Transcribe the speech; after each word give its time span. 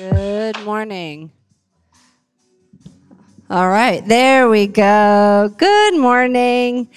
Good 0.00 0.64
morning. 0.64 1.30
All 3.50 3.68
right, 3.68 4.02
there 4.08 4.48
we 4.48 4.66
go. 4.66 5.54
Good 5.58 5.98
morning. 5.98 6.88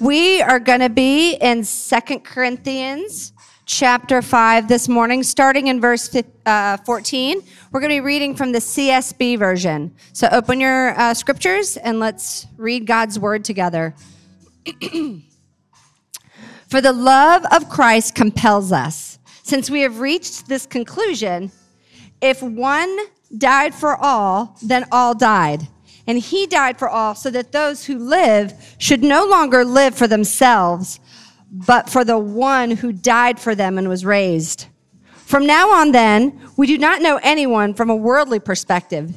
We 0.00 0.40
are 0.42 0.60
going 0.60 0.78
to 0.78 0.88
be 0.88 1.32
in 1.34 1.64
Second 1.64 2.20
Corinthians 2.20 3.32
chapter 3.64 4.22
5 4.22 4.68
this 4.68 4.88
morning, 4.88 5.24
starting 5.24 5.66
in 5.66 5.80
verse 5.80 6.14
uh, 6.46 6.76
14. 6.76 7.42
We're 7.72 7.80
going 7.80 7.90
to 7.90 7.96
be 7.96 8.00
reading 8.00 8.36
from 8.36 8.52
the 8.52 8.60
CSB 8.60 9.40
version. 9.40 9.92
So 10.12 10.28
open 10.30 10.60
your 10.60 10.96
uh, 10.96 11.14
scriptures 11.14 11.76
and 11.76 11.98
let's 11.98 12.46
read 12.56 12.86
God's 12.86 13.18
word 13.18 13.44
together. 13.44 13.92
For 16.68 16.80
the 16.80 16.92
love 16.92 17.44
of 17.50 17.68
Christ 17.68 18.14
compels 18.14 18.70
us, 18.70 19.18
since 19.42 19.68
we 19.68 19.80
have 19.80 19.98
reached 19.98 20.46
this 20.46 20.64
conclusion 20.64 21.50
if 22.22 22.42
one 22.42 22.96
died 23.36 23.74
for 23.74 23.96
all, 23.96 24.56
then 24.62 24.86
all 24.92 25.14
died. 25.14 25.66
And 26.06 26.18
he 26.18 26.46
died 26.46 26.78
for 26.78 26.88
all 26.88 27.14
so 27.14 27.30
that 27.30 27.52
those 27.52 27.84
who 27.84 27.98
live 27.98 28.54
should 28.78 29.02
no 29.02 29.26
longer 29.26 29.64
live 29.64 29.94
for 29.94 30.08
themselves, 30.08 31.00
but 31.50 31.90
for 31.90 32.04
the 32.04 32.18
one 32.18 32.70
who 32.70 32.92
died 32.92 33.38
for 33.38 33.54
them 33.54 33.78
and 33.78 33.88
was 33.88 34.04
raised. 34.04 34.66
From 35.14 35.46
now 35.46 35.70
on, 35.70 35.92
then, 35.92 36.40
we 36.56 36.66
do 36.66 36.78
not 36.78 37.02
know 37.02 37.18
anyone 37.22 37.74
from 37.74 37.90
a 37.90 37.96
worldly 37.96 38.40
perspective. 38.40 39.14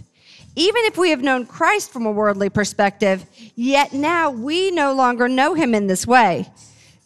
Even 0.55 0.85
if 0.85 0.97
we 0.97 1.09
have 1.09 1.21
known 1.21 1.45
Christ 1.45 1.91
from 1.91 2.05
a 2.05 2.11
worldly 2.11 2.49
perspective, 2.49 3.25
yet 3.55 3.91
now 3.91 4.29
we 4.29 4.71
no 4.71 4.93
longer 4.93 5.27
know 5.27 5.53
him 5.53 5.75
in 5.75 5.87
this 5.87 6.07
way. 6.07 6.49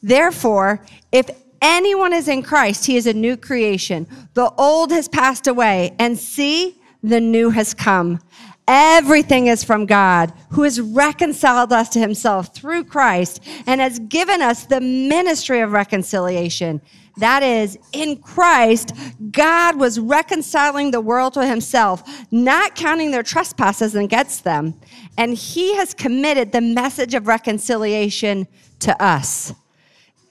Therefore, 0.03 0.86
if 1.11 1.30
anyone 1.62 2.13
is 2.13 2.27
in 2.27 2.44
Christ, 2.44 2.86
he 2.86 2.98
is 2.98 3.08
a 3.08 3.13
new 3.13 3.38
creation. 3.38 4.08
The 4.34 4.52
old 4.52 4.91
has 4.91 5.08
passed 5.08 5.48
away, 5.48 5.95
and 6.00 6.17
see, 6.17 6.81
the 7.03 7.22
new 7.22 7.50
has 7.50 7.73
come. 7.73 8.20
Everything 8.67 9.47
is 9.47 9.64
from 9.64 9.88
God, 9.88 10.31
who 10.52 10.61
has 10.61 10.80
reconciled 10.80 11.73
us 11.73 11.89
to 11.89 12.00
himself 12.00 12.53
through 12.53 12.84
Christ 12.84 13.44
and 13.66 13.81
has 13.81 13.97
given 13.97 14.44
us 14.44 14.66
the 14.66 14.80
ministry 14.80 15.61
of 15.61 15.72
reconciliation. 15.72 16.80
That 17.17 17.42
is, 17.42 17.80
in 17.94 18.17
Christ, 18.17 18.94
God 19.31 19.78
was 19.78 20.00
reconciling 20.00 20.91
the 20.91 21.02
world 21.02 21.34
to 21.34 21.47
himself, 21.47 22.03
not 22.31 22.75
counting 22.75 23.09
their 23.09 23.23
trespasses 23.23 23.95
against 23.95 24.44
them. 24.44 24.80
And 25.17 25.34
he 25.34 25.75
has 25.75 25.95
committed 25.95 26.52
the 26.52 26.62
message 26.62 27.16
of 27.16 27.28
reconciliation 27.28 28.47
to 28.81 29.03
us. 29.03 29.53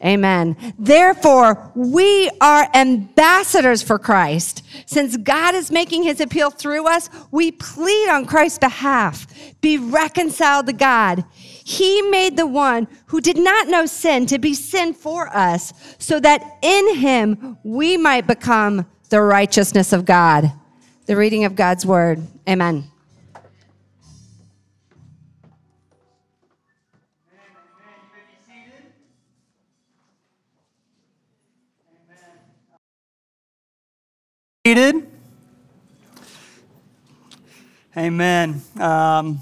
Amen. 0.05 0.57
Therefore, 0.79 1.73
we 1.75 2.31
are 2.41 2.69
ambassadors 2.73 3.83
for 3.83 3.99
Christ. 3.99 4.65
Since 4.87 5.17
God 5.17 5.57
is 5.57 5.73
making 5.73 6.05
his 6.05 6.21
appeal 6.21 6.51
through 6.51 6.87
us, 6.87 7.11
we 7.33 7.51
plead 7.51 8.09
on 8.09 8.25
Christ's 8.25 8.61
behalf. 8.61 9.27
Be 9.61 9.77
reconciled 9.77 10.67
to 10.67 10.73
God. 10.73 11.25
He 11.33 12.01
made 12.03 12.37
the 12.37 12.47
one 12.47 12.87
who 13.07 13.21
did 13.21 13.39
not 13.39 13.67
know 13.67 13.87
sin 13.87 14.27
to 14.27 14.39
be 14.39 14.55
sin 14.55 14.95
for 14.95 15.35
us, 15.37 15.73
so 15.99 16.21
that 16.21 16.59
in 16.63 16.95
him 16.95 17.59
we 17.65 17.97
might 17.97 18.29
become 18.29 18.87
the 19.09 19.21
righteousness 19.21 19.93
of 19.93 20.05
God. 20.05 20.53
The 21.07 21.17
reading 21.17 21.45
of 21.45 21.57
God's 21.57 21.85
word. 21.85 22.25
Amen. 22.49 22.89
Seated. 34.69 35.11
Amen. 37.97 38.61
Um, 38.79 39.41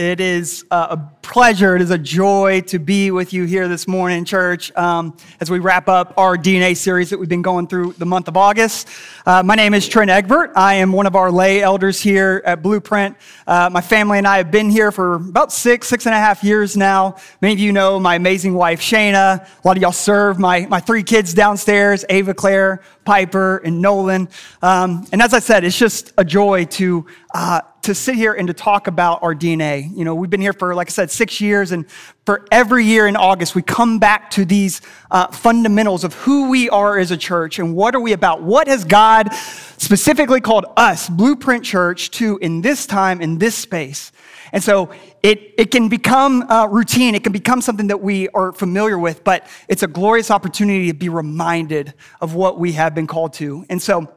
it 0.00 0.20
is 0.20 0.64
a 0.70 0.98
pleasure, 1.22 1.76
it 1.76 1.82
is 1.82 1.90
a 1.90 1.98
joy 1.98 2.62
to 2.62 2.78
be 2.78 3.10
with 3.10 3.32
you 3.32 3.44
here 3.44 3.68
this 3.68 3.86
morning, 3.86 4.24
church, 4.24 4.74
um, 4.76 5.16
as 5.40 5.50
we 5.50 5.58
wrap 5.58 5.88
up 5.88 6.14
our 6.16 6.36
DNA 6.36 6.76
series 6.76 7.10
that 7.10 7.18
we've 7.18 7.28
been 7.28 7.42
going 7.42 7.66
through 7.66 7.92
the 7.98 8.06
month 8.06 8.26
of 8.26 8.36
August. 8.36 8.88
Uh, 9.26 9.42
my 9.42 9.54
name 9.54 9.74
is 9.74 9.86
Trent 9.86 10.10
Egbert. 10.10 10.52
I 10.56 10.74
am 10.74 10.92
one 10.92 11.06
of 11.06 11.14
our 11.14 11.30
lay 11.30 11.62
elders 11.62 12.00
here 12.00 12.42
at 12.46 12.62
Blueprint. 12.62 13.16
Uh, 13.46 13.68
my 13.70 13.82
family 13.82 14.18
and 14.18 14.26
I 14.26 14.38
have 14.38 14.50
been 14.50 14.70
here 14.70 14.90
for 14.90 15.16
about 15.16 15.52
six, 15.52 15.86
six 15.86 16.06
and 16.06 16.14
a 16.14 16.18
half 16.18 16.42
years 16.42 16.76
now. 16.76 17.16
Many 17.42 17.54
of 17.54 17.60
you 17.60 17.72
know 17.72 18.00
my 18.00 18.14
amazing 18.14 18.54
wife, 18.54 18.80
Shayna. 18.80 19.46
A 19.46 19.68
lot 19.68 19.76
of 19.76 19.82
y'all 19.82 19.92
serve 19.92 20.38
my, 20.38 20.66
my 20.66 20.80
three 20.80 21.02
kids 21.02 21.34
downstairs, 21.34 22.04
Ava 22.08 22.32
Claire, 22.32 22.82
Piper, 23.04 23.58
and 23.58 23.82
Nolan. 23.82 24.28
Um, 24.62 25.06
and 25.12 25.20
as 25.20 25.34
I 25.34 25.40
said, 25.40 25.64
it's 25.64 25.78
just 25.78 26.12
a 26.16 26.24
joy 26.24 26.64
to, 26.64 27.06
uh, 27.34 27.60
to 27.82 27.94
sit 27.94 28.14
here 28.14 28.32
and 28.32 28.46
to 28.48 28.54
talk 28.54 28.86
about 28.86 29.22
our 29.22 29.34
DNA. 29.34 29.94
You 29.96 30.04
know, 30.04 30.14
we've 30.14 30.30
been 30.30 30.40
here 30.40 30.52
for, 30.52 30.74
like 30.74 30.88
I 30.88 30.92
said, 30.92 31.10
six 31.10 31.40
years, 31.40 31.72
and 31.72 31.90
for 32.26 32.46
every 32.52 32.84
year 32.84 33.06
in 33.06 33.16
August, 33.16 33.54
we 33.54 33.62
come 33.62 33.98
back 33.98 34.30
to 34.32 34.44
these 34.44 34.80
uh, 35.10 35.28
fundamentals 35.28 36.04
of 36.04 36.14
who 36.14 36.50
we 36.50 36.68
are 36.68 36.98
as 36.98 37.10
a 37.10 37.16
church 37.16 37.58
and 37.58 37.74
what 37.74 37.94
are 37.94 38.00
we 38.00 38.12
about. 38.12 38.42
What 38.42 38.68
has 38.68 38.84
God 38.84 39.32
specifically 39.78 40.40
called 40.40 40.66
us, 40.76 41.08
Blueprint 41.08 41.64
Church, 41.64 42.10
to 42.12 42.38
in 42.38 42.60
this 42.60 42.86
time, 42.86 43.20
in 43.20 43.38
this 43.38 43.54
space? 43.54 44.12
And 44.52 44.62
so 44.62 44.90
it, 45.22 45.54
it 45.56 45.70
can 45.70 45.88
become 45.88 46.42
uh, 46.42 46.66
routine. 46.66 47.14
It 47.14 47.22
can 47.22 47.32
become 47.32 47.60
something 47.60 47.86
that 47.86 48.00
we 48.00 48.28
are 48.30 48.52
familiar 48.52 48.98
with, 48.98 49.22
but 49.24 49.46
it's 49.68 49.82
a 49.82 49.86
glorious 49.86 50.30
opportunity 50.30 50.88
to 50.88 50.94
be 50.94 51.08
reminded 51.08 51.94
of 52.20 52.34
what 52.34 52.58
we 52.58 52.72
have 52.72 52.94
been 52.94 53.06
called 53.06 53.32
to. 53.34 53.64
And 53.68 53.80
so 53.80 54.12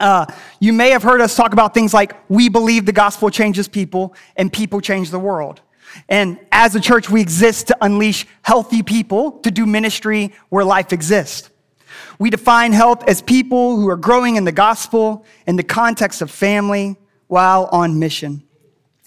uh, 0.00 0.26
you 0.60 0.72
may 0.72 0.90
have 0.90 1.02
heard 1.02 1.20
us 1.20 1.34
talk 1.34 1.52
about 1.52 1.74
things 1.74 1.92
like 1.92 2.14
we 2.28 2.48
believe 2.48 2.86
the 2.86 2.92
gospel 2.92 3.30
changes 3.30 3.68
people 3.68 4.14
and 4.36 4.52
people 4.52 4.80
change 4.80 5.10
the 5.10 5.18
world. 5.18 5.60
And 6.08 6.38
as 6.52 6.74
a 6.74 6.80
church, 6.80 7.10
we 7.10 7.20
exist 7.20 7.68
to 7.68 7.76
unleash 7.80 8.26
healthy 8.42 8.82
people 8.82 9.32
to 9.40 9.50
do 9.50 9.66
ministry 9.66 10.32
where 10.48 10.64
life 10.64 10.92
exists. 10.92 11.50
We 12.18 12.30
define 12.30 12.72
health 12.72 13.08
as 13.08 13.22
people 13.22 13.76
who 13.76 13.88
are 13.88 13.96
growing 13.96 14.36
in 14.36 14.44
the 14.44 14.52
gospel 14.52 15.24
in 15.46 15.56
the 15.56 15.62
context 15.62 16.20
of 16.22 16.30
family 16.30 16.96
while 17.26 17.68
on 17.72 17.98
mission. 17.98 18.42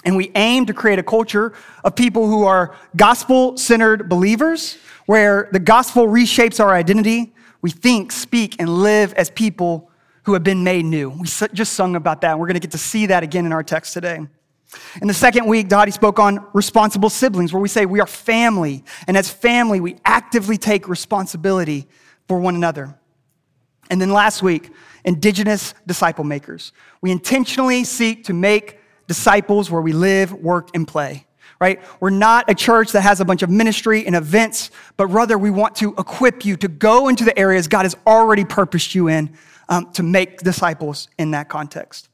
And 0.03 0.15
we 0.17 0.31
aim 0.35 0.65
to 0.65 0.73
create 0.73 0.97
a 0.97 1.03
culture 1.03 1.53
of 1.83 1.95
people 1.95 2.27
who 2.27 2.43
are 2.45 2.75
gospel 2.95 3.57
centered 3.57 4.09
believers, 4.09 4.77
where 5.05 5.49
the 5.51 5.59
gospel 5.59 6.07
reshapes 6.07 6.59
our 6.59 6.73
identity. 6.73 7.33
We 7.61 7.69
think, 7.69 8.11
speak, 8.11 8.55
and 8.59 8.67
live 8.67 9.13
as 9.13 9.29
people 9.29 9.90
who 10.23 10.33
have 10.33 10.43
been 10.43 10.63
made 10.63 10.85
new. 10.85 11.09
We 11.09 11.27
just 11.53 11.73
sung 11.73 11.95
about 11.95 12.21
that. 12.21 12.31
And 12.31 12.39
we're 12.39 12.47
going 12.47 12.55
to 12.55 12.59
get 12.59 12.71
to 12.71 12.77
see 12.77 13.07
that 13.07 13.23
again 13.23 13.45
in 13.45 13.53
our 13.53 13.63
text 13.63 13.93
today. 13.93 14.19
In 15.01 15.07
the 15.07 15.13
second 15.13 15.47
week, 15.47 15.67
Dhati 15.67 15.91
spoke 15.91 16.19
on 16.19 16.45
responsible 16.53 17.09
siblings, 17.09 17.51
where 17.51 17.61
we 17.61 17.67
say 17.67 17.85
we 17.85 17.99
are 17.99 18.07
family. 18.07 18.83
And 19.07 19.17
as 19.17 19.29
family, 19.29 19.81
we 19.81 19.97
actively 20.05 20.57
take 20.57 20.87
responsibility 20.87 21.87
for 22.27 22.39
one 22.39 22.55
another. 22.55 22.95
And 23.89 23.99
then 23.99 24.11
last 24.11 24.41
week, 24.41 24.69
indigenous 25.03 25.73
disciple 25.85 26.23
makers. 26.23 26.71
We 27.01 27.11
intentionally 27.11 27.83
seek 27.83 28.23
to 28.25 28.33
make 28.33 28.79
disciples 29.07 29.69
where 29.69 29.81
we 29.81 29.91
live, 29.91 30.31
work, 30.31 30.69
and 30.73 30.87
play. 30.87 31.25
Right? 31.59 31.79
We're 31.99 32.09
not 32.09 32.49
a 32.49 32.55
church 32.55 32.91
that 32.93 33.01
has 33.01 33.19
a 33.19 33.25
bunch 33.25 33.43
of 33.43 33.49
ministry 33.49 34.07
and 34.07 34.15
events, 34.15 34.71
but 34.97 35.07
rather 35.07 35.37
we 35.37 35.51
want 35.51 35.75
to 35.75 35.93
equip 35.95 36.43
you 36.43 36.55
to 36.57 36.67
go 36.67 37.07
into 37.07 37.23
the 37.23 37.37
areas 37.37 37.67
God 37.67 37.83
has 37.83 37.95
already 38.07 38.45
purposed 38.45 38.95
you 38.95 39.09
in 39.09 39.37
um, 39.71 39.91
to 39.93 40.03
make 40.03 40.41
disciples 40.41 41.07
in 41.17 41.31
that 41.31 41.49
context. 41.49 42.09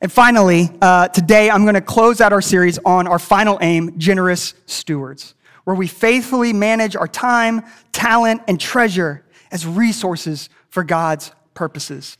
And 0.00 0.10
finally, 0.10 0.70
uh, 0.80 1.08
today 1.08 1.50
I'm 1.50 1.62
going 1.64 1.74
to 1.74 1.82
close 1.82 2.22
out 2.22 2.32
our 2.32 2.40
series 2.40 2.78
on 2.86 3.06
our 3.06 3.18
final 3.18 3.58
aim 3.60 3.98
generous 3.98 4.54
stewards, 4.64 5.34
where 5.64 5.76
we 5.76 5.86
faithfully 5.86 6.54
manage 6.54 6.96
our 6.96 7.06
time, 7.06 7.62
talent, 7.92 8.40
and 8.48 8.58
treasure 8.58 9.26
as 9.52 9.66
resources 9.66 10.48
for 10.70 10.82
God's 10.82 11.30
purposes. 11.52 12.16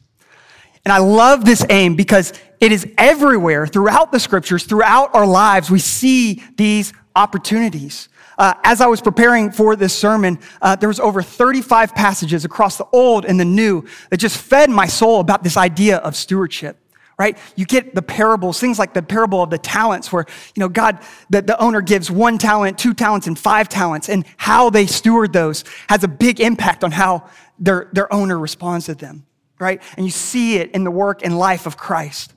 And 0.84 0.92
I 0.92 0.98
love 0.98 1.46
this 1.46 1.64
aim 1.70 1.96
because 1.96 2.34
it 2.60 2.70
is 2.70 2.86
everywhere 2.98 3.66
throughout 3.66 4.12
the 4.12 4.20
scriptures, 4.20 4.64
throughout 4.64 5.14
our 5.14 5.26
lives, 5.26 5.70
we 5.70 5.78
see 5.78 6.42
these 6.56 6.92
opportunities. 7.16 8.09
Uh, 8.40 8.54
as 8.64 8.80
I 8.80 8.86
was 8.86 9.02
preparing 9.02 9.50
for 9.50 9.76
this 9.76 9.94
sermon, 9.94 10.38
uh, 10.62 10.74
there 10.74 10.88
was 10.88 10.98
over 10.98 11.20
35 11.20 11.94
passages 11.94 12.46
across 12.46 12.78
the 12.78 12.86
Old 12.90 13.26
and 13.26 13.38
the 13.38 13.44
New 13.44 13.84
that 14.08 14.16
just 14.16 14.38
fed 14.38 14.70
my 14.70 14.86
soul 14.86 15.20
about 15.20 15.42
this 15.42 15.58
idea 15.58 15.98
of 15.98 16.16
stewardship. 16.16 16.78
Right? 17.18 17.36
You 17.54 17.66
get 17.66 17.94
the 17.94 18.00
parables, 18.00 18.58
things 18.58 18.78
like 18.78 18.94
the 18.94 19.02
parable 19.02 19.42
of 19.42 19.50
the 19.50 19.58
talents, 19.58 20.10
where 20.10 20.24
you 20.54 20.60
know 20.60 20.70
God, 20.70 21.00
the, 21.28 21.42
the 21.42 21.60
owner 21.60 21.82
gives 21.82 22.10
one 22.10 22.38
talent, 22.38 22.78
two 22.78 22.94
talents, 22.94 23.26
and 23.26 23.38
five 23.38 23.68
talents, 23.68 24.08
and 24.08 24.24
how 24.38 24.70
they 24.70 24.86
steward 24.86 25.34
those 25.34 25.62
has 25.90 26.02
a 26.02 26.08
big 26.08 26.40
impact 26.40 26.82
on 26.82 26.92
how 26.92 27.28
their, 27.58 27.90
their 27.92 28.10
owner 28.10 28.38
responds 28.38 28.86
to 28.86 28.94
them. 28.94 29.26
Right? 29.58 29.82
And 29.98 30.06
you 30.06 30.12
see 30.12 30.56
it 30.56 30.70
in 30.70 30.84
the 30.84 30.90
work 30.90 31.22
and 31.22 31.38
life 31.38 31.66
of 31.66 31.76
Christ. 31.76 32.32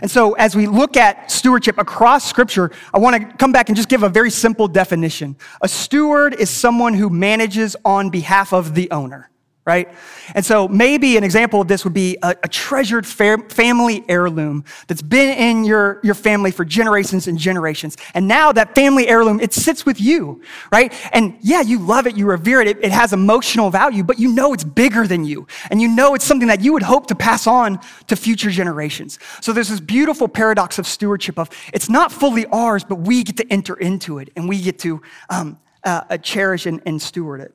And 0.00 0.10
so, 0.10 0.34
as 0.34 0.56
we 0.56 0.66
look 0.66 0.96
at 0.96 1.30
stewardship 1.30 1.78
across 1.78 2.28
Scripture, 2.28 2.70
I 2.92 2.98
want 2.98 3.16
to 3.16 3.36
come 3.36 3.52
back 3.52 3.68
and 3.68 3.76
just 3.76 3.88
give 3.88 4.02
a 4.02 4.08
very 4.08 4.30
simple 4.30 4.68
definition. 4.68 5.36
A 5.60 5.68
steward 5.68 6.34
is 6.34 6.50
someone 6.50 6.94
who 6.94 7.10
manages 7.10 7.76
on 7.84 8.10
behalf 8.10 8.52
of 8.52 8.74
the 8.74 8.90
owner, 8.90 9.30
right? 9.68 9.86
And 10.34 10.46
so 10.46 10.66
maybe 10.66 11.18
an 11.18 11.24
example 11.24 11.60
of 11.60 11.68
this 11.68 11.84
would 11.84 11.92
be 11.92 12.16
a, 12.22 12.34
a 12.42 12.48
treasured 12.48 13.06
family 13.06 14.02
heirloom 14.08 14.64
that's 14.86 15.02
been 15.02 15.36
in 15.36 15.64
your, 15.64 16.00
your 16.02 16.14
family 16.14 16.50
for 16.50 16.64
generations 16.64 17.28
and 17.28 17.38
generations. 17.38 17.98
And 18.14 18.26
now 18.26 18.50
that 18.52 18.74
family 18.74 19.06
heirloom, 19.08 19.40
it 19.40 19.52
sits 19.52 19.84
with 19.84 20.00
you, 20.00 20.40
right? 20.72 20.90
And 21.12 21.36
yeah, 21.42 21.60
you 21.60 21.78
love 21.80 22.06
it, 22.06 22.16
you 22.16 22.24
revere 22.24 22.62
it, 22.62 22.68
it, 22.68 22.82
it 22.82 22.92
has 22.92 23.12
emotional 23.12 23.68
value, 23.68 24.02
but 24.02 24.18
you 24.18 24.32
know 24.32 24.54
it's 24.54 24.64
bigger 24.64 25.06
than 25.06 25.26
you. 25.26 25.46
And 25.70 25.82
you 25.82 25.88
know 25.88 26.14
it's 26.14 26.24
something 26.24 26.48
that 26.48 26.62
you 26.62 26.72
would 26.72 26.82
hope 26.82 27.06
to 27.08 27.14
pass 27.14 27.46
on 27.46 27.78
to 28.06 28.16
future 28.16 28.50
generations. 28.50 29.18
So 29.42 29.52
there's 29.52 29.68
this 29.68 29.80
beautiful 29.80 30.28
paradox 30.28 30.78
of 30.78 30.86
stewardship 30.86 31.38
of 31.38 31.50
it's 31.74 31.90
not 31.90 32.10
fully 32.10 32.46
ours, 32.46 32.84
but 32.84 33.00
we 33.00 33.22
get 33.22 33.36
to 33.36 33.52
enter 33.52 33.74
into 33.74 34.18
it 34.18 34.30
and 34.34 34.48
we 34.48 34.62
get 34.62 34.78
to 34.78 35.02
um, 35.28 35.58
uh, 35.84 36.16
cherish 36.16 36.64
and, 36.64 36.80
and 36.86 37.02
steward 37.02 37.42
it. 37.42 37.54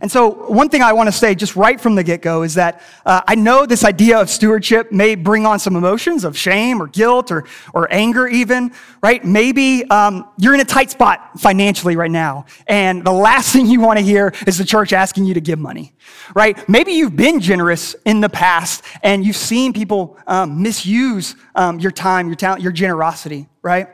And 0.00 0.10
so, 0.10 0.28
one 0.28 0.68
thing 0.68 0.82
I 0.82 0.92
want 0.92 1.08
to 1.08 1.12
say 1.12 1.34
just 1.34 1.54
right 1.54 1.80
from 1.80 1.94
the 1.94 2.02
get 2.02 2.20
go 2.20 2.42
is 2.42 2.54
that 2.54 2.82
uh, 3.06 3.22
I 3.26 3.34
know 3.36 3.64
this 3.64 3.84
idea 3.84 4.20
of 4.20 4.28
stewardship 4.28 4.90
may 4.90 5.14
bring 5.14 5.46
on 5.46 5.58
some 5.58 5.76
emotions 5.76 6.24
of 6.24 6.36
shame 6.36 6.82
or 6.82 6.88
guilt 6.88 7.30
or, 7.30 7.44
or 7.72 7.92
anger, 7.92 8.26
even, 8.26 8.72
right? 9.02 9.24
Maybe 9.24 9.84
um, 9.88 10.28
you're 10.36 10.54
in 10.54 10.60
a 10.60 10.64
tight 10.64 10.90
spot 10.90 11.38
financially 11.38 11.94
right 11.94 12.10
now, 12.10 12.46
and 12.66 13.04
the 13.04 13.12
last 13.12 13.52
thing 13.52 13.66
you 13.66 13.80
want 13.80 13.98
to 13.98 14.04
hear 14.04 14.32
is 14.46 14.58
the 14.58 14.64
church 14.64 14.92
asking 14.92 15.26
you 15.26 15.34
to 15.34 15.40
give 15.40 15.58
money, 15.58 15.92
right? 16.34 16.68
Maybe 16.68 16.92
you've 16.92 17.16
been 17.16 17.40
generous 17.40 17.94
in 18.04 18.20
the 18.20 18.28
past 18.28 18.84
and 19.02 19.24
you've 19.24 19.36
seen 19.36 19.72
people 19.72 20.18
um, 20.26 20.62
misuse 20.62 21.36
um, 21.54 21.78
your 21.78 21.92
time, 21.92 22.26
your 22.26 22.36
talent, 22.36 22.62
your 22.62 22.72
generosity, 22.72 23.48
right? 23.62 23.88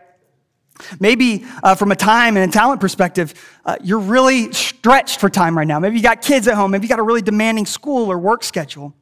Maybe 1.00 1.44
uh, 1.62 1.74
from 1.74 1.92
a 1.92 1.96
time 1.96 2.36
and 2.36 2.50
a 2.50 2.52
talent 2.52 2.80
perspective, 2.80 3.34
uh, 3.64 3.76
you're 3.82 3.98
really 3.98 4.52
stretched 4.52 5.20
for 5.20 5.28
time 5.28 5.56
right 5.56 5.66
now. 5.66 5.78
Maybe 5.78 5.96
you 5.96 6.02
got 6.02 6.22
kids 6.22 6.48
at 6.48 6.54
home. 6.54 6.70
Maybe 6.70 6.84
you 6.84 6.88
got 6.88 6.98
a 6.98 7.02
really 7.02 7.22
demanding 7.22 7.66
school 7.66 8.10
or 8.10 8.18
work 8.18 8.44
schedule. 8.44 8.94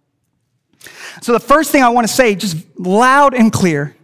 So, 1.22 1.32
the 1.32 1.40
first 1.40 1.72
thing 1.72 1.82
I 1.82 1.88
want 1.88 2.06
to 2.06 2.12
say, 2.12 2.34
just 2.34 2.56
loud 2.78 3.34
and 3.34 3.52
clear, 3.52 3.96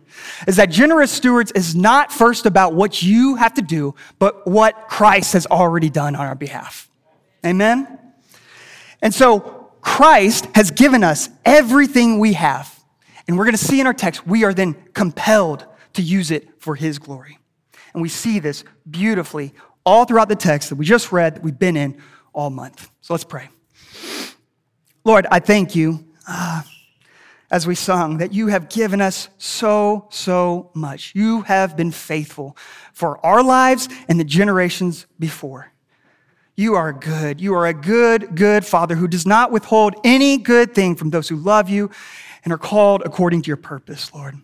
is 0.46 0.56
that 0.56 0.70
generous 0.70 1.12
stewards 1.12 1.52
is 1.52 1.74
not 1.74 2.12
first 2.12 2.46
about 2.46 2.74
what 2.74 3.02
you 3.02 3.36
have 3.36 3.54
to 3.54 3.62
do, 3.62 3.94
but 4.18 4.46
what 4.46 4.88
Christ 4.88 5.34
has 5.34 5.46
already 5.46 5.90
done 5.90 6.16
on 6.16 6.26
our 6.26 6.34
behalf. 6.34 6.88
Amen? 7.44 7.98
And 9.00 9.14
so, 9.14 9.70
Christ 9.80 10.46
has 10.54 10.70
given 10.70 11.02
us 11.02 11.28
everything 11.44 12.18
we 12.18 12.34
have. 12.34 12.80
And 13.26 13.36
we're 13.36 13.44
going 13.44 13.56
to 13.56 13.64
see 13.64 13.80
in 13.80 13.86
our 13.86 13.94
text, 13.94 14.26
we 14.26 14.44
are 14.44 14.54
then 14.54 14.74
compelled 14.94 15.66
to 15.94 16.02
use 16.02 16.30
it 16.30 16.48
for 16.60 16.74
His 16.74 16.98
glory. 16.98 17.38
And 17.92 18.02
we 18.02 18.08
see 18.08 18.38
this 18.38 18.64
beautifully 18.88 19.52
all 19.84 20.04
throughout 20.04 20.28
the 20.28 20.36
text 20.36 20.68
that 20.68 20.76
we 20.76 20.84
just 20.84 21.12
read, 21.12 21.36
that 21.36 21.42
we've 21.42 21.58
been 21.58 21.76
in 21.76 22.00
all 22.32 22.50
month. 22.50 22.90
So 23.00 23.14
let's 23.14 23.24
pray. 23.24 23.48
Lord, 25.04 25.26
I 25.30 25.40
thank 25.40 25.74
you 25.74 26.04
uh, 26.28 26.62
as 27.50 27.66
we 27.66 27.74
sung 27.74 28.18
that 28.18 28.32
you 28.32 28.46
have 28.46 28.68
given 28.68 29.00
us 29.00 29.28
so, 29.38 30.06
so 30.10 30.70
much. 30.74 31.12
You 31.14 31.42
have 31.42 31.76
been 31.76 31.90
faithful 31.90 32.56
for 32.92 33.24
our 33.24 33.42
lives 33.42 33.88
and 34.08 34.18
the 34.18 34.24
generations 34.24 35.06
before. 35.18 35.72
You 36.54 36.74
are 36.74 36.92
good. 36.92 37.40
You 37.40 37.54
are 37.54 37.66
a 37.66 37.74
good, 37.74 38.36
good 38.36 38.64
Father 38.64 38.94
who 38.94 39.08
does 39.08 39.26
not 39.26 39.50
withhold 39.50 39.94
any 40.04 40.38
good 40.38 40.74
thing 40.74 40.94
from 40.94 41.10
those 41.10 41.28
who 41.28 41.36
love 41.36 41.68
you 41.68 41.90
and 42.44 42.52
are 42.52 42.58
called 42.58 43.02
according 43.04 43.42
to 43.42 43.48
your 43.48 43.56
purpose, 43.56 44.12
Lord. 44.14 44.36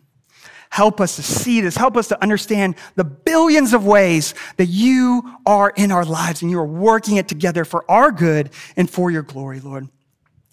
Help 0.71 1.01
us 1.01 1.17
to 1.17 1.23
see 1.23 1.61
this. 1.61 1.77
Help 1.77 1.97
us 1.97 2.09
to 2.09 2.23
understand 2.23 2.77
the 2.95 3.05
billions 3.05 3.73
of 3.73 3.87
ways 3.87 4.35
that 4.57 4.67
you 4.67 5.23
are 5.47 5.73
in 5.77 5.91
our 5.91 6.05
lives 6.05 6.43
and 6.43 6.51
you 6.51 6.59
are 6.59 6.67
working 6.67 7.17
it 7.17 7.29
together 7.29 7.65
for 7.65 7.91
our 7.91 8.13
good 8.13 8.51
and 8.77 8.91
for 8.91 9.11
your 9.11 9.23
glory, 9.23 9.61
Lord. 9.61 9.89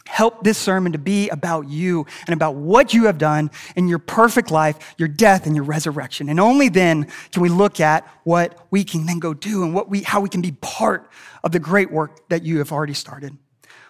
Help 0.07 0.43
this 0.43 0.57
sermon 0.57 0.91
to 0.91 0.99
be 0.99 1.29
about 1.29 1.67
you 1.67 2.05
and 2.27 2.33
about 2.33 2.55
what 2.55 2.93
you 2.93 3.05
have 3.05 3.17
done 3.17 3.49
in 3.75 3.87
your 3.87 3.97
perfect 3.97 4.51
life, 4.51 4.95
your 4.97 5.07
death, 5.07 5.47
and 5.47 5.55
your 5.55 5.65
resurrection. 5.65 6.29
And 6.29 6.39
only 6.39 6.69
then 6.69 7.07
can 7.31 7.41
we 7.41 7.49
look 7.49 7.79
at 7.79 8.07
what 8.23 8.67
we 8.69 8.83
can 8.83 9.07
then 9.07 9.17
go 9.17 9.33
do 9.33 9.63
and 9.63 9.73
what 9.73 9.89
we, 9.89 10.03
how 10.03 10.21
we 10.21 10.29
can 10.29 10.41
be 10.41 10.51
part 10.61 11.09
of 11.43 11.51
the 11.51 11.59
great 11.59 11.91
work 11.91 12.29
that 12.29 12.43
you 12.43 12.59
have 12.59 12.71
already 12.71 12.93
started. 12.93 13.35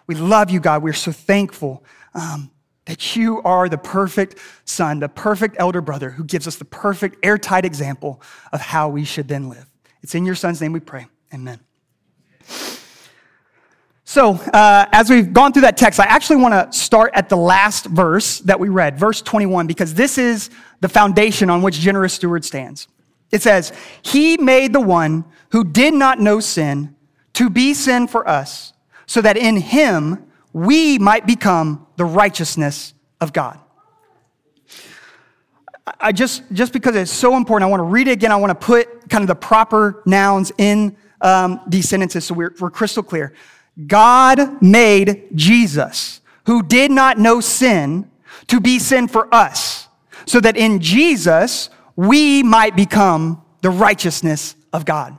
We 0.08 0.16
love 0.16 0.50
you, 0.50 0.60
God. 0.60 0.84
We're 0.84 0.94
so 0.94 1.12
thankful 1.12 1.84
um, 2.14 2.50
that 2.86 3.16
you 3.16 3.42
are 3.42 3.68
the 3.68 3.78
perfect 3.78 4.38
son, 4.64 5.00
the 5.00 5.10
perfect 5.10 5.56
elder 5.60 5.82
brother 5.82 6.12
who 6.12 6.24
gives 6.24 6.48
us 6.48 6.56
the 6.56 6.66
perfect 6.66 7.18
airtight 7.24 7.66
example 7.66 8.22
of 8.52 8.62
how 8.62 8.90
we 8.90 9.04
should 9.04 9.28
then 9.28 9.50
live. 9.50 9.66
It's 10.02 10.16
in 10.16 10.26
your 10.26 10.36
son's 10.36 10.62
name 10.62 10.72
we 10.72 10.80
pray. 10.80 11.08
Amen. 11.34 11.60
So, 14.08 14.34
uh, 14.34 14.86
as 14.92 15.10
we've 15.10 15.34
gone 15.34 15.52
through 15.52 15.64
that 15.64 15.78
text, 15.78 16.00
I 16.00 16.06
actually 16.06 16.36
want 16.36 16.54
to 16.54 16.78
start 16.78 17.12
at 17.16 17.28
the 17.28 17.36
last 17.36 17.88
verse 17.88 18.38
that 18.42 18.60
we 18.60 18.70
read, 18.70 19.00
verse 19.00 19.20
21, 19.24 19.66
because 19.66 19.96
this 19.96 20.20
is 20.20 20.52
the 20.80 20.88
foundation 20.88 21.50
on 21.50 21.64
which 21.64 21.80
generous 21.80 22.14
steward 22.14 22.46
stands. 22.46 22.88
It 23.32 23.42
says, 23.42 23.74
He 24.04 24.38
made 24.38 24.74
the 24.74 24.80
one 24.80 25.26
who 25.50 25.64
did 25.64 25.96
not 25.96 26.20
know 26.20 26.40
sin 26.40 26.96
to 27.34 27.50
be 27.50 27.74
sin 27.74 28.08
for 28.08 28.28
us, 28.30 28.74
so 29.08 29.22
that 29.22 29.38
in 29.38 29.58
him 29.58 30.25
we 30.56 30.98
might 30.98 31.28
become 31.28 31.86
the 31.98 32.06
righteousness 32.06 32.94
of 33.20 33.34
God. 33.34 33.60
I 36.00 36.14
just, 36.14 36.44
just 36.54 36.72
because 36.72 36.96
it's 36.96 37.12
so 37.12 37.36
important, 37.36 37.68
I 37.68 37.70
want 37.70 37.82
to 37.82 37.84
read 37.84 38.08
it 38.08 38.12
again. 38.12 38.32
I 38.32 38.38
want 38.38 38.52
to 38.52 38.66
put 38.66 39.10
kind 39.10 39.22
of 39.22 39.28
the 39.28 39.36
proper 39.36 40.02
nouns 40.06 40.54
in 40.58 40.96
um, 41.20 41.60
these 41.68 41.90
sentences 41.90 42.24
so 42.24 42.36
we're, 42.36 42.56
we're 42.62 42.70
crystal 42.70 43.04
clear. 43.04 43.34
God 43.86 44.62
made 44.62 45.28
Jesus, 45.36 46.22
who 46.46 46.64
did 46.64 46.90
not 46.90 47.18
know 47.18 47.42
sin, 47.42 48.10
to 48.48 48.62
be 48.62 48.80
sin 48.80 49.10
for 49.10 49.28
us, 49.36 49.90
so 50.26 50.40
that 50.40 50.56
in 50.56 50.80
Jesus 50.80 51.70
we 51.98 52.44
might 52.44 52.78
become 52.78 53.44
the 53.60 53.70
righteousness 53.70 54.56
of 54.72 54.86
God. 54.86 55.18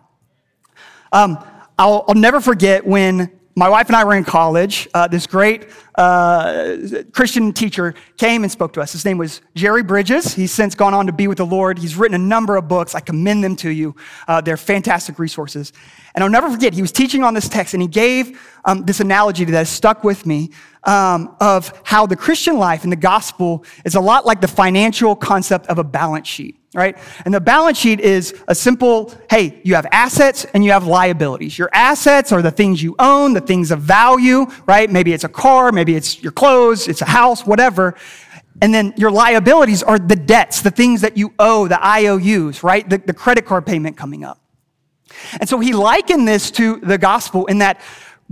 Um, 1.13 1.37
I'll, 1.79 2.07
I'll 2.09 2.15
never 2.15 2.41
forget 2.41 2.87
when 2.87 3.37
my 3.59 3.71
wife 3.71 3.87
and 3.87 3.97
I 3.97 4.05
were 4.05 4.15
in 4.15 4.23
college. 4.25 4.87
Uh, 4.93 5.09
this 5.09 5.27
great 5.27 5.71
uh, 5.95 6.77
Christian 7.13 7.55
teacher 7.55 7.95
came 8.19 8.43
and 8.43 8.53
spoke 8.53 8.75
to 8.75 8.83
us. 8.83 8.93
His 8.93 9.07
name 9.07 9.17
was 9.17 9.41
Jerry 9.55 9.83
Bridges. 9.83 10.35
He's 10.35 10.53
since 10.53 10.75
gone 10.75 10.93
on 10.93 11.07
to 11.07 11.13
be 11.13 11.27
with 11.27 11.39
the 11.39 11.47
Lord. 11.47 11.79
He's 11.79 11.97
written 11.97 12.15
a 12.15 12.25
number 12.25 12.57
of 12.57 12.69
books. 12.69 12.95
I 12.95 13.01
commend 13.01 13.43
them 13.43 13.57
to 13.57 13.71
you. 13.71 13.97
Uh, 14.29 14.43
they're 14.43 14.59
fantastic 14.59 15.19
resources. 15.19 15.73
And 16.15 16.23
I'll 16.23 16.31
never 16.31 16.51
forget, 16.51 16.75
he 16.75 16.83
was 16.83 16.93
teaching 16.93 17.25
on 17.25 17.33
this 17.33 17.49
text 17.49 17.73
and 17.73 17.83
he 17.83 17.89
gave 17.89 18.39
um, 18.67 18.85
this 18.85 19.01
analogy 19.01 19.47
that 19.47 19.53
has 19.53 19.71
stuck 19.71 20.05
with 20.05 20.27
me 20.27 20.51
um, 20.87 21.37
of 21.41 21.79
how 21.85 22.07
the 22.07 22.17
Christian 22.17 22.57
life 22.57 22.85
and 22.85 22.93
the 22.93 22.97
gospel 22.97 23.65
is 23.85 23.95
a 23.95 24.01
lot 24.01 24.25
like 24.25 24.41
the 24.41 24.49
financial 24.49 25.15
concept 25.15 25.67
of 25.67 25.79
a 25.79 25.85
balance 25.85 26.29
sheet 26.29 26.59
right? 26.75 26.99
And 27.25 27.33
the 27.33 27.41
balance 27.41 27.79
sheet 27.79 28.01
is 28.01 28.35
a 28.49 28.55
simple 28.55 29.11
hey, 29.31 29.61
you 29.65 29.75
have 29.75 29.87
assets 29.93 30.45
and 30.53 30.63
you 30.63 30.73
have 30.73 30.87
liabilities. 30.87 31.59
Your 31.59 31.71
assets 31.73 32.33
are 32.33 32.43
the 32.43 32.51
things 32.51 32.83
you 32.83 32.95
own, 32.99 33.33
the 33.33 33.41
things 33.41 33.71
of 33.71 33.81
value, 33.81 34.47
right? 34.67 34.89
Maybe 34.91 35.15
it's 35.15 35.25
a 35.25 35.29
car, 35.29 35.73
maybe 35.73 35.97
it's 35.97 36.23
your 36.23 36.33
clothes, 36.33 36.87
it's 36.87 37.01
a 37.01 37.07
house, 37.07 37.47
whatever. 37.47 37.95
And 38.61 38.75
then 38.75 38.93
your 38.99 39.11
liabilities 39.11 39.83
are 39.83 39.99
the 39.99 40.17
debts, 40.17 40.61
the 40.61 40.71
things 40.71 41.01
that 41.01 41.17
you 41.17 41.33
owe, 41.39 41.67
the 41.67 41.83
IOUs, 41.85 42.63
right? 42.63 42.89
The, 42.89 42.99
the 42.99 43.15
credit 43.15 43.47
card 43.47 43.65
payment 43.65 43.97
coming 43.97 44.23
up. 44.23 44.41
And 45.41 45.49
so 45.49 45.61
he 45.61 45.73
likened 45.73 46.29
this 46.29 46.51
to 46.53 46.77
the 46.77 46.99
gospel 46.99 47.47
in 47.47 47.59
that 47.59 47.81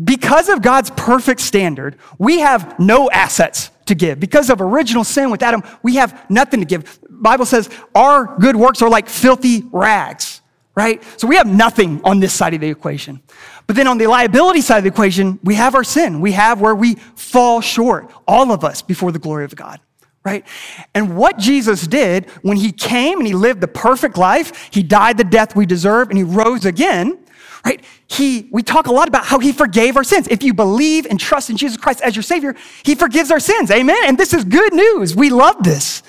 because 0.03 0.49
of 0.49 0.63
God's 0.63 0.91
perfect 0.91 1.41
standard, 1.41 1.97
we 2.19 2.41
have 2.41 2.79
no 2.79 3.11
assets 3.11 3.71
to 3.87 3.95
give. 3.95 4.19
Because 4.19 4.51
of 4.51 4.61
original 4.61 5.05
sin 5.05 5.31
with 5.31 5.43
Adam, 5.43 5.63
we 5.83 5.97
have 5.97 6.29
nothing 6.31 6.61
to 6.61 6.67
give. 6.67 6.99
Bible 7.09 7.47
says 7.47 7.71
our 7.95 8.37
good 8.39 8.57
works 8.57 8.83
are 8.83 8.89
like 8.89 9.09
filthy 9.09 9.65
rags, 9.71 10.41
right? 10.75 11.03
So 11.19 11.29
we 11.29 11.37
have 11.37 11.47
nothing 11.47 12.01
on 12.03 12.19
this 12.19 12.33
side 12.33 12.55
of 12.55 12.61
the 12.61 12.69
equation. 12.69 13.23
But 13.67 13.77
then 13.77 13.87
on 13.87 13.99
the 13.99 14.07
liability 14.07 14.63
side 14.63 14.79
of 14.79 14.85
the 14.85 14.91
equation, 14.91 15.39
we 15.45 15.55
have 15.55 15.75
our 15.75 15.85
sin. 15.85 16.21
We 16.21 16.33
have 16.33 16.61
where 16.61 16.75
we 16.75 16.97
fall 17.15 17.61
short, 17.61 18.11
all 18.27 18.51
of 18.51 18.65
us, 18.65 18.83
before 18.83 19.13
the 19.13 19.19
glory 19.19 19.45
of 19.45 19.55
God 19.55 19.81
right? 20.25 20.47
And 20.95 21.17
what 21.17 21.39
Jesus 21.39 21.87
did 21.87 22.31
when 22.41 22.57
he 22.57 22.73
came 22.73 23.19
and 23.19 23.27
he 23.27 23.35
lived 23.35 23.61
the 23.61 23.69
perfect 23.69 24.17
life, 24.17 24.71
he 24.73 24.83
died 24.83 25.19
the 25.19 25.25
death 25.25 25.55
we 25.55 25.67
deserve, 25.67 26.09
and 26.09 26.17
he 26.17 26.25
rose 26.25 26.65
again, 26.65 27.19
right? 27.65 27.83
He, 28.07 28.49
we 28.53 28.63
talk 28.63 28.87
a 28.87 28.93
lot 28.93 29.09
about 29.09 29.25
how 29.25 29.39
he 29.39 29.53
forgave 29.53 29.97
our 29.97 30.05
sins. 30.05 30.29
If 30.29 30.43
you 30.43 30.53
believe 30.55 31.07
and 31.07 31.19
trust 31.19 31.51
in 31.51 31.57
Jesus 31.57 31.77
Christ 31.79 32.01
as 32.03 32.15
your 32.15 32.23
Savior, 32.23 32.55
he 32.85 32.95
forgives 32.95 33.31
our 33.31 33.41
sins. 33.41 33.71
Amen. 33.71 33.97
And 34.05 34.19
this 34.19 34.35
is 34.35 34.45
good 34.45 34.75
news. 34.75 35.17
We 35.17 35.31
love 35.31 35.63
this. 35.63 36.03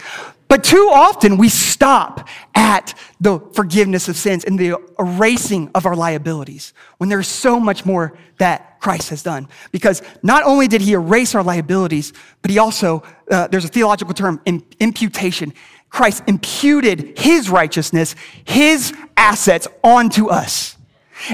But 0.47 0.63
too 0.63 0.91
often 0.93 1.37
we 1.37 1.49
stop 1.49 2.27
at 2.53 2.93
the 3.19 3.39
forgiveness 3.53 4.07
of 4.07 4.15
sins 4.15 4.43
and 4.43 4.59
the 4.59 4.77
erasing 4.99 5.71
of 5.73 5.85
our 5.85 5.95
liabilities 5.95 6.73
when 6.97 7.09
there's 7.09 7.27
so 7.27 7.59
much 7.59 7.85
more 7.85 8.17
that 8.37 8.79
Christ 8.79 9.09
has 9.09 9.23
done. 9.23 9.47
Because 9.71 10.03
not 10.21 10.43
only 10.43 10.67
did 10.67 10.81
he 10.81 10.93
erase 10.93 11.33
our 11.33 11.41
liabilities, 11.43 12.13
but 12.41 12.51
he 12.51 12.59
also, 12.59 13.01
uh, 13.31 13.47
there's 13.47 13.65
a 13.65 13.69
theological 13.69 14.13
term, 14.13 14.39
imputation. 14.79 15.51
Christ 15.89 16.23
imputed 16.27 17.17
his 17.17 17.49
righteousness, 17.49 18.15
his 18.43 18.93
assets 19.17 19.67
onto 19.83 20.27
us. 20.27 20.74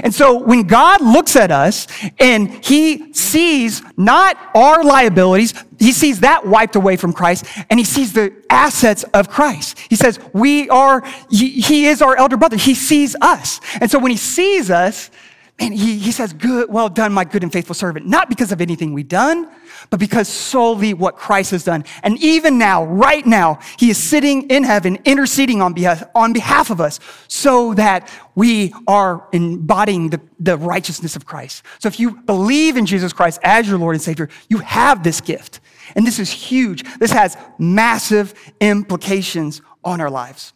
And 0.02 0.14
so 0.14 0.38
when 0.38 0.62
God 0.62 1.00
looks 1.00 1.36
at 1.36 1.50
us 1.50 1.86
and 2.18 2.64
he 2.64 3.12
sees 3.12 3.82
not 3.96 4.36
our 4.54 4.82
liabilities, 4.82 5.54
he 5.78 5.92
sees 5.92 6.20
that 6.20 6.46
wiped 6.46 6.76
away 6.76 6.96
from 6.96 7.12
Christ 7.12 7.44
and 7.68 7.78
he 7.78 7.84
sees 7.84 8.12
the 8.12 8.32
assets 8.48 9.02
of 9.14 9.28
Christ. 9.28 9.78
He 9.90 9.96
says, 9.96 10.20
we 10.32 10.68
are, 10.68 11.02
he 11.30 11.86
is 11.86 12.00
our 12.00 12.16
elder 12.16 12.36
brother. 12.36 12.56
He 12.56 12.74
sees 12.74 13.16
us. 13.20 13.60
And 13.80 13.90
so 13.90 13.98
when 13.98 14.10
he 14.10 14.16
sees 14.16 14.70
us, 14.70 15.10
and 15.58 15.74
he, 15.74 15.98
he 15.98 16.10
says, 16.12 16.32
Good, 16.32 16.72
well 16.72 16.88
done, 16.88 17.12
my 17.12 17.24
good 17.24 17.42
and 17.42 17.52
faithful 17.52 17.74
servant. 17.74 18.06
Not 18.06 18.28
because 18.28 18.52
of 18.52 18.60
anything 18.60 18.92
we've 18.92 19.08
done, 19.08 19.48
but 19.90 20.00
because 20.00 20.26
solely 20.28 20.94
what 20.94 21.16
Christ 21.16 21.50
has 21.52 21.62
done. 21.62 21.84
And 22.02 22.18
even 22.22 22.58
now, 22.58 22.84
right 22.84 23.24
now, 23.24 23.58
he 23.78 23.90
is 23.90 23.98
sitting 23.98 24.48
in 24.50 24.64
heaven, 24.64 24.98
interceding 25.04 25.60
on 25.62 25.72
behalf, 25.72 26.04
on 26.14 26.32
behalf 26.32 26.70
of 26.70 26.80
us 26.80 26.98
so 27.28 27.74
that 27.74 28.10
we 28.34 28.74
are 28.86 29.28
embodying 29.32 30.10
the, 30.10 30.20
the 30.40 30.56
righteousness 30.56 31.16
of 31.16 31.26
Christ. 31.26 31.62
So 31.78 31.86
if 31.86 32.00
you 32.00 32.12
believe 32.12 32.76
in 32.76 32.86
Jesus 32.86 33.12
Christ 33.12 33.38
as 33.42 33.68
your 33.68 33.78
Lord 33.78 33.94
and 33.94 34.02
Savior, 34.02 34.30
you 34.48 34.58
have 34.58 35.02
this 35.02 35.20
gift. 35.20 35.60
And 35.94 36.06
this 36.06 36.18
is 36.18 36.30
huge. 36.30 36.82
This 36.98 37.12
has 37.12 37.36
massive 37.58 38.34
implications 38.60 39.60
on 39.84 40.00
our 40.00 40.10
lives. 40.10 40.54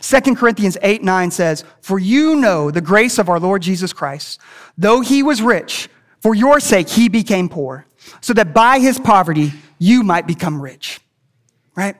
2 0.00 0.34
Corinthians 0.34 0.76
8 0.82 1.02
9 1.02 1.30
says, 1.30 1.64
For 1.80 1.98
you 1.98 2.36
know 2.36 2.70
the 2.70 2.80
grace 2.80 3.18
of 3.18 3.28
our 3.28 3.38
Lord 3.38 3.62
Jesus 3.62 3.92
Christ. 3.92 4.40
Though 4.76 5.00
he 5.00 5.22
was 5.22 5.40
rich, 5.40 5.88
for 6.20 6.34
your 6.34 6.60
sake 6.60 6.88
he 6.88 7.08
became 7.08 7.48
poor, 7.48 7.86
so 8.20 8.32
that 8.34 8.54
by 8.54 8.80
his 8.80 8.98
poverty 8.98 9.52
you 9.78 10.02
might 10.02 10.26
become 10.26 10.60
rich. 10.60 11.00
Right? 11.76 11.96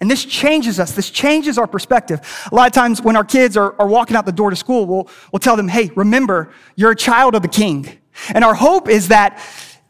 And 0.00 0.10
this 0.10 0.24
changes 0.24 0.78
us. 0.78 0.92
This 0.92 1.10
changes 1.10 1.58
our 1.58 1.66
perspective. 1.66 2.20
A 2.50 2.54
lot 2.54 2.66
of 2.66 2.72
times 2.72 3.02
when 3.02 3.16
our 3.16 3.24
kids 3.24 3.56
are, 3.56 3.74
are 3.80 3.88
walking 3.88 4.16
out 4.16 4.26
the 4.26 4.32
door 4.32 4.50
to 4.50 4.56
school, 4.56 4.86
we'll, 4.86 5.08
we'll 5.32 5.40
tell 5.40 5.56
them, 5.56 5.68
hey, 5.68 5.90
remember, 5.96 6.52
you're 6.76 6.92
a 6.92 6.96
child 6.96 7.34
of 7.34 7.42
the 7.42 7.48
king. 7.48 7.98
And 8.28 8.44
our 8.44 8.54
hope 8.54 8.88
is 8.88 9.08
that 9.08 9.42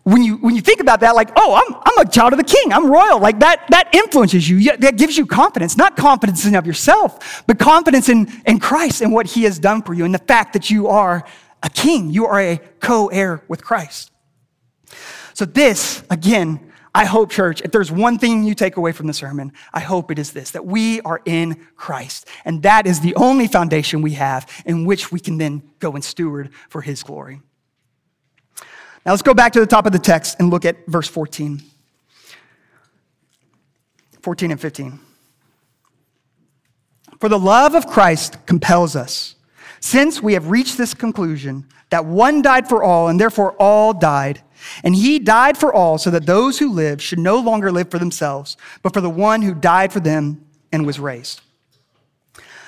when 0.08 0.22
you, 0.22 0.36
when 0.38 0.54
you 0.54 0.62
think 0.62 0.80
about 0.80 1.00
that, 1.00 1.14
like, 1.14 1.30
oh, 1.36 1.54
I'm, 1.54 1.82
I'm 1.84 2.06
a 2.06 2.10
child 2.10 2.32
of 2.32 2.38
the 2.38 2.44
king, 2.44 2.72
I'm 2.72 2.90
royal, 2.90 3.20
like 3.20 3.40
that, 3.40 3.66
that 3.68 3.94
influences 3.94 4.48
you, 4.48 4.76
that 4.78 4.96
gives 4.96 5.18
you 5.18 5.26
confidence, 5.26 5.76
not 5.76 5.96
confidence 5.96 6.46
in 6.46 6.54
of 6.54 6.66
yourself, 6.66 7.44
but 7.46 7.58
confidence 7.58 8.08
in, 8.08 8.28
in 8.46 8.58
Christ 8.58 9.02
and 9.02 9.12
what 9.12 9.26
he 9.26 9.42
has 9.42 9.58
done 9.58 9.82
for 9.82 9.92
you 9.92 10.06
and 10.06 10.14
the 10.14 10.18
fact 10.18 10.54
that 10.54 10.70
you 10.70 10.88
are 10.88 11.24
a 11.62 11.68
king, 11.68 12.08
you 12.08 12.24
are 12.24 12.40
a 12.40 12.58
co-heir 12.80 13.42
with 13.48 13.62
Christ. 13.62 14.10
So 15.34 15.44
this, 15.44 16.02
again, 16.08 16.72
I 16.94 17.04
hope, 17.04 17.30
church, 17.30 17.60
if 17.60 17.70
there's 17.70 17.92
one 17.92 18.18
thing 18.18 18.44
you 18.44 18.54
take 18.54 18.76
away 18.76 18.92
from 18.92 19.08
the 19.08 19.12
sermon, 19.12 19.52
I 19.74 19.80
hope 19.80 20.10
it 20.10 20.18
is 20.18 20.32
this 20.32 20.52
that 20.52 20.64
we 20.64 21.02
are 21.02 21.20
in 21.26 21.66
Christ. 21.76 22.26
And 22.46 22.62
that 22.62 22.86
is 22.86 23.00
the 23.00 23.14
only 23.16 23.46
foundation 23.46 24.00
we 24.00 24.12
have 24.12 24.50
in 24.64 24.86
which 24.86 25.12
we 25.12 25.20
can 25.20 25.36
then 25.36 25.62
go 25.80 25.92
and 25.92 26.02
steward 26.02 26.50
for 26.70 26.80
his 26.80 27.02
glory. 27.02 27.42
Now 29.08 29.12
let's 29.12 29.22
go 29.22 29.32
back 29.32 29.54
to 29.54 29.60
the 29.60 29.66
top 29.66 29.86
of 29.86 29.92
the 29.92 29.98
text 29.98 30.36
and 30.38 30.50
look 30.50 30.66
at 30.66 30.84
verse 30.86 31.08
14. 31.08 31.62
14 34.20 34.50
and 34.50 34.60
15. 34.60 35.00
For 37.18 37.30
the 37.30 37.38
love 37.38 37.74
of 37.74 37.86
Christ 37.86 38.44
compels 38.44 38.94
us, 38.94 39.36
since 39.80 40.22
we 40.22 40.34
have 40.34 40.50
reached 40.50 40.76
this 40.76 40.92
conclusion 40.92 41.64
that 41.88 42.04
one 42.04 42.42
died 42.42 42.68
for 42.68 42.82
all, 42.82 43.08
and 43.08 43.18
therefore 43.18 43.52
all 43.52 43.94
died. 43.94 44.42
And 44.84 44.94
he 44.94 45.18
died 45.18 45.56
for 45.56 45.72
all, 45.72 45.96
so 45.96 46.10
that 46.10 46.26
those 46.26 46.58
who 46.58 46.70
live 46.70 47.00
should 47.00 47.18
no 47.18 47.38
longer 47.38 47.72
live 47.72 47.90
for 47.90 47.98
themselves, 47.98 48.58
but 48.82 48.92
for 48.92 49.00
the 49.00 49.08
one 49.08 49.40
who 49.40 49.54
died 49.54 49.90
for 49.90 50.00
them 50.00 50.44
and 50.70 50.84
was 50.84 51.00
raised. 51.00 51.40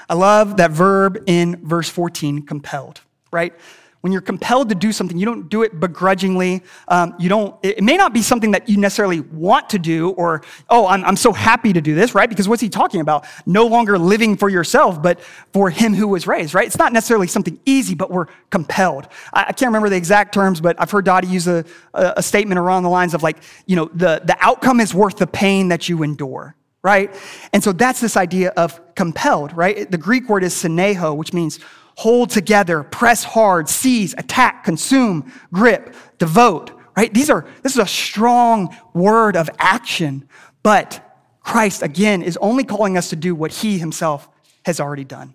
I 0.08 0.14
love 0.14 0.56
that 0.56 0.70
verb 0.70 1.22
in 1.26 1.60
verse 1.62 1.90
14, 1.90 2.46
compelled, 2.46 3.02
right? 3.30 3.52
When 4.00 4.12
you're 4.12 4.22
compelled 4.22 4.70
to 4.70 4.74
do 4.74 4.92
something, 4.92 5.18
you 5.18 5.26
don't 5.26 5.50
do 5.50 5.62
it 5.62 5.78
begrudgingly. 5.78 6.62
Um, 6.88 7.14
you 7.18 7.28
don't, 7.28 7.54
it 7.62 7.82
may 7.82 7.98
not 7.98 8.14
be 8.14 8.22
something 8.22 8.52
that 8.52 8.66
you 8.66 8.78
necessarily 8.78 9.20
want 9.20 9.68
to 9.70 9.78
do 9.78 10.10
or, 10.12 10.42
oh, 10.70 10.86
I'm, 10.86 11.04
I'm 11.04 11.16
so 11.16 11.34
happy 11.34 11.74
to 11.74 11.82
do 11.82 11.94
this, 11.94 12.14
right? 12.14 12.28
Because 12.28 12.48
what's 12.48 12.62
he 12.62 12.70
talking 12.70 13.02
about? 13.02 13.26
No 13.44 13.66
longer 13.66 13.98
living 13.98 14.38
for 14.38 14.48
yourself, 14.48 15.02
but 15.02 15.20
for 15.52 15.68
him 15.68 15.92
who 15.92 16.08
was 16.08 16.26
raised, 16.26 16.54
right? 16.54 16.66
It's 16.66 16.78
not 16.78 16.94
necessarily 16.94 17.26
something 17.26 17.60
easy, 17.66 17.94
but 17.94 18.10
we're 18.10 18.26
compelled. 18.48 19.06
I, 19.34 19.46
I 19.48 19.52
can't 19.52 19.68
remember 19.68 19.90
the 19.90 19.96
exact 19.96 20.32
terms, 20.32 20.62
but 20.62 20.80
I've 20.80 20.90
heard 20.90 21.04
Dhati 21.04 21.28
use 21.28 21.46
a, 21.46 21.66
a, 21.92 22.14
a 22.16 22.22
statement 22.22 22.58
around 22.58 22.84
the 22.84 22.90
lines 22.90 23.12
of 23.12 23.22
like, 23.22 23.36
you 23.66 23.76
know, 23.76 23.90
the, 23.92 24.22
the 24.24 24.36
outcome 24.40 24.80
is 24.80 24.94
worth 24.94 25.18
the 25.18 25.26
pain 25.26 25.68
that 25.68 25.90
you 25.90 26.02
endure 26.02 26.56
right? 26.82 27.14
And 27.52 27.62
so 27.62 27.72
that's 27.72 28.00
this 28.00 28.16
idea 28.16 28.50
of 28.56 28.80
compelled, 28.94 29.54
right? 29.56 29.90
The 29.90 29.98
Greek 29.98 30.28
word 30.28 30.42
is 30.42 30.54
syneho, 30.54 31.14
which 31.14 31.32
means 31.32 31.60
hold 31.96 32.30
together, 32.30 32.82
press 32.82 33.24
hard, 33.24 33.68
seize, 33.68 34.14
attack, 34.16 34.64
consume, 34.64 35.32
grip, 35.52 35.94
devote, 36.18 36.70
right? 36.96 37.12
These 37.12 37.30
are, 37.30 37.46
this 37.62 37.72
is 37.72 37.78
a 37.78 37.86
strong 37.86 38.76
word 38.94 39.36
of 39.36 39.50
action, 39.58 40.28
but 40.62 41.06
Christ, 41.40 41.82
again, 41.82 42.22
is 42.22 42.36
only 42.40 42.64
calling 42.64 42.96
us 42.96 43.10
to 43.10 43.16
do 43.16 43.34
what 43.34 43.52
he 43.52 43.78
himself 43.78 44.28
has 44.64 44.80
already 44.80 45.04
done. 45.04 45.34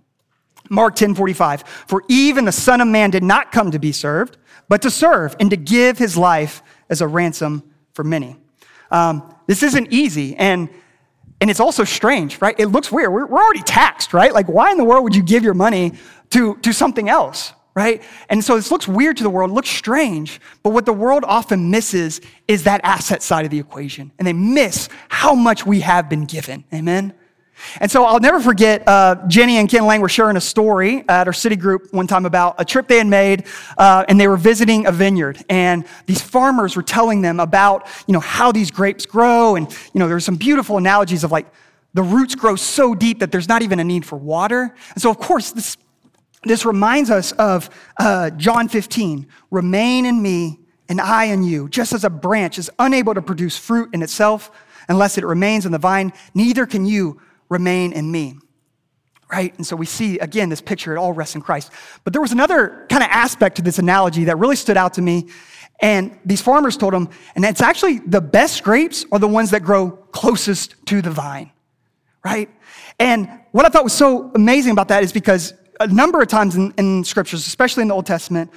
Mark 0.69 0.95
10 0.95 1.13
45, 1.15 1.63
for 1.87 2.03
even 2.07 2.45
the 2.45 2.51
Son 2.51 2.81
of 2.81 2.87
Man 2.87 3.11
did 3.11 3.23
not 3.23 3.51
come 3.51 3.71
to 3.71 3.79
be 3.79 3.91
served, 3.91 4.37
but 4.67 4.81
to 4.81 4.89
serve 4.89 5.35
and 5.39 5.49
to 5.51 5.57
give 5.57 5.97
his 5.97 6.17
life 6.17 6.63
as 6.89 7.01
a 7.01 7.07
ransom 7.07 7.63
for 7.93 8.03
many. 8.03 8.35
Um, 8.91 9.35
this 9.47 9.61
isn't 9.63 9.91
easy, 9.91 10.35
and 10.35 10.69
and 11.41 11.49
it's 11.51 11.59
also 11.59 11.83
strange, 11.83 12.41
right? 12.41 12.57
It 12.57 12.67
looks 12.67 12.91
weird. 12.91 13.11
We're, 13.11 13.25
we're 13.25 13.43
already 13.43 13.61
taxed, 13.61 14.13
right? 14.13 14.33
Like, 14.33 14.47
why 14.47 14.71
in 14.71 14.77
the 14.77 14.85
world 14.85 15.03
would 15.03 15.15
you 15.15 15.21
give 15.21 15.43
your 15.43 15.53
money 15.53 15.93
to, 16.31 16.55
to 16.57 16.73
something 16.73 17.09
else, 17.09 17.53
right? 17.75 18.03
And 18.29 18.43
so 18.43 18.55
this 18.55 18.71
looks 18.71 18.87
weird 18.87 19.17
to 19.17 19.23
the 19.23 19.29
world, 19.29 19.51
looks 19.51 19.69
strange, 19.69 20.39
but 20.63 20.71
what 20.71 20.85
the 20.85 20.93
world 20.93 21.23
often 21.27 21.69
misses 21.71 22.21
is 22.47 22.63
that 22.63 22.81
asset 22.83 23.21
side 23.21 23.45
of 23.45 23.51
the 23.51 23.59
equation. 23.59 24.11
And 24.17 24.27
they 24.27 24.33
miss 24.33 24.89
how 25.09 25.35
much 25.35 25.65
we 25.65 25.81
have 25.81 26.09
been 26.09 26.25
given. 26.25 26.63
Amen? 26.73 27.13
And 27.79 27.89
so 27.89 28.03
I'll 28.03 28.19
never 28.19 28.41
forget, 28.41 28.85
uh, 28.85 29.15
Jenny 29.27 29.57
and 29.57 29.69
Ken 29.69 29.85
Lang 29.85 30.01
were 30.01 30.09
sharing 30.09 30.35
a 30.35 30.41
story 30.41 31.05
at 31.07 31.25
our 31.27 31.33
city 31.33 31.55
group 31.55 31.93
one 31.93 32.05
time 32.05 32.25
about 32.25 32.55
a 32.57 32.65
trip 32.65 32.87
they 32.87 32.97
had 32.97 33.07
made, 33.07 33.45
uh, 33.77 34.03
and 34.09 34.19
they 34.19 34.27
were 34.27 34.37
visiting 34.37 34.87
a 34.87 34.91
vineyard. 34.91 35.43
And 35.49 35.85
these 36.05 36.21
farmers 36.21 36.75
were 36.75 36.83
telling 36.83 37.21
them 37.21 37.39
about, 37.39 37.87
you 38.07 38.13
know, 38.13 38.19
how 38.19 38.51
these 38.51 38.71
grapes 38.71 39.05
grow. 39.05 39.55
And, 39.55 39.71
you 39.93 39.99
know, 39.99 40.07
there 40.07 40.15
were 40.15 40.21
some 40.21 40.35
beautiful 40.35 40.77
analogies 40.77 41.23
of 41.23 41.31
like, 41.31 41.47
the 41.93 42.03
roots 42.03 42.35
grow 42.35 42.57
so 42.57 42.93
deep 42.93 43.19
that 43.19 43.31
there's 43.31 43.47
not 43.47 43.61
even 43.61 43.79
a 43.79 43.83
need 43.85 44.05
for 44.05 44.17
water. 44.17 44.75
And 44.93 45.01
so, 45.01 45.09
of 45.09 45.17
course, 45.17 45.51
this 45.51 45.77
this 46.45 46.65
reminds 46.65 47.09
us 47.09 47.31
of 47.33 47.69
uh, 47.99 48.29
John 48.31 48.67
15 48.69 49.27
remain 49.51 50.05
in 50.05 50.21
me 50.21 50.59
and 50.87 51.01
I 51.01 51.25
in 51.25 51.43
you. 51.43 51.67
Just 51.69 51.93
as 51.93 52.03
a 52.03 52.09
branch 52.09 52.57
is 52.57 52.69
unable 52.79 53.13
to 53.13 53.21
produce 53.21 53.57
fruit 53.57 53.89
in 53.93 54.01
itself 54.01 54.51
unless 54.87 55.17
it 55.17 55.25
remains 55.25 55.65
in 55.65 55.71
the 55.71 55.79
vine, 55.79 56.13
neither 56.33 56.65
can 56.65 56.85
you 56.85 57.19
remain 57.49 57.93
in 57.93 58.11
me. 58.11 58.35
Right? 59.31 59.55
And 59.57 59.65
so 59.65 59.75
we 59.75 59.87
see 59.87 60.19
again 60.19 60.49
this 60.49 60.61
picture, 60.61 60.95
it 60.95 60.99
all 60.99 61.11
rests 61.11 61.35
in 61.35 61.41
Christ. 61.41 61.71
But 62.03 62.13
there 62.13 62.21
was 62.21 62.31
another 62.31 62.85
kind 62.89 63.03
of 63.03 63.09
aspect 63.09 63.55
to 63.55 63.63
this 63.63 63.79
analogy 63.79 64.25
that 64.25 64.37
really 64.37 64.55
stood 64.55 64.77
out 64.77 64.93
to 64.93 65.01
me. 65.01 65.29
And 65.81 66.17
these 66.23 66.41
farmers 66.41 66.77
told 66.77 66.93
him, 66.93 67.09
and 67.35 67.43
it's 67.43 67.61
actually 67.61 67.99
the 67.99 68.21
best 68.21 68.63
grapes 68.63 69.05
are 69.11 69.19
the 69.19 69.27
ones 69.27 69.49
that 69.51 69.61
grow 69.61 69.91
closest 69.91 70.75
to 70.85 71.01
the 71.01 71.09
vine. 71.09 71.51
Right? 72.23 72.49
And 72.99 73.29
what 73.51 73.65
I 73.65 73.69
thought 73.69 73.83
was 73.83 73.93
so 73.93 74.31
amazing 74.35 74.71
about 74.71 74.87
that 74.89 75.03
is 75.03 75.11
because 75.11 75.53
a 75.79 75.87
number 75.87 76.21
of 76.21 76.27
times 76.27 76.55
in, 76.55 76.73
in 76.77 77.03
scriptures, 77.03 77.45
especially 77.47 77.81
in 77.81 77.87
the 77.87 77.93
Old 77.93 78.05
Testament, 78.05 78.51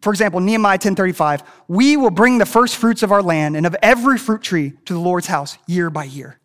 for 0.00 0.10
example, 0.10 0.40
Nehemiah 0.40 0.78
10:35, 0.78 1.42
we 1.66 1.96
will 1.96 2.10
bring 2.10 2.38
the 2.38 2.46
first 2.46 2.76
fruits 2.76 3.02
of 3.02 3.10
our 3.10 3.22
land 3.22 3.56
and 3.56 3.64
of 3.64 3.74
every 3.82 4.18
fruit 4.18 4.42
tree 4.42 4.74
to 4.84 4.92
the 4.92 4.98
Lord's 4.98 5.26
house 5.26 5.56
year 5.66 5.88
by 5.88 6.04
year. 6.04 6.38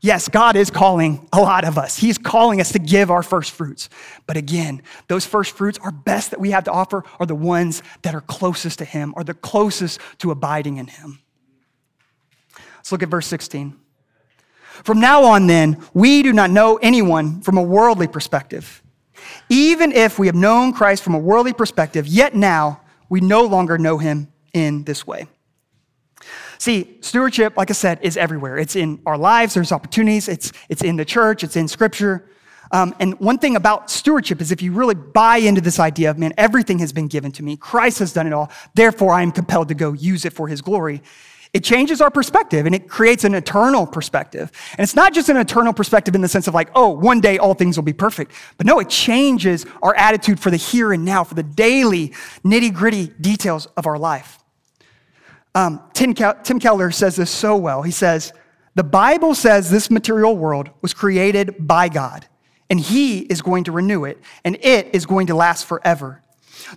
Yes, 0.00 0.28
God 0.28 0.56
is 0.56 0.70
calling 0.70 1.26
a 1.32 1.40
lot 1.40 1.64
of 1.64 1.78
us. 1.78 1.96
He's 1.96 2.18
calling 2.18 2.60
us 2.60 2.72
to 2.72 2.78
give 2.78 3.10
our 3.10 3.22
first 3.22 3.52
fruits. 3.52 3.88
But 4.26 4.36
again, 4.36 4.82
those 5.08 5.24
first 5.24 5.56
fruits 5.56 5.78
are 5.82 5.90
best 5.90 6.30
that 6.32 6.40
we 6.40 6.50
have 6.50 6.64
to 6.64 6.72
offer 6.72 7.04
are 7.18 7.26
the 7.26 7.34
ones 7.34 7.82
that 8.02 8.14
are 8.14 8.20
closest 8.20 8.78
to 8.80 8.84
Him, 8.84 9.14
are 9.16 9.24
the 9.24 9.34
closest 9.34 10.00
to 10.18 10.30
abiding 10.30 10.76
in 10.76 10.86
Him. 10.86 11.20
Let's 12.76 12.92
look 12.92 13.02
at 13.02 13.08
verse 13.08 13.26
16. 13.26 13.76
From 14.84 15.00
now 15.00 15.24
on, 15.24 15.46
then, 15.46 15.82
we 15.94 16.22
do 16.22 16.32
not 16.32 16.50
know 16.50 16.76
anyone 16.76 17.40
from 17.40 17.56
a 17.56 17.62
worldly 17.62 18.06
perspective. 18.06 18.82
Even 19.48 19.92
if 19.92 20.18
we 20.18 20.26
have 20.26 20.34
known 20.34 20.72
Christ 20.72 21.02
from 21.02 21.14
a 21.14 21.18
worldly 21.18 21.52
perspective, 21.52 22.06
yet 22.06 22.34
now 22.34 22.80
we 23.08 23.20
no 23.20 23.44
longer 23.44 23.78
know 23.78 23.98
him 23.98 24.32
in 24.52 24.84
this 24.84 25.06
way. 25.06 25.26
See, 26.58 26.98
stewardship, 27.00 27.56
like 27.56 27.70
I 27.70 27.74
said, 27.74 27.98
is 28.02 28.16
everywhere. 28.16 28.56
It's 28.56 28.76
in 28.76 29.00
our 29.06 29.18
lives, 29.18 29.54
there's 29.54 29.72
opportunities, 29.72 30.28
it's, 30.28 30.52
it's 30.68 30.82
in 30.82 30.96
the 30.96 31.04
church, 31.04 31.44
it's 31.44 31.56
in 31.56 31.68
scripture. 31.68 32.28
Um, 32.72 32.94
and 32.98 33.18
one 33.20 33.38
thing 33.38 33.54
about 33.54 33.90
stewardship 33.90 34.40
is 34.40 34.50
if 34.50 34.62
you 34.62 34.72
really 34.72 34.94
buy 34.94 35.36
into 35.36 35.60
this 35.60 35.78
idea 35.78 36.10
of, 36.10 36.18
man, 36.18 36.32
everything 36.36 36.78
has 36.80 36.92
been 36.92 37.06
given 37.06 37.30
to 37.32 37.42
me, 37.42 37.56
Christ 37.56 37.98
has 38.00 38.12
done 38.12 38.26
it 38.26 38.32
all, 38.32 38.50
therefore 38.74 39.12
I 39.12 39.22
am 39.22 39.30
compelled 39.30 39.68
to 39.68 39.74
go 39.74 39.92
use 39.92 40.24
it 40.24 40.32
for 40.32 40.48
his 40.48 40.62
glory, 40.62 41.02
it 41.56 41.64
changes 41.64 42.02
our 42.02 42.10
perspective 42.10 42.66
and 42.66 42.74
it 42.74 42.86
creates 42.86 43.24
an 43.24 43.34
eternal 43.34 43.86
perspective. 43.86 44.52
And 44.72 44.80
it's 44.80 44.94
not 44.94 45.14
just 45.14 45.30
an 45.30 45.38
eternal 45.38 45.72
perspective 45.72 46.14
in 46.14 46.20
the 46.20 46.28
sense 46.28 46.46
of 46.48 46.52
like, 46.52 46.68
oh, 46.74 46.90
one 46.90 47.18
day 47.18 47.38
all 47.38 47.54
things 47.54 47.78
will 47.78 47.82
be 47.82 47.94
perfect. 47.94 48.32
But 48.58 48.66
no, 48.66 48.78
it 48.78 48.90
changes 48.90 49.64
our 49.82 49.96
attitude 49.96 50.38
for 50.38 50.50
the 50.50 50.58
here 50.58 50.92
and 50.92 51.02
now, 51.02 51.24
for 51.24 51.34
the 51.34 51.42
daily 51.42 52.08
nitty 52.44 52.74
gritty 52.74 53.06
details 53.22 53.68
of 53.78 53.86
our 53.86 53.98
life. 53.98 54.38
Um, 55.54 55.82
Tim, 55.94 56.12
Tim 56.12 56.60
Keller 56.60 56.90
says 56.90 57.16
this 57.16 57.30
so 57.30 57.56
well. 57.56 57.80
He 57.80 57.90
says, 57.90 58.34
The 58.74 58.84
Bible 58.84 59.34
says 59.34 59.70
this 59.70 59.90
material 59.90 60.36
world 60.36 60.68
was 60.82 60.92
created 60.92 61.54
by 61.58 61.88
God, 61.88 62.26
and 62.68 62.78
He 62.78 63.20
is 63.20 63.40
going 63.40 63.64
to 63.64 63.72
renew 63.72 64.04
it, 64.04 64.20
and 64.44 64.58
it 64.60 64.94
is 64.94 65.06
going 65.06 65.28
to 65.28 65.34
last 65.34 65.64
forever. 65.64 66.22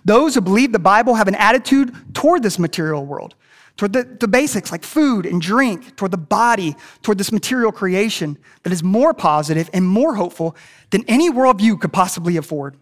Those 0.06 0.34
who 0.34 0.40
believe 0.40 0.72
the 0.72 0.78
Bible 0.78 1.16
have 1.16 1.28
an 1.28 1.34
attitude 1.34 1.94
toward 2.14 2.42
this 2.42 2.58
material 2.58 3.04
world, 3.04 3.34
toward 3.80 3.94
the, 3.94 4.04
the 4.04 4.28
basics 4.28 4.70
like 4.70 4.84
food 4.84 5.24
and 5.24 5.40
drink, 5.40 5.96
toward 5.96 6.10
the 6.10 6.18
body, 6.18 6.76
toward 7.00 7.16
this 7.16 7.32
material 7.32 7.72
creation 7.72 8.36
that 8.62 8.74
is 8.74 8.82
more 8.82 9.14
positive 9.14 9.70
and 9.72 9.86
more 9.86 10.16
hopeful 10.16 10.54
than 10.90 11.02
any 11.08 11.30
worldview 11.30 11.80
could 11.80 11.90
possibly 11.90 12.36
afford. 12.36 12.76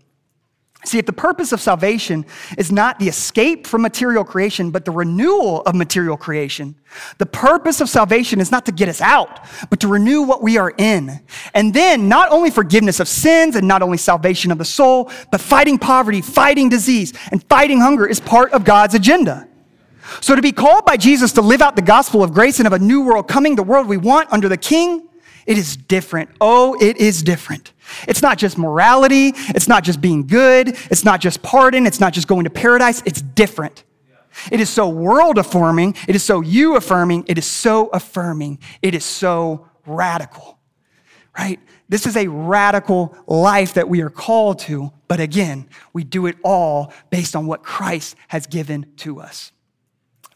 See, 0.84 0.98
if 0.98 1.06
the 1.06 1.12
purpose 1.12 1.52
of 1.52 1.60
salvation 1.60 2.26
is 2.56 2.72
not 2.72 2.98
the 2.98 3.06
escape 3.06 3.64
from 3.64 3.82
material 3.82 4.24
creation, 4.24 4.72
but 4.72 4.84
the 4.84 4.90
renewal 4.90 5.62
of 5.62 5.76
material 5.76 6.16
creation, 6.16 6.74
the 7.18 7.26
purpose 7.26 7.80
of 7.80 7.88
salvation 7.88 8.40
is 8.40 8.50
not 8.50 8.66
to 8.66 8.72
get 8.72 8.88
us 8.88 9.00
out, 9.00 9.46
but 9.70 9.78
to 9.80 9.86
renew 9.86 10.22
what 10.22 10.42
we 10.42 10.58
are 10.58 10.74
in. 10.78 11.20
And 11.54 11.72
then 11.72 12.08
not 12.08 12.32
only 12.32 12.50
forgiveness 12.50 12.98
of 12.98 13.06
sins 13.06 13.54
and 13.54 13.68
not 13.68 13.82
only 13.82 13.98
salvation 13.98 14.50
of 14.50 14.58
the 14.58 14.64
soul, 14.64 15.12
but 15.30 15.40
fighting 15.40 15.78
poverty, 15.78 16.20
fighting 16.20 16.68
disease, 16.68 17.12
and 17.30 17.40
fighting 17.44 17.80
hunger 17.80 18.04
is 18.04 18.18
part 18.18 18.52
of 18.52 18.64
God's 18.64 18.94
agenda. 18.94 19.47
So 20.20 20.34
to 20.34 20.42
be 20.42 20.52
called 20.52 20.84
by 20.84 20.96
Jesus 20.96 21.32
to 21.32 21.42
live 21.42 21.60
out 21.60 21.76
the 21.76 21.82
gospel 21.82 22.22
of 22.22 22.32
grace 22.32 22.58
and 22.58 22.66
of 22.66 22.72
a 22.72 22.78
new 22.78 23.04
world 23.04 23.28
coming, 23.28 23.56
the 23.56 23.62
world 23.62 23.86
we 23.86 23.96
want 23.96 24.32
under 24.32 24.48
the 24.48 24.56
King, 24.56 25.08
it 25.46 25.56
is 25.56 25.76
different. 25.76 26.30
Oh, 26.40 26.76
it 26.80 26.98
is 26.98 27.22
different. 27.22 27.72
It's 28.06 28.20
not 28.20 28.36
just 28.36 28.58
morality. 28.58 29.32
It's 29.34 29.66
not 29.66 29.82
just 29.82 30.00
being 30.00 30.26
good. 30.26 30.76
It's 30.90 31.04
not 31.04 31.20
just 31.20 31.42
pardon. 31.42 31.86
It's 31.86 32.00
not 32.00 32.12
just 32.12 32.28
going 32.28 32.44
to 32.44 32.50
paradise. 32.50 33.02
It's 33.06 33.22
different. 33.22 33.84
It 34.52 34.60
is 34.60 34.68
so 34.68 34.88
world 34.88 35.38
affirming. 35.38 35.96
It 36.06 36.14
is 36.14 36.22
so 36.22 36.42
you 36.42 36.76
affirming. 36.76 37.24
It 37.28 37.38
is 37.38 37.46
so 37.46 37.86
affirming. 37.88 38.58
It 38.82 38.94
is 38.94 39.04
so 39.04 39.68
radical, 39.86 40.58
right? 41.36 41.58
This 41.88 42.06
is 42.06 42.16
a 42.16 42.28
radical 42.28 43.16
life 43.26 43.74
that 43.74 43.88
we 43.88 44.02
are 44.02 44.10
called 44.10 44.58
to. 44.60 44.92
But 45.08 45.20
again, 45.20 45.68
we 45.94 46.04
do 46.04 46.26
it 46.26 46.36
all 46.44 46.92
based 47.08 47.34
on 47.34 47.46
what 47.46 47.62
Christ 47.62 48.16
has 48.28 48.46
given 48.46 48.92
to 48.98 49.20
us. 49.20 49.52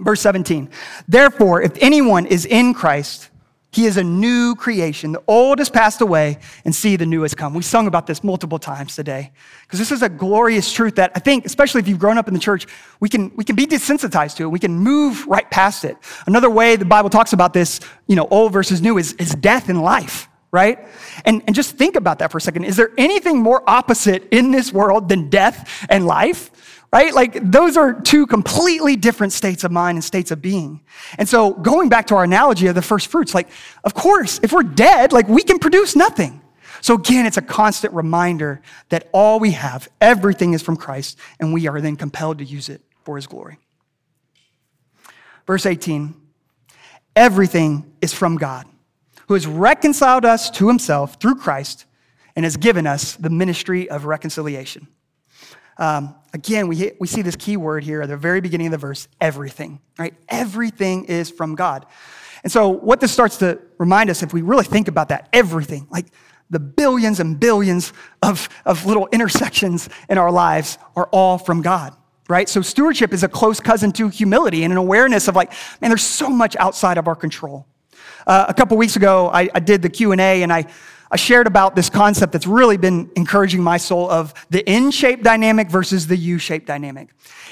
Verse 0.03 0.21
17, 0.21 0.69
therefore, 1.07 1.63
if 1.63 1.73
anyone 1.81 2.27
is 2.27 2.45
in 2.45 2.75
Christ, 2.75 3.31
he 3.73 3.87
is 3.87 3.97
a 3.97 4.05
new 4.05 4.55
creation. 4.55 5.13
The 5.13 5.23
old 5.27 5.59
has 5.59 5.71
passed 5.71 6.03
away, 6.03 6.39
and 6.67 6.75
see, 6.75 6.97
the 6.97 7.07
new 7.07 7.23
has 7.23 7.35
come. 7.35 7.55
We 7.55 7.63
sung 7.63 7.87
about 7.87 8.07
this 8.07 8.23
multiple 8.23 8.59
times 8.59 8.95
today 8.95 9.33
because 9.63 9.79
this 9.79 9.91
is 9.91 10.03
a 10.03 10.11
glorious 10.11 10.71
truth 10.71 10.97
that 10.97 11.13
I 11.15 11.21
think, 11.21 11.47
especially 11.47 11.81
if 11.81 11.89
you've 11.89 11.99
grown 11.99 12.19
up 12.19 12.29
in 12.29 12.35
the 12.35 12.41
church, 12.41 12.67
we 13.01 13.09
can, 13.09 13.33
we 13.35 13.45
can 13.45 13.57
be 13.57 13.67
desensitized 13.67 14.37
to 14.37 14.43
it. 14.43 14.49
We 14.49 14.59
can 14.59 14.75
move 14.75 15.27
right 15.27 15.51
past 15.51 15.85
it. 15.85 15.97
Another 16.27 16.51
way 16.51 16.77
the 16.77 16.85
Bible 16.85 17.09
talks 17.09 17.33
about 17.33 17.55
this, 17.55 17.81
you 18.07 18.15
know, 18.15 18.29
old 18.31 18.53
versus 18.53 18.83
new, 18.83 18.99
is, 18.99 19.15
is 19.15 19.35
death 19.37 19.71
and 19.71 19.81
life, 19.81 20.29
right? 20.51 20.87
And, 21.25 21.43
and 21.47 21.57
just 21.57 21.79
think 21.79 21.97
about 21.97 22.19
that 22.19 22.31
for 22.31 22.37
a 22.37 22.43
second. 22.43 22.65
Is 22.65 22.77
there 22.77 22.91
anything 22.99 23.39
more 23.39 23.63
opposite 23.67 24.29
in 24.31 24.51
this 24.51 24.71
world 24.71 25.09
than 25.09 25.31
death 25.31 25.87
and 25.89 26.07
life? 26.07 26.51
Right? 26.93 27.15
Like 27.15 27.51
those 27.51 27.77
are 27.77 27.95
two 27.95 28.27
completely 28.27 28.97
different 28.97 29.33
states 29.33 29.65
of 29.65 29.73
mind 29.73 29.97
and 29.97 30.05
states 30.05 30.31
of 30.31 30.43
being. 30.43 30.81
And 31.19 31.29
so 31.29 31.55
going 31.55 31.89
back 31.89 32.07
to 32.09 32.15
our 32.17 32.25
analogy 32.25 32.67
of 32.67 32.75
the 32.75 32.83
first 32.83 33.09
fruits, 33.09 33.35
like, 33.35 33.49
of 33.85 33.95
course, 33.95 34.39
if 34.43 34.53
we're 34.53 34.63
dead, 34.63 35.13
like 35.13 35.27
we 35.29 35.43
can 35.43 35.59
produce 35.59 35.97
nothing. 35.97 36.41
So 36.83 36.95
again, 36.95 37.27
it's 37.27 37.37
a 37.37 37.43
constant 37.43 37.95
reminder 37.95 38.61
that 38.89 39.09
all 39.13 39.41
we 39.41 39.53
have, 39.53 39.89
everything 40.01 40.53
is 40.53 40.63
from 40.63 40.77
Christ, 40.77 41.17
and 41.39 41.55
we 41.55 41.69
are 41.69 41.81
then 41.81 41.97
compelled 41.97 42.39
to 42.39 42.45
use 42.45 42.69
it 42.69 42.83
for 43.05 43.17
his 43.17 43.27
glory. 43.27 43.59
Verse 45.47 45.67
18 45.67 46.15
everything 47.15 47.93
is 48.01 48.15
from 48.15 48.37
God, 48.37 48.67
who 49.29 49.35
has 49.35 49.47
reconciled 49.47 50.25
us 50.25 50.49
to 50.53 50.67
himself 50.67 51.21
through 51.21 51.35
Christ 51.35 51.85
and 52.35 52.45
has 52.45 52.57
given 52.57 52.87
us 52.87 53.17
the 53.17 53.29
ministry 53.29 53.89
of 53.91 54.07
reconciliation. 54.07 54.89
Um, 55.79 56.15
again, 56.33 56.69
we, 56.69 56.93
we 57.01 57.07
see 57.07 57.23
this 57.23 57.37
key 57.37 57.57
word 57.57 57.85
here 57.85 58.03
at 58.03 58.09
the 58.09 58.17
very 58.17 58.41
beginning 58.41 58.69
of 58.69 58.73
the 58.73 58.79
verse 58.79 59.09
everything, 59.21 59.81
right? 59.99 60.15
Everything 60.29 61.05
is 61.07 61.31
from 61.31 61.55
God. 61.55 61.87
And 62.43 62.51
so, 62.51 62.69
what 62.69 63.01
this 63.01 63.13
starts 63.13 63.37
to 63.39 63.61
remind 63.79 64.11
us, 64.11 64.23
if 64.23 64.33
we 64.33 64.43
really 64.43 64.65
think 64.65 64.89
about 64.89 65.09
that, 65.11 65.29
everything, 65.33 65.87
like 65.91 66.07
the 66.51 66.59
billions 66.59 67.21
and 67.21 67.39
billions 67.39 67.93
of, 68.23 68.49
of 68.65 68.85
little 68.85 69.09
intersections 69.13 69.89
in 70.09 70.19
our 70.19 70.31
lives, 70.31 70.77
are 70.97 71.09
all 71.13 71.39
from 71.39 71.63
God, 71.63 71.95
right? 72.29 72.49
So, 72.49 72.61
stewardship 72.61 73.13
is 73.13 73.23
a 73.23 73.29
close 73.29 73.61
cousin 73.61 73.93
to 73.93 74.09
humility 74.09 74.65
and 74.65 74.73
an 74.73 74.77
awareness 74.77 75.29
of 75.29 75.37
like, 75.37 75.53
man, 75.81 75.91
there's 75.91 76.03
so 76.03 76.29
much 76.29 76.57
outside 76.57 76.99
of 76.99 77.07
our 77.07 77.17
control. 77.17 77.67
Uh, 78.27 78.47
a 78.49 78.55
couple 78.55 78.77
weeks 78.77 78.97
ago, 78.97 79.31
I, 79.33 79.49
I 79.55 79.61
did 79.61 79.83
the 79.83 79.89
Q 79.89 80.13
and 80.13 80.21
A, 80.21 80.43
and 80.43 80.53
I 80.53 80.67
I 81.13 81.17
shared 81.17 81.47
about 81.47 81.77
this 81.77 81.91
concept 81.91 82.33
that's 82.33 82.47
really 82.47 82.79
been 82.79 83.11
encouraging 83.17 83.63
my 83.63 83.77
soul 83.77 84.11
of 84.11 84.33
the 84.49 84.67
N-shaped 84.67 85.23
dynamic 85.23 85.69
versus 85.69 86.07
the 86.07 86.17
U-shaped 86.17 86.67
dynamic. 86.67 87.11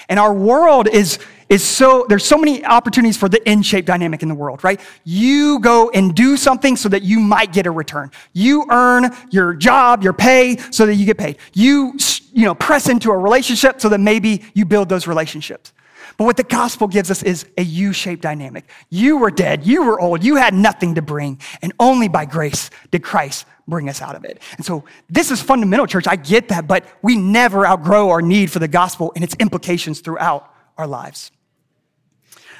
And 0.08 0.18
our 0.18 0.32
world 0.32 0.88
is, 0.88 1.18
is 1.50 1.62
so, 1.62 2.06
there's 2.08 2.24
so 2.24 2.38
many 2.38 2.64
opportunities 2.64 3.18
for 3.18 3.28
the 3.28 3.46
N-shaped 3.46 3.86
dynamic 3.86 4.22
in 4.22 4.30
the 4.30 4.34
world, 4.34 4.64
right? 4.64 4.80
You 5.04 5.60
go 5.60 5.90
and 5.90 6.14
do 6.14 6.38
something 6.38 6.74
so 6.74 6.88
that 6.88 7.02
you 7.02 7.20
might 7.20 7.52
get 7.52 7.66
a 7.66 7.70
return. 7.70 8.10
You 8.32 8.64
earn 8.70 9.14
your 9.30 9.52
job, 9.52 10.02
your 10.02 10.14
pay, 10.14 10.56
so 10.70 10.86
that 10.86 10.94
you 10.94 11.04
get 11.04 11.18
paid. 11.18 11.36
You, 11.52 11.92
you 12.32 12.46
know, 12.46 12.54
press 12.54 12.88
into 12.88 13.10
a 13.10 13.18
relationship 13.18 13.78
so 13.80 13.90
that 13.90 14.00
maybe 14.00 14.42
you 14.54 14.64
build 14.64 14.88
those 14.88 15.06
relationships. 15.06 15.74
But 16.20 16.26
what 16.26 16.36
the 16.36 16.44
gospel 16.44 16.86
gives 16.86 17.10
us 17.10 17.22
is 17.22 17.46
a 17.56 17.62
U 17.62 17.94
shaped 17.94 18.20
dynamic. 18.20 18.68
You 18.90 19.16
were 19.16 19.30
dead, 19.30 19.64
you 19.64 19.84
were 19.84 19.98
old, 19.98 20.22
you 20.22 20.36
had 20.36 20.52
nothing 20.52 20.96
to 20.96 21.00
bring, 21.00 21.40
and 21.62 21.72
only 21.80 22.08
by 22.08 22.26
grace 22.26 22.68
did 22.90 23.02
Christ 23.02 23.46
bring 23.66 23.88
us 23.88 24.02
out 24.02 24.14
of 24.14 24.26
it. 24.26 24.38
And 24.58 24.66
so 24.66 24.84
this 25.08 25.30
is 25.30 25.40
fundamental, 25.40 25.86
church. 25.86 26.06
I 26.06 26.16
get 26.16 26.48
that, 26.48 26.68
but 26.68 26.84
we 27.00 27.16
never 27.16 27.66
outgrow 27.66 28.10
our 28.10 28.20
need 28.20 28.50
for 28.50 28.58
the 28.58 28.68
gospel 28.68 29.14
and 29.14 29.24
its 29.24 29.34
implications 29.40 30.00
throughout 30.00 30.52
our 30.76 30.86
lives. 30.86 31.32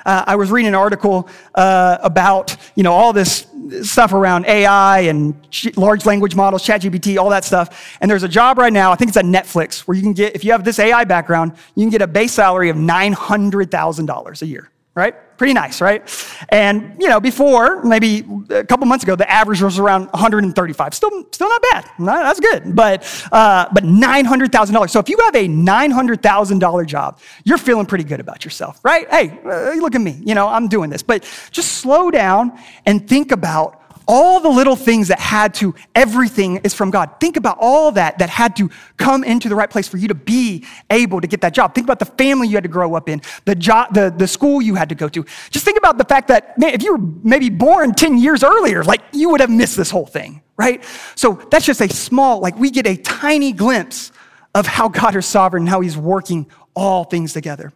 Uh, 0.04 0.24
I 0.26 0.36
was 0.36 0.50
reading 0.50 0.68
an 0.68 0.74
article 0.74 1.28
uh, 1.54 1.98
about 2.02 2.56
you 2.74 2.82
know 2.82 2.92
all 2.92 3.12
this 3.12 3.46
stuff 3.82 4.12
around 4.12 4.46
AI 4.46 5.00
and 5.00 5.34
large 5.76 6.06
language 6.06 6.34
models, 6.34 6.64
ChatGPT, 6.64 7.18
all 7.18 7.30
that 7.30 7.44
stuff. 7.44 7.96
And 8.00 8.10
there's 8.10 8.22
a 8.22 8.28
job 8.28 8.58
right 8.58 8.72
now. 8.72 8.92
I 8.92 8.96
think 8.96 9.08
it's 9.08 9.16
at 9.16 9.24
Netflix 9.24 9.80
where 9.80 9.96
you 9.96 10.02
can 10.02 10.12
get 10.12 10.34
if 10.34 10.44
you 10.44 10.52
have 10.52 10.64
this 10.64 10.78
AI 10.78 11.04
background, 11.04 11.52
you 11.74 11.84
can 11.84 11.90
get 11.90 12.02
a 12.02 12.06
base 12.06 12.32
salary 12.32 12.68
of 12.68 12.76
nine 12.76 13.12
hundred 13.12 13.70
thousand 13.70 14.06
dollars 14.06 14.42
a 14.42 14.46
year 14.46 14.70
right? 14.94 15.14
Pretty 15.40 15.55
nice, 15.55 15.81
right? 15.81 16.03
And 16.50 16.94
you 17.00 17.09
know, 17.09 17.18
before 17.18 17.83
maybe 17.83 18.26
a 18.50 18.62
couple 18.62 18.85
months 18.85 19.05
ago, 19.05 19.16
the 19.16 19.31
average 19.31 19.62
was 19.62 19.79
around 19.79 20.09
135. 20.09 20.94
Still, 20.94 21.11
still 21.33 21.48
not 21.48 21.62
bad. 21.72 21.90
Not, 21.98 22.24
that's 22.24 22.40
good, 22.40 22.76
but 22.76 23.26
uh, 23.33 23.66
but 23.72 23.83
nine 23.83 24.26
hundred 24.26 24.53
thousand 24.53 24.74
dollars. 24.74 24.92
So 24.92 25.00
if 25.00 25.09
you 25.09 25.16
have 25.22 25.35
a 25.35 25.48
nine 25.48 25.92
hundred 25.92 26.22
thousand 26.22 26.59
dollar 26.59 26.85
job, 26.85 27.20
you're 27.44 27.57
feeling 27.57 27.87
pretty 27.87 28.05
good 28.05 28.20
about 28.20 28.44
yourself, 28.44 28.81
right? 28.85 29.09
Hey, 29.09 29.40
uh, 29.46 29.81
look 29.81 29.94
at 29.94 30.03
me. 30.03 30.20
You 30.26 30.35
know, 30.35 30.46
I'm 30.46 30.68
doing 30.68 30.90
this. 30.90 31.03
But 31.03 31.22
just 31.50 31.72
slow 31.79 32.11
down 32.11 32.53
and 32.85 33.09
think 33.09 33.33
about 33.33 33.80
all 34.12 34.40
the 34.40 34.49
little 34.49 34.75
things 34.75 35.07
that 35.07 35.20
had 35.20 35.55
to, 35.55 35.73
everything 35.94 36.57
is 36.64 36.75
from 36.75 36.90
God. 36.90 37.20
Think 37.20 37.37
about 37.37 37.59
all 37.61 37.92
that 37.92 38.18
that 38.18 38.29
had 38.29 38.57
to 38.57 38.68
come 38.96 39.23
into 39.23 39.49
the 39.49 39.55
right 39.55 39.70
place 39.70 39.87
for 39.87 39.99
you 39.99 40.09
to 40.09 40.16
be 40.16 40.66
able 40.90 41.20
to 41.20 41.29
get 41.29 41.42
that 41.42 41.55
job. 41.55 41.77
Think 41.77 41.87
about 41.87 42.01
the 42.01 42.07
family 42.07 42.49
you 42.49 42.57
had 42.57 42.64
to 42.64 42.68
grow 42.68 42.96
up 42.96 43.09
in, 43.09 43.23
the 43.44 43.55
job, 43.55 43.94
the, 43.94 44.11
the 44.11 44.27
school 44.27 44.61
you 44.61 44.75
had 44.75 44.88
to 44.88 44.96
go 44.96 45.09
to. 45.09 45.25
Just 45.51 45.64
think 45.64 45.79
about 45.79 45.96
the 45.96 46.05
fact 46.05 46.27
that, 46.27 46.59
man, 46.59 46.75
if 46.75 46.83
you 46.83 46.96
were 46.96 47.07
maybe 47.23 47.51
born 47.51 47.94
10 47.94 48.18
years 48.18 48.42
earlier, 48.42 48.83
like 48.83 49.01
you 49.12 49.31
would 49.31 49.40
have 49.40 49.51
missed 49.51 49.77
this 49.77 49.92
whole 49.92 50.07
thing, 50.07 50.42
right? 50.57 50.83
So 51.14 51.35
that's 51.53 51.64
just 51.64 51.81
a 51.81 51.88
small, 51.88 52.40
like 52.40 52.57
we 52.57 52.73
get 52.73 52.88
a 52.88 52.96
tiny 52.96 53.53
glimpse 53.53 54.11
of 54.57 54.66
how 54.66 54.88
God 54.88 55.14
is 55.14 55.25
sovereign 55.25 55.62
and 55.62 55.68
how 55.68 55.83
he's 55.83 55.96
working 55.96 56.51
all 56.75 57.05
things 57.05 57.33
together. 57.33 57.73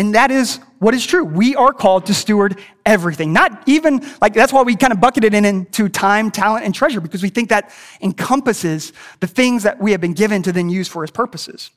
And 0.00 0.14
that 0.14 0.30
is 0.30 0.60
what 0.78 0.94
is 0.94 1.04
true. 1.04 1.24
We 1.24 1.54
are 1.56 1.74
called 1.74 2.06
to 2.06 2.14
steward 2.14 2.58
everything. 2.86 3.34
Not 3.34 3.64
even, 3.66 4.00
like, 4.22 4.32
that's 4.32 4.50
why 4.50 4.62
we 4.62 4.74
kind 4.74 4.94
of 4.94 4.98
bucketed 4.98 5.34
it 5.34 5.36
in 5.36 5.44
into 5.44 5.90
time, 5.90 6.30
talent, 6.30 6.64
and 6.64 6.74
treasure, 6.74 7.02
because 7.02 7.22
we 7.22 7.28
think 7.28 7.50
that 7.50 7.70
encompasses 8.00 8.94
the 9.20 9.26
things 9.26 9.62
that 9.64 9.78
we 9.78 9.90
have 9.92 10.00
been 10.00 10.14
given 10.14 10.42
to 10.44 10.52
then 10.52 10.70
use 10.70 10.88
for 10.88 11.02
his 11.02 11.10
purposes. 11.10 11.70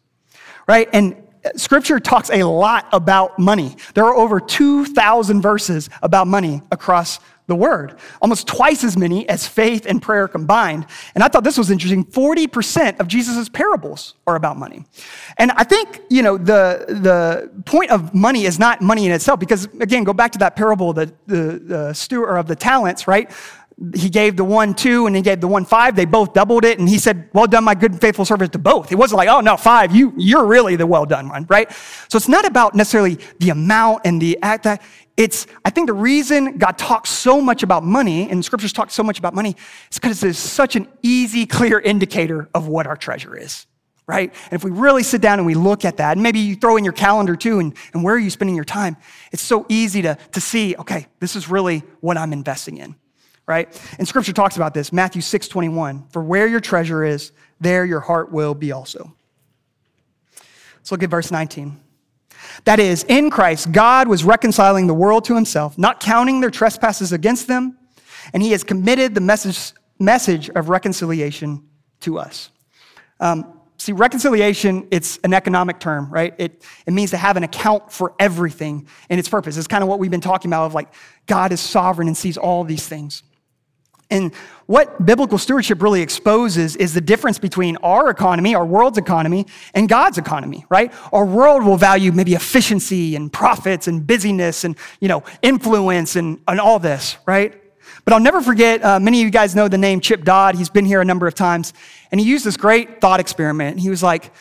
Right? 0.69 0.87
And 0.93 1.17
scripture 1.57 1.99
talks 1.99 2.29
a 2.29 2.43
lot 2.43 2.87
about 2.93 3.37
money. 3.39 3.75
There 3.93 4.05
are 4.05 4.15
over 4.15 4.39
2,000 4.39 5.41
verses 5.41 5.89
about 6.01 6.25
money 6.25 6.61
across 6.71 7.19
the 7.47 7.55
word, 7.55 7.97
almost 8.21 8.47
twice 8.47 8.83
as 8.83 8.95
many 8.95 9.27
as 9.27 9.47
faith 9.47 9.85
and 9.85 10.01
prayer 10.01 10.27
combined. 10.27 10.85
And 11.13 11.23
I 11.23 11.27
thought 11.27 11.43
this 11.43 11.57
was 11.57 11.69
interesting 11.69 12.05
40% 12.05 12.99
of 12.99 13.07
Jesus' 13.07 13.49
parables 13.49 14.15
are 14.25 14.35
about 14.35 14.57
money. 14.57 14.85
And 15.37 15.51
I 15.51 15.63
think, 15.63 16.01
you 16.09 16.21
know, 16.21 16.37
the, 16.37 16.85
the 16.87 17.51
point 17.65 17.91
of 17.91 18.13
money 18.13 18.45
is 18.45 18.59
not 18.59 18.81
money 18.81 19.05
in 19.05 19.11
itself, 19.11 19.39
because 19.39 19.65
again, 19.79 20.03
go 20.03 20.13
back 20.13 20.31
to 20.33 20.39
that 20.39 20.55
parable, 20.55 20.93
the, 20.93 21.13
the, 21.27 21.61
the 21.63 21.93
steward 21.93 22.37
of 22.37 22.47
the 22.47 22.55
talents, 22.55 23.07
right? 23.07 23.29
he 23.95 24.09
gave 24.09 24.37
the 24.37 24.43
one 24.43 24.73
two 24.73 25.07
and 25.07 25.15
he 25.15 25.21
gave 25.21 25.41
the 25.41 25.47
one 25.47 25.65
five. 25.65 25.95
They 25.95 26.05
both 26.05 26.33
doubled 26.33 26.65
it. 26.65 26.79
And 26.79 26.87
he 26.87 26.97
said, 26.97 27.29
Well 27.33 27.47
done, 27.47 27.63
my 27.63 27.75
good 27.75 27.91
and 27.91 28.01
faithful 28.01 28.25
servant 28.25 28.53
to 28.53 28.59
both. 28.59 28.91
It 28.91 28.95
wasn't 28.95 29.17
like, 29.17 29.29
Oh, 29.29 29.41
no, 29.41 29.57
five, 29.57 29.95
you, 29.95 30.13
you're 30.15 30.45
really 30.45 30.75
the 30.75 30.87
well 30.87 31.05
done 31.05 31.29
one, 31.29 31.45
right? 31.49 31.71
So 32.07 32.17
it's 32.17 32.27
not 32.27 32.45
about 32.45 32.75
necessarily 32.75 33.19
the 33.39 33.49
amount 33.49 34.01
and 34.05 34.21
the 34.21 34.37
act 34.41 34.63
that 34.63 34.81
it's, 35.15 35.45
I 35.63 35.69
think 35.69 35.87
the 35.87 35.93
reason 35.93 36.57
God 36.57 36.77
talks 36.77 37.09
so 37.09 37.39
much 37.39 37.61
about 37.61 37.83
money 37.83 38.29
and 38.29 38.43
scriptures 38.43 38.73
talk 38.73 38.89
so 38.89 39.03
much 39.03 39.19
about 39.19 39.33
money 39.35 39.55
is 39.91 39.99
because 39.99 40.23
it's 40.23 40.39
such 40.39 40.75
an 40.75 40.87
easy, 41.03 41.45
clear 41.45 41.79
indicator 41.79 42.49
of 42.55 42.67
what 42.67 42.87
our 42.87 42.97
treasure 42.97 43.37
is, 43.37 43.67
right? 44.07 44.33
And 44.45 44.53
if 44.53 44.63
we 44.63 44.71
really 44.71 45.03
sit 45.03 45.21
down 45.21 45.37
and 45.37 45.45
we 45.45 45.53
look 45.53 45.85
at 45.85 45.97
that, 45.97 46.13
and 46.13 46.23
maybe 46.23 46.39
you 46.39 46.55
throw 46.55 46.77
in 46.77 46.83
your 46.83 46.93
calendar 46.93 47.35
too, 47.35 47.59
and, 47.59 47.75
and 47.93 48.03
where 48.03 48.15
are 48.15 48.19
you 48.19 48.31
spending 48.31 48.55
your 48.55 48.65
time? 48.65 48.97
It's 49.31 49.43
so 49.43 49.67
easy 49.69 50.01
to, 50.01 50.17
to 50.31 50.41
see, 50.41 50.75
okay, 50.77 51.07
this 51.19 51.35
is 51.35 51.47
really 51.47 51.83
what 51.99 52.17
I'm 52.17 52.33
investing 52.33 52.77
in 52.77 52.95
right? 53.45 53.67
And 53.97 54.07
scripture 54.07 54.31
talks 54.31 54.55
about 54.55 54.73
this, 54.73 54.93
Matthew 54.93 55.21
6 55.21 55.49
21. 55.49 56.07
For 56.11 56.23
where 56.23 56.47
your 56.47 56.61
treasure 56.61 57.03
is, 57.03 57.33
there 57.59 57.85
your 57.85 57.99
heart 57.99 58.31
will 58.31 58.53
be 58.53 58.71
also. 58.71 59.13
Let's 60.77 60.91
look 60.91 61.03
at 61.03 61.09
verse 61.09 61.29
19. 61.29 61.82
That 62.65 62.79
is, 62.79 63.03
in 63.07 63.29
Christ, 63.29 63.71
God 63.71 64.07
was 64.07 64.23
reconciling 64.23 64.87
the 64.87 64.93
world 64.93 65.25
to 65.25 65.35
himself, 65.35 65.77
not 65.77 65.99
counting 65.99 66.41
their 66.41 66.51
trespasses 66.51 67.11
against 67.11 67.47
them, 67.47 67.77
and 68.33 68.41
he 68.41 68.51
has 68.51 68.63
committed 68.63 69.15
the 69.15 69.21
message, 69.21 69.73
message 69.99 70.49
of 70.49 70.69
reconciliation 70.69 71.67
to 72.01 72.19
us. 72.19 72.49
Um, 73.19 73.59
see, 73.77 73.91
reconciliation, 73.91 74.87
it's 74.91 75.17
an 75.23 75.33
economic 75.33 75.79
term, 75.79 76.09
right? 76.09 76.33
It, 76.37 76.63
it 76.85 76.91
means 76.91 77.11
to 77.11 77.17
have 77.17 77.37
an 77.37 77.43
account 77.43 77.91
for 77.91 78.13
everything 78.19 78.87
and 79.09 79.19
its 79.19 79.29
purpose. 79.29 79.57
It's 79.57 79.67
kind 79.67 79.83
of 79.83 79.89
what 79.89 79.99
we've 79.99 80.11
been 80.11 80.21
talking 80.21 80.49
about 80.49 80.65
of 80.65 80.73
like 80.73 80.93
God 81.25 81.51
is 81.51 81.59
sovereign 81.59 82.07
and 82.07 82.17
sees 82.17 82.37
all 82.37 82.63
these 82.63 82.87
things. 82.87 83.23
And 84.13 84.31
what 84.67 85.03
biblical 85.03 85.39
stewardship 85.39 85.81
really 85.81 86.01
exposes 86.01 86.75
is 86.75 86.93
the 86.93 87.01
difference 87.01 87.39
between 87.39 87.77
our 87.77 88.09
economy, 88.09 88.53
our 88.53 88.65
world's 88.65 88.99
economy, 88.99 89.47
and 89.73 89.89
God's 89.89 90.19
economy, 90.19 90.65
right? 90.69 90.93
Our 91.11 91.25
world 91.25 91.63
will 91.63 91.77
value 91.77 92.11
maybe 92.11 92.35
efficiency 92.35 93.15
and 93.15 93.33
profits 93.33 93.87
and 93.87 94.05
busyness 94.05 94.63
and, 94.63 94.77
you 95.01 95.07
know, 95.07 95.23
influence 95.41 96.15
and, 96.15 96.39
and 96.47 96.59
all 96.59 96.77
this, 96.77 97.17
right? 97.25 97.59
But 98.05 98.13
I'll 98.13 98.19
never 98.19 98.41
forget, 98.41 98.83
uh, 98.83 98.99
many 98.99 99.19
of 99.21 99.25
you 99.25 99.31
guys 99.31 99.55
know 99.55 99.67
the 99.67 99.77
name 99.79 99.99
Chip 99.99 100.23
Dodd. 100.23 100.55
He's 100.55 100.69
been 100.69 100.85
here 100.85 101.01
a 101.01 101.05
number 101.05 101.25
of 101.25 101.33
times. 101.33 101.73
And 102.11 102.21
he 102.21 102.27
used 102.27 102.45
this 102.45 102.55
great 102.55 103.01
thought 103.01 103.19
experiment. 103.19 103.79
He 103.79 103.89
was 103.89 104.03
like, 104.03 104.31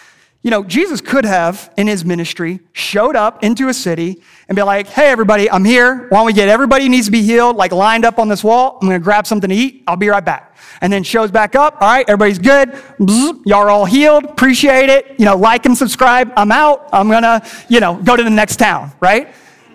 you 0.43 0.51
know, 0.51 0.65
Jesus 0.65 1.01
could 1.01 1.25
have, 1.25 1.73
in 1.77 1.87
his 1.87 2.05
ministry, 2.05 2.61
showed 2.73 3.15
up 3.15 3.45
into 3.45 3.69
a 3.69 3.75
city 3.75 4.21
and 4.49 4.57
be 4.57 4.63
like, 4.63 4.89
hey, 4.89 5.09
everybody, 5.11 5.49
I'm 5.49 5.65
here. 5.65 6.09
Why 6.09 6.19
don't 6.19 6.27
we 6.27 6.33
get 6.33 6.49
everybody 6.49 6.89
needs 6.89 7.07
to 7.07 7.13
be 7.13 7.23
healed, 7.23 7.57
like 7.57 7.71
lined 7.71 8.05
up 8.05 8.19
on 8.19 8.29
this 8.29 8.43
wall? 8.43 8.79
I'm 8.81 8.89
going 8.89 9.01
to 9.01 9.05
grab 9.05 9.25
something 9.25 9.49
to 9.51 9.55
eat. 9.55 9.85
I'll 9.87 9.97
be 9.97 10.09
right 10.09 10.25
back. 10.25 10.57
And 10.81 10.93
then 10.93 11.05
shows 11.05 11.31
back 11.31 11.55
up. 11.55 11.81
All 11.81 11.89
right, 11.89 12.05
everybody's 12.09 12.41
good. 12.41 12.71
Bzz, 12.99 13.43
y'all 13.47 13.61
are 13.61 13.71
all 13.71 13.85
healed. 13.85 14.25
Appreciate 14.25 14.89
it. 14.89 15.15
You 15.17 15.27
know, 15.27 15.37
like 15.37 15.65
and 15.65 15.79
subscribe. 15.79 16.33
I'm 16.37 16.51
out. 16.51 16.89
I'm 16.93 17.09
going 17.09 17.23
to, 17.23 17.43
you 17.69 17.79
know, 17.79 18.03
go 18.03 18.17
to 18.17 18.25
the 18.25 18.31
next 18.31 18.57
town, 18.57 18.91
right? 19.01 19.33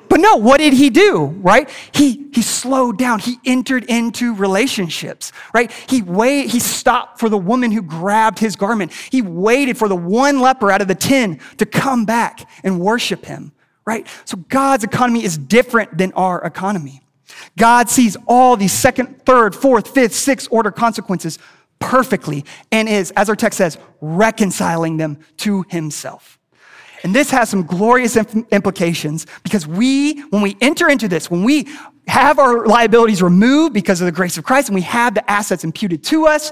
But 0.09 0.19
no, 0.19 0.35
what 0.35 0.59
did 0.59 0.73
he 0.73 0.89
do, 0.89 1.25
right? 1.25 1.69
He, 1.91 2.29
he 2.33 2.41
slowed 2.41 2.97
down. 2.97 3.19
He 3.19 3.39
entered 3.45 3.83
into 3.85 4.33
relationships, 4.33 5.31
right? 5.53 5.71
He 5.87 6.01
wait, 6.01 6.49
he 6.49 6.59
stopped 6.59 7.19
for 7.19 7.29
the 7.29 7.37
woman 7.37 7.71
who 7.71 7.81
grabbed 7.81 8.39
his 8.39 8.55
garment. 8.55 8.91
He 8.93 9.21
waited 9.21 9.77
for 9.77 9.87
the 9.87 9.95
one 9.95 10.39
leper 10.39 10.71
out 10.71 10.81
of 10.81 10.87
the 10.87 10.95
10 10.95 11.39
to 11.57 11.65
come 11.65 12.05
back 12.05 12.49
and 12.63 12.79
worship 12.79 13.25
him, 13.25 13.51
right? 13.85 14.07
So 14.25 14.37
God's 14.37 14.83
economy 14.83 15.23
is 15.23 15.37
different 15.37 15.97
than 15.97 16.13
our 16.13 16.41
economy. 16.43 17.01
God 17.57 17.89
sees 17.89 18.15
all 18.27 18.55
these 18.55 18.73
second, 18.73 19.25
third, 19.25 19.55
fourth, 19.55 19.89
fifth, 19.89 20.13
sixth 20.13 20.47
order 20.51 20.71
consequences 20.71 21.37
perfectly 21.79 22.45
and 22.71 22.89
is, 22.89 23.11
as 23.11 23.29
our 23.29 23.35
text 23.35 23.57
says, 23.57 23.77
reconciling 24.01 24.97
them 24.97 25.19
to 25.37 25.63
himself. 25.69 26.36
And 27.03 27.15
this 27.15 27.29
has 27.31 27.49
some 27.49 27.63
glorious 27.63 28.15
implications 28.15 29.27
because 29.43 29.67
we, 29.67 30.19
when 30.29 30.41
we 30.41 30.57
enter 30.61 30.89
into 30.89 31.07
this, 31.07 31.29
when 31.29 31.43
we 31.43 31.67
have 32.07 32.39
our 32.39 32.65
liabilities 32.65 33.21
removed 33.21 33.73
because 33.73 34.01
of 34.01 34.05
the 34.05 34.11
grace 34.11 34.37
of 34.37 34.43
Christ 34.43 34.69
and 34.69 34.75
we 34.75 34.81
have 34.81 35.13
the 35.13 35.29
assets 35.29 35.63
imputed 35.63 36.03
to 36.05 36.25
us, 36.25 36.51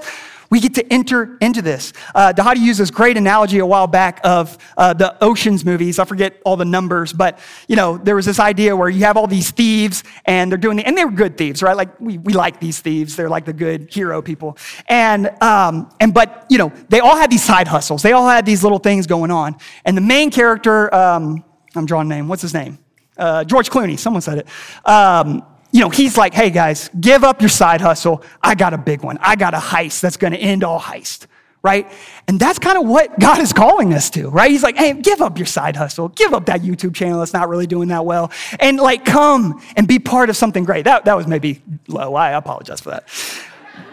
we 0.50 0.60
get 0.60 0.74
to 0.74 0.92
enter 0.92 1.36
into 1.40 1.62
this. 1.62 1.92
Uh, 2.14 2.32
Dhati 2.34 2.60
used 2.60 2.80
this 2.80 2.90
great 2.90 3.16
analogy 3.16 3.58
a 3.58 3.66
while 3.66 3.86
back 3.86 4.20
of 4.24 4.58
uh, 4.76 4.92
the 4.92 5.22
Oceans 5.22 5.64
movies. 5.64 5.98
I 5.98 6.04
forget 6.04 6.40
all 6.44 6.56
the 6.56 6.64
numbers, 6.64 7.12
but 7.12 7.38
you 7.68 7.76
know 7.76 7.98
there 7.98 8.16
was 8.16 8.26
this 8.26 8.38
idea 8.38 8.76
where 8.76 8.88
you 8.88 9.04
have 9.04 9.16
all 9.16 9.26
these 9.26 9.50
thieves 9.50 10.04
and 10.24 10.50
they're 10.50 10.58
doing 10.58 10.76
the, 10.76 10.86
and 10.86 10.96
they 10.96 11.04
were 11.04 11.10
good 11.10 11.36
thieves, 11.36 11.62
right? 11.62 11.76
Like 11.76 12.00
we, 12.00 12.18
we 12.18 12.32
like 12.32 12.60
these 12.60 12.80
thieves. 12.80 13.16
They're 13.16 13.28
like 13.28 13.44
the 13.44 13.52
good 13.52 13.92
hero 13.92 14.22
people. 14.22 14.56
And 14.88 15.30
um, 15.42 15.90
and 16.00 16.12
but 16.12 16.46
you 16.48 16.58
know 16.58 16.72
they 16.88 17.00
all 17.00 17.16
had 17.16 17.30
these 17.30 17.44
side 17.44 17.68
hustles. 17.68 18.02
They 18.02 18.12
all 18.12 18.28
had 18.28 18.46
these 18.46 18.62
little 18.62 18.78
things 18.78 19.06
going 19.06 19.30
on. 19.30 19.56
And 19.84 19.96
the 19.96 20.02
main 20.02 20.30
character, 20.30 20.94
um, 20.94 21.44
I'm 21.74 21.86
drawing 21.86 22.10
a 22.10 22.14
name. 22.14 22.28
What's 22.28 22.42
his 22.42 22.54
name? 22.54 22.78
Uh, 23.16 23.44
George 23.44 23.70
Clooney. 23.70 23.98
Someone 23.98 24.22
said 24.22 24.38
it. 24.38 24.48
Um, 24.88 25.44
you 25.76 25.82
know, 25.82 25.90
he's 25.90 26.16
like, 26.16 26.32
hey 26.32 26.48
guys, 26.48 26.88
give 26.98 27.22
up 27.22 27.42
your 27.42 27.50
side 27.50 27.82
hustle. 27.82 28.24
I 28.42 28.54
got 28.54 28.72
a 28.72 28.78
big 28.78 29.02
one. 29.02 29.18
I 29.20 29.36
got 29.36 29.52
a 29.52 29.58
heist 29.58 30.00
that's 30.00 30.16
going 30.16 30.32
to 30.32 30.38
end 30.38 30.64
all 30.64 30.80
heist, 30.80 31.26
right? 31.62 31.86
And 32.26 32.40
that's 32.40 32.58
kind 32.58 32.78
of 32.78 32.86
what 32.86 33.20
God 33.20 33.40
is 33.40 33.52
calling 33.52 33.92
us 33.92 34.08
to, 34.10 34.30
right? 34.30 34.50
He's 34.50 34.62
like, 34.62 34.78
hey, 34.78 34.94
give 34.94 35.20
up 35.20 35.36
your 35.36 35.46
side 35.46 35.76
hustle. 35.76 36.08
Give 36.08 36.32
up 36.32 36.46
that 36.46 36.62
YouTube 36.62 36.94
channel 36.94 37.18
that's 37.18 37.34
not 37.34 37.50
really 37.50 37.66
doing 37.66 37.88
that 37.88 38.06
well. 38.06 38.32
And 38.58 38.78
like, 38.78 39.04
come 39.04 39.62
and 39.76 39.86
be 39.86 39.98
part 39.98 40.30
of 40.30 40.36
something 40.38 40.64
great. 40.64 40.86
That, 40.86 41.04
that 41.04 41.14
was 41.14 41.26
maybe 41.26 41.60
low. 41.88 42.14
I 42.14 42.30
apologize 42.30 42.80
for 42.80 42.88
that. 42.92 43.06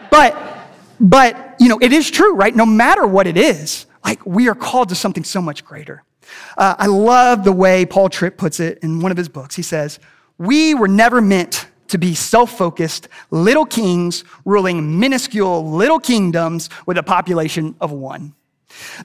But, 0.10 0.38
but, 1.02 1.58
you 1.60 1.68
know, 1.68 1.80
it 1.82 1.92
is 1.92 2.10
true, 2.10 2.34
right? 2.34 2.56
No 2.56 2.66
matter 2.66 3.06
what 3.06 3.28
it 3.28 3.36
is, 3.36 3.88
like, 4.06 4.26
we 4.26 4.48
are 4.48 4.56
called 4.56 4.88
to 4.88 4.96
something 4.96 5.26
so 5.26 5.42
much 5.42 5.66
greater. 5.66 6.04
Uh, 6.58 6.76
I 6.78 6.88
love 6.88 7.44
the 7.44 7.52
way 7.52 7.86
Paul 7.86 8.08
Tripp 8.08 8.38
puts 8.38 8.62
it 8.62 8.80
in 8.84 9.02
one 9.02 9.12
of 9.12 9.18
his 9.18 9.28
books. 9.28 9.58
He 9.58 9.64
says, 9.64 10.00
we 10.38 10.74
were 10.74 10.88
never 10.88 11.20
meant 11.20 11.68
to 11.94 11.98
be 12.00 12.16
self 12.16 12.58
focused 12.58 13.08
little 13.32 13.66
kings 13.66 14.24
ruling 14.46 15.00
minuscule 15.00 15.72
little 15.72 16.00
kingdoms 16.00 16.70
with 16.86 16.98
a 16.98 17.04
population 17.04 17.76
of 17.80 17.92
one. 17.92 18.34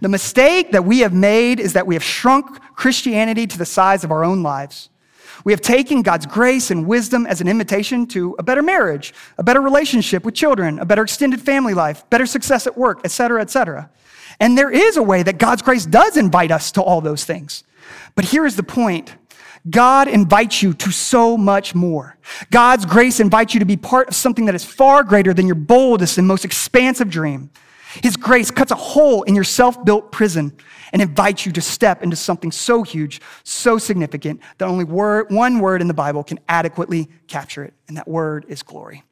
The 0.00 0.08
mistake 0.08 0.72
that 0.72 0.84
we 0.84 1.00
have 1.00 1.12
made 1.12 1.60
is 1.60 1.74
that 1.74 1.86
we 1.86 1.94
have 1.94 2.02
shrunk 2.02 2.46
Christianity 2.74 3.46
to 3.46 3.58
the 3.58 3.66
size 3.66 4.04
of 4.04 4.10
our 4.10 4.24
own 4.24 4.42
lives. 4.42 4.88
We 5.44 5.52
have 5.52 5.60
taken 5.60 6.00
God's 6.00 6.24
grace 6.24 6.70
and 6.70 6.86
wisdom 6.86 7.26
as 7.26 7.42
an 7.42 7.48
invitation 7.48 8.06
to 8.08 8.34
a 8.38 8.42
better 8.42 8.62
marriage, 8.62 9.12
a 9.36 9.42
better 9.42 9.60
relationship 9.60 10.24
with 10.24 10.34
children, 10.34 10.78
a 10.78 10.86
better 10.86 11.02
extended 11.02 11.42
family 11.42 11.74
life, 11.74 12.08
better 12.08 12.26
success 12.26 12.66
at 12.66 12.76
work, 12.76 13.00
etc., 13.04 13.10
cetera, 13.10 13.42
et 13.42 13.50
cetera. 13.50 13.90
And 14.40 14.56
there 14.56 14.70
is 14.70 14.96
a 14.96 15.02
way 15.02 15.22
that 15.22 15.38
God's 15.38 15.60
grace 15.60 15.84
does 15.84 16.16
invite 16.16 16.50
us 16.50 16.72
to 16.72 16.82
all 16.82 17.02
those 17.02 17.24
things. 17.24 17.64
But 18.14 18.24
here 18.24 18.46
is 18.46 18.56
the 18.56 18.62
point 18.62 19.14
God 19.70 20.08
invites 20.08 20.62
you 20.62 20.72
to 20.74 20.90
so 20.90 21.36
much 21.36 21.74
more. 21.74 22.16
God's 22.50 22.84
grace 22.84 23.20
invites 23.20 23.54
you 23.54 23.60
to 23.60 23.66
be 23.66 23.76
part 23.76 24.08
of 24.08 24.14
something 24.14 24.46
that 24.46 24.54
is 24.54 24.64
far 24.64 25.02
greater 25.02 25.34
than 25.34 25.46
your 25.46 25.56
boldest 25.56 26.18
and 26.18 26.26
most 26.26 26.44
expansive 26.44 27.10
dream. 27.10 27.50
His 28.02 28.16
grace 28.16 28.50
cuts 28.50 28.70
a 28.70 28.76
hole 28.76 29.22
in 29.24 29.34
your 29.34 29.44
self 29.44 29.82
built 29.84 30.12
prison 30.12 30.56
and 30.92 31.02
invites 31.02 31.46
you 31.46 31.52
to 31.52 31.60
step 31.60 32.02
into 32.02 32.16
something 32.16 32.52
so 32.52 32.82
huge, 32.82 33.20
so 33.44 33.78
significant, 33.78 34.40
that 34.58 34.68
only 34.68 34.84
word, 34.84 35.30
one 35.30 35.58
word 35.58 35.80
in 35.80 35.88
the 35.88 35.94
Bible 35.94 36.22
can 36.22 36.38
adequately 36.48 37.08
capture 37.26 37.64
it, 37.64 37.74
and 37.88 37.96
that 37.96 38.06
word 38.06 38.44
is 38.48 38.62
glory. 38.62 39.02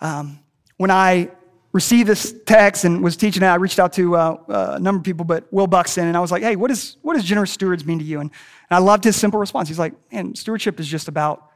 Um, 0.00 0.40
when 0.76 0.90
I 0.90 1.30
received 1.72 2.08
this 2.08 2.34
text 2.46 2.84
and 2.84 3.02
was 3.02 3.16
teaching 3.16 3.42
it, 3.42 3.46
I 3.46 3.54
reached 3.54 3.78
out 3.78 3.92
to 3.94 4.16
uh, 4.16 4.36
uh, 4.48 4.72
a 4.76 4.80
number 4.80 4.98
of 4.98 5.04
people, 5.04 5.24
but 5.24 5.50
Will 5.52 5.66
Buxton, 5.66 6.06
and 6.06 6.16
I 6.16 6.20
was 6.20 6.30
like, 6.30 6.42
hey, 6.42 6.56
what, 6.56 6.70
is, 6.70 6.96
what 7.02 7.14
does 7.14 7.24
generous 7.24 7.50
stewards 7.50 7.84
mean 7.84 7.98
to 7.98 8.04
you? 8.04 8.20
And, 8.20 8.30
and 8.70 8.76
I 8.76 8.78
loved 8.78 9.04
his 9.04 9.16
simple 9.16 9.40
response. 9.40 9.68
He's 9.68 9.78
like, 9.78 9.94
man, 10.12 10.34
stewardship 10.34 10.78
is 10.78 10.86
just 10.86 11.08
about 11.08 11.48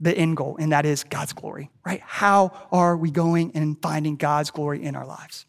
the 0.00 0.16
end 0.16 0.36
goal, 0.36 0.56
and 0.58 0.72
that 0.72 0.86
is 0.86 1.04
God's 1.04 1.32
glory, 1.32 1.70
right? 1.84 2.00
How 2.04 2.52
are 2.72 2.96
we 2.96 3.10
going 3.10 3.52
and 3.54 3.80
finding 3.80 4.16
God's 4.16 4.50
glory 4.50 4.82
in 4.82 4.96
our 4.96 5.06
lives? 5.06 5.46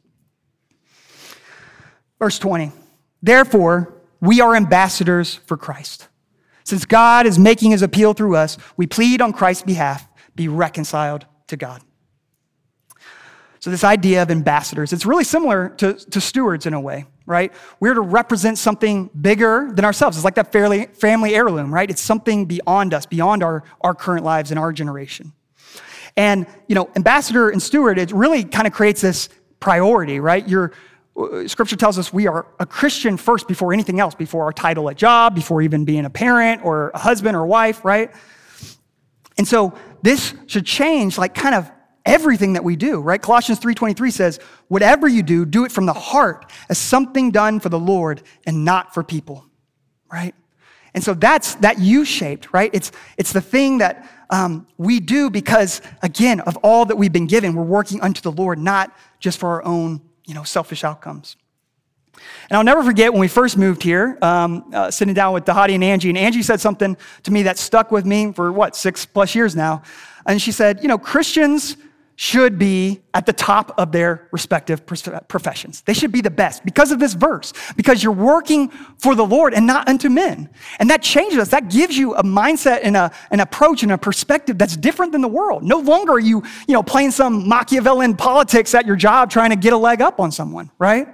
Verse 2.20 2.38
20, 2.38 2.72
therefore, 3.24 3.94
we 4.20 4.42
are 4.42 4.56
ambassadors 4.56 5.36
for 5.48 5.58
Christ. 5.58 6.10
Since 6.64 6.86
God 6.86 7.26
is 7.26 7.40
making 7.40 7.72
his 7.72 7.82
appeal 7.82 8.14
through 8.14 8.36
us, 8.36 8.58
we 8.78 8.86
plead 8.86 9.22
on 9.22 9.34
Christ's 9.34 9.64
behalf, 9.64 10.08
be 10.36 10.48
reconciled 10.48 11.26
to 11.48 11.58
God. 11.58 11.82
So, 13.62 13.70
this 13.70 13.84
idea 13.84 14.24
of 14.24 14.32
ambassadors, 14.32 14.92
it's 14.92 15.06
really 15.06 15.24
similar 15.24 15.70
to, 15.78 15.94
to 15.94 16.20
stewards 16.20 16.66
in 16.66 16.74
a 16.74 16.82
way, 16.82 17.06
right? 17.28 17.54
We're 17.80 17.94
to 17.94 18.02
represent 18.02 18.58
something 18.58 19.12
bigger 19.22 19.70
than 19.72 19.86
ourselves. 19.86 20.18
It's 20.18 20.26
like 20.26 20.34
that 20.34 20.52
family, 20.52 20.88
family 20.88 21.36
heirloom, 21.36 21.72
right? 21.72 21.88
It's 21.88 22.02
something 22.02 22.46
beyond 22.46 22.96
us, 22.96 23.06
beyond 23.06 23.44
our, 23.44 23.64
our 23.82 23.94
current 23.94 24.26
lives 24.26 24.50
and 24.50 24.60
our 24.60 24.74
generation. 24.74 25.32
And, 26.18 26.48
you 26.68 26.74
know, 26.74 26.90
ambassador 26.96 27.50
and 27.50 27.62
steward, 27.62 28.00
it 28.00 28.12
really 28.12 28.44
kind 28.44 28.66
of 28.66 28.74
creates 28.74 29.00
this 29.00 29.30
priority, 29.60 30.20
right? 30.20 30.48
You're, 30.50 30.72
uh, 31.16 31.48
scripture 31.48 31.76
tells 31.76 32.00
us 32.00 32.12
we 32.12 32.26
are 32.26 32.48
a 32.60 32.66
Christian 32.66 33.16
first 33.16 33.48
before 33.48 33.74
anything 33.74 34.00
else, 34.00 34.16
before 34.16 34.46
our 34.46 34.54
title 34.54 34.90
at 34.90 34.98
job, 34.98 35.36
before 35.36 35.62
even 35.62 35.86
being 35.86 36.06
a 36.06 36.10
parent 36.10 36.66
or 36.66 36.90
a 36.96 36.98
husband 36.98 37.38
or 37.38 37.46
wife, 37.46 37.86
right? 37.86 38.12
And 39.38 39.48
so 39.48 39.78
this 40.02 40.34
should 40.48 40.66
change 40.66 41.20
like 41.20 41.36
kind 41.36 41.54
of 41.54 41.72
everything 42.06 42.54
that 42.54 42.64
we 42.64 42.76
do, 42.76 43.00
right? 43.00 43.22
Colossians 43.22 43.60
3:23 43.60 44.12
says, 44.12 44.40
"Whatever 44.68 45.08
you 45.08 45.24
do, 45.24 45.46
do 45.46 45.66
it 45.66 45.72
from 45.72 45.86
the 45.86 45.94
heart 45.94 46.52
as 46.70 46.78
something 46.78 47.32
done 47.32 47.60
for 47.60 47.70
the 47.70 47.80
Lord 47.80 48.22
and 48.46 48.66
not 48.66 48.94
for 48.94 49.04
people." 49.04 49.46
Right? 50.12 50.36
And 50.94 51.04
so 51.04 51.14
that's 51.14 51.56
that 51.56 51.80
U-shaped, 51.80 52.50
right? 52.52 52.70
It's 52.74 52.92
it's 53.18 53.32
the 53.32 53.42
thing 53.42 53.78
that 53.78 54.10
um, 54.30 54.68
we 54.78 55.00
do 55.00 55.30
because 55.30 55.82
again 56.02 56.40
of 56.42 56.58
all 56.58 56.86
that 56.86 56.98
we've 56.98 57.14
been 57.14 57.28
given, 57.28 57.54
we're 57.56 57.64
working 57.64 58.02
unto 58.02 58.22
the 58.22 58.32
Lord, 58.32 58.60
not 58.60 58.96
just 59.20 59.38
for 59.40 59.50
our 59.50 59.64
own, 59.64 60.02
you 60.26 60.34
know, 60.34 60.44
selfish 60.44 60.84
outcomes. 60.84 61.38
And 62.50 62.58
I'll 62.58 62.64
never 62.64 62.84
forget 62.84 63.12
when 63.12 63.22
we 63.22 63.28
first 63.28 63.58
moved 63.58 63.84
here, 63.84 64.18
um, 64.22 64.70
uh, 64.74 64.92
sitting 64.92 65.14
down 65.14 65.34
with 65.34 65.46
Dhati 65.46 65.74
and 65.74 65.84
Angie, 65.84 66.10
and 66.10 66.18
Angie 66.18 66.44
said 66.44 66.60
something 66.60 66.98
to 67.24 67.32
me 67.32 67.44
that 67.44 67.58
stuck 67.58 67.92
with 67.92 68.06
me 68.06 68.32
for 68.34 68.52
what, 68.52 68.76
six 68.76 69.06
plus 69.06 69.34
years 69.34 69.56
now. 69.56 69.82
And 70.26 70.42
she 70.42 70.52
said, 70.52 70.82
You 70.82 70.88
know, 70.88 70.98
Christians 70.98 71.78
should 72.22 72.60
be 72.60 73.02
at 73.16 73.26
the 73.26 73.34
top 73.34 73.74
of 73.80 73.92
their 73.92 74.28
respective 74.32 74.86
professions. 74.86 75.82
They 75.82 75.96
should 75.96 76.12
be 76.12 76.22
the 76.22 76.30
best 76.30 76.64
because 76.64 76.92
of 76.92 77.00
this 77.00 77.16
verse, 77.16 77.52
because 77.76 78.04
you're 78.04 78.14
working 78.14 78.70
for 79.00 79.16
the 79.16 79.26
Lord 79.26 79.56
and 79.56 79.66
not 79.66 79.90
unto 79.90 80.08
men. 80.08 80.48
And 80.78 80.88
that 80.92 81.02
changes 81.02 81.40
us. 81.40 81.48
That 81.48 81.72
gives 81.72 81.98
you 81.98 82.14
a 82.14 82.22
mindset 82.22 82.82
and 82.84 82.96
a, 82.96 83.12
an 83.32 83.40
approach 83.40 83.82
and 83.82 83.92
a 83.92 83.98
perspective 83.98 84.60
that's 84.60 84.78
different 84.78 85.14
than 85.14 85.22
the 85.22 85.28
world. 85.28 85.64
No 85.64 85.80
longer 85.80 86.14
are 86.14 86.20
you, 86.20 86.44
you 86.68 86.76
know, 86.76 86.84
playing 86.84 87.10
some 87.10 87.50
Machiavellian 87.50 88.16
politics 88.16 88.76
at 88.76 88.86
your 88.86 88.96
job 88.96 89.32
trying 89.32 89.50
to 89.50 89.56
get 89.56 89.74
a 89.74 89.78
leg 89.78 90.00
up 90.00 90.20
on 90.20 90.32
someone, 90.32 90.70
right? 90.78 91.08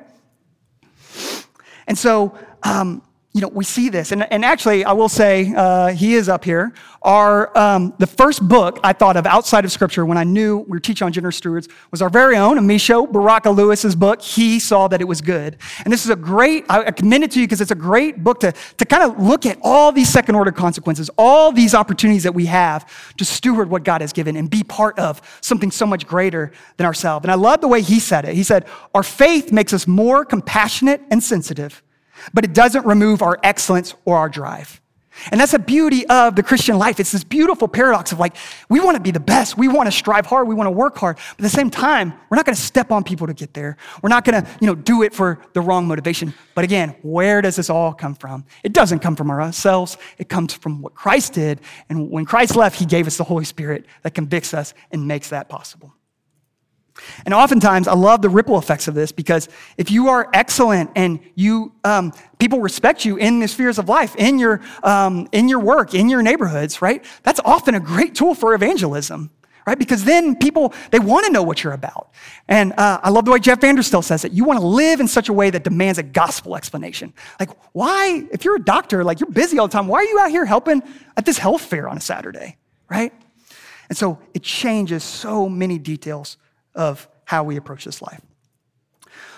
And 1.88 1.98
so, 1.98 2.38
um, 2.64 3.02
you 3.38 3.42
know, 3.42 3.50
we 3.50 3.64
see 3.64 3.90
this. 3.90 4.12
And, 4.12 4.26
and 4.34 4.44
actually, 4.44 4.84
I 4.84 4.94
will 4.94 5.10
say, 5.10 5.54
uh, 5.56 5.90
he 5.90 6.16
is 6.16 6.28
up 6.28 6.44
here. 6.44 6.74
Our, 7.04 7.56
um, 7.56 7.94
the 8.00 8.08
first 8.08 8.46
book 8.48 8.80
I 8.84 8.94
thought 8.94 9.16
of 9.16 9.28
outside 9.28 9.64
of 9.64 9.72
Scripture 9.72 10.08
when 10.08 10.18
I 10.18 10.24
knew 10.24 10.58
we 10.58 10.72
were 10.72 10.80
teaching 10.80 11.06
on 11.06 11.14
generous 11.14 11.38
stewards 11.38 11.70
was 11.92 12.02
our 12.02 12.10
very 12.10 12.36
own, 12.36 12.58
Amisho 12.58 13.12
Baraka 13.12 13.52
Lewis's 13.52 13.96
book. 13.96 14.24
He 14.24 14.60
saw 14.60 14.88
that 14.88 15.02
it 15.02 15.04
was 15.04 15.22
good. 15.22 15.58
And 15.84 15.94
this 15.94 16.04
is 16.04 16.10
a 16.10 16.16
great, 16.16 16.66
I 16.68 16.90
commend 16.90 17.26
it 17.26 17.32
to 17.34 17.40
you 17.40 17.46
because 17.46 17.62
it's 17.62 17.70
a 17.70 17.76
great 17.76 18.24
book 18.24 18.40
to, 18.40 18.54
to 18.78 18.86
kind 18.86 19.04
of 19.04 19.24
look 19.24 19.46
at 19.46 19.60
all 19.62 19.92
these 19.92 20.10
second 20.10 20.34
order 20.34 20.52
consequences, 20.52 21.12
all 21.16 21.52
these 21.52 21.76
opportunities 21.76 22.24
that 22.24 22.34
we 22.34 22.48
have 22.48 22.92
to 23.18 23.24
steward 23.24 23.70
what 23.70 23.84
God 23.84 24.02
has 24.02 24.14
given 24.14 24.36
and 24.36 24.50
be 24.50 24.64
part 24.64 24.98
of 24.98 25.22
something 25.42 25.70
so 25.70 25.86
much 25.86 26.08
greater 26.08 26.52
than 26.78 26.88
ourselves. 26.88 27.24
And 27.24 27.32
I 27.32 27.36
love 27.36 27.62
the 27.62 27.68
way 27.68 27.84
he 27.84 28.00
said 28.00 28.26
it. 28.26 28.34
He 28.34 28.42
said, 28.42 28.66
Our 28.96 29.04
faith 29.04 29.52
makes 29.52 29.74
us 29.74 29.86
more 29.86 30.26
compassionate 30.26 31.04
and 31.12 31.24
sensitive 31.24 31.84
but 32.34 32.44
it 32.44 32.54
doesn't 32.54 32.86
remove 32.86 33.22
our 33.22 33.40
excellence 33.44 33.94
or 34.06 34.18
our 34.18 34.30
drive. 34.30 34.82
And 35.32 35.42
that's 35.42 35.54
the 35.54 35.60
beauty 35.60 36.06
of 36.08 36.36
the 36.36 36.44
Christian 36.44 36.78
life. 36.78 37.00
It's 37.00 37.12
this 37.12 37.24
beautiful 37.24 37.68
paradox 37.68 38.12
of 38.12 38.20
like, 38.20 38.36
we 38.70 38.80
want 38.80 38.98
to 38.98 39.02
be 39.02 39.12
the 39.12 39.20
best. 39.20 39.58
We 39.58 39.68
want 39.68 39.88
to 39.88 39.92
strive 39.92 40.26
hard. 40.26 40.48
We 40.48 40.56
want 40.56 40.68
to 40.68 40.72
work 40.72 40.98
hard. 40.98 41.18
But 41.18 41.46
at 41.46 41.52
the 41.52 41.58
same 41.58 41.70
time, 41.70 42.14
we're 42.30 42.38
not 42.38 42.46
going 42.46 42.56
to 42.56 42.62
step 42.62 42.92
on 42.92 43.04
people 43.04 43.28
to 43.28 43.34
get 43.34 43.54
there. 43.54 43.78
We're 44.02 44.10
not 44.10 44.26
going 44.26 44.44
to, 44.44 44.50
you 44.62 44.68
know, 44.68 44.76
do 44.76 45.04
it 45.04 45.14
for 45.14 45.40
the 45.54 45.62
wrong 45.62 45.88
motivation. 45.88 46.34
But 46.54 46.66
again, 46.66 46.96
where 47.02 47.42
does 47.42 47.56
this 47.56 47.70
all 47.70 47.94
come 47.94 48.14
from? 48.14 48.46
It 48.64 48.74
doesn't 48.74 49.00
come 49.00 49.16
from 49.16 49.32
ourselves. 49.32 49.98
It 50.18 50.30
comes 50.30 50.54
from 50.54 50.82
what 50.82 50.94
Christ 50.94 51.34
did. 51.34 51.62
And 51.90 52.12
when 52.12 52.26
Christ 52.26 52.56
left, 52.56 52.78
he 52.78 52.86
gave 52.86 53.08
us 53.08 53.18
the 53.18 53.24
Holy 53.24 53.46
Spirit 53.46 53.86
that 54.04 54.14
convicts 54.14 54.54
us 54.54 54.74
and 54.92 55.08
makes 55.08 55.30
that 55.30 55.50
possible. 55.50 55.94
And 57.26 57.34
oftentimes, 57.34 57.88
I 57.88 57.94
love 57.94 58.22
the 58.22 58.30
ripple 58.30 58.58
effects 58.58 58.88
of 58.88 58.94
this 58.94 59.12
because 59.12 59.50
if 59.78 59.92
you 59.92 60.10
are 60.10 60.30
excellent 60.34 60.92
and 60.96 61.20
you 61.36 61.74
um, 61.84 62.14
people 62.40 62.60
respect 62.60 63.06
you 63.06 63.18
in 63.18 63.40
the 63.40 63.48
spheres 63.48 63.78
of 63.78 63.90
life, 63.90 64.16
in 64.16 64.40
your 64.40 64.62
um, 64.84 65.28
in 65.32 65.50
your 65.50 65.60
work, 65.60 65.94
in 65.94 66.10
your 66.10 66.22
neighborhoods, 66.22 66.82
right? 66.82 67.04
That's 67.24 67.40
often 67.46 67.76
a 67.76 67.80
great 67.80 68.16
tool 68.16 68.36
for 68.36 68.54
evangelism, 68.54 69.32
right? 69.66 69.78
Because 69.78 70.04
then 70.04 70.36
people 70.36 70.74
they 70.92 71.00
want 71.00 71.26
to 71.26 71.32
know 71.32 71.44
what 71.44 71.64
you're 71.64 71.74
about. 71.74 72.12
And 72.48 72.74
uh, 72.78 73.00
I 73.04 73.10
love 73.10 73.26
the 73.26 73.32
way 73.32 73.40
Jeff 73.40 73.60
Vanderstelt 73.60 74.04
says 74.04 74.26
it. 74.26 74.32
You 74.32 74.44
want 74.46 74.60
to 74.60 74.66
live 74.66 75.00
in 75.00 75.08
such 75.08 75.30
a 75.30 75.34
way 75.34 75.50
that 75.50 75.64
demands 75.64 76.00
a 76.00 76.04
gospel 76.04 76.56
explanation. 76.56 77.14
Like, 77.40 77.50
why? 77.74 78.24
If 78.32 78.46
you're 78.46 78.56
a 78.56 78.64
doctor, 78.64 79.04
like 79.04 79.20
you're 79.20 79.30
busy 79.30 79.60
all 79.60 79.68
the 79.68 79.74
time, 79.74 79.88
why 79.88 80.00
are 80.00 80.06
you 80.06 80.20
out 80.20 80.32
here 80.32 80.46
helping 80.46 80.82
at 81.16 81.26
this 81.26 81.38
health 81.38 81.62
fair 81.62 81.88
on 81.88 81.98
a 81.98 82.02
Saturday, 82.02 82.58
right? 82.90 83.14
And 83.90 83.98
so 83.98 84.20
it 84.34 84.44
changes 84.44 85.04
so 85.04 85.48
many 85.48 85.80
details 85.80 86.38
of 86.78 87.08
how 87.26 87.44
we 87.44 87.58
approach 87.58 87.84
this 87.84 88.02
life. 88.02 88.22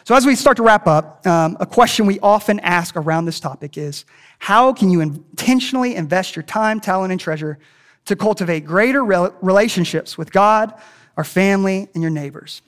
So, 0.04 0.16
as 0.16 0.26
we 0.26 0.36
start 0.36 0.58
to 0.58 0.64
wrap 0.64 0.88
up, 0.88 1.26
um, 1.28 1.58
a 1.60 1.66
question 1.66 2.06
we 2.06 2.20
often 2.20 2.60
ask 2.62 2.96
around 2.96 3.26
this 3.26 3.40
topic 3.40 3.78
is 3.78 4.06
how 4.40 4.74
can 4.74 4.90
you 4.90 5.02
intentionally 5.02 5.96
invest 5.96 6.36
your 6.36 6.44
time, 6.44 6.80
talent, 6.80 7.12
and 7.12 7.20
treasure 7.20 7.60
to 8.06 8.16
cultivate 8.16 8.66
greater 8.66 9.04
relationships 9.04 10.18
with 10.18 10.32
God, 10.32 10.74
our 11.18 11.24
family, 11.24 11.88
and 11.94 12.02
your 12.02 12.12
neighbors? 12.12 12.62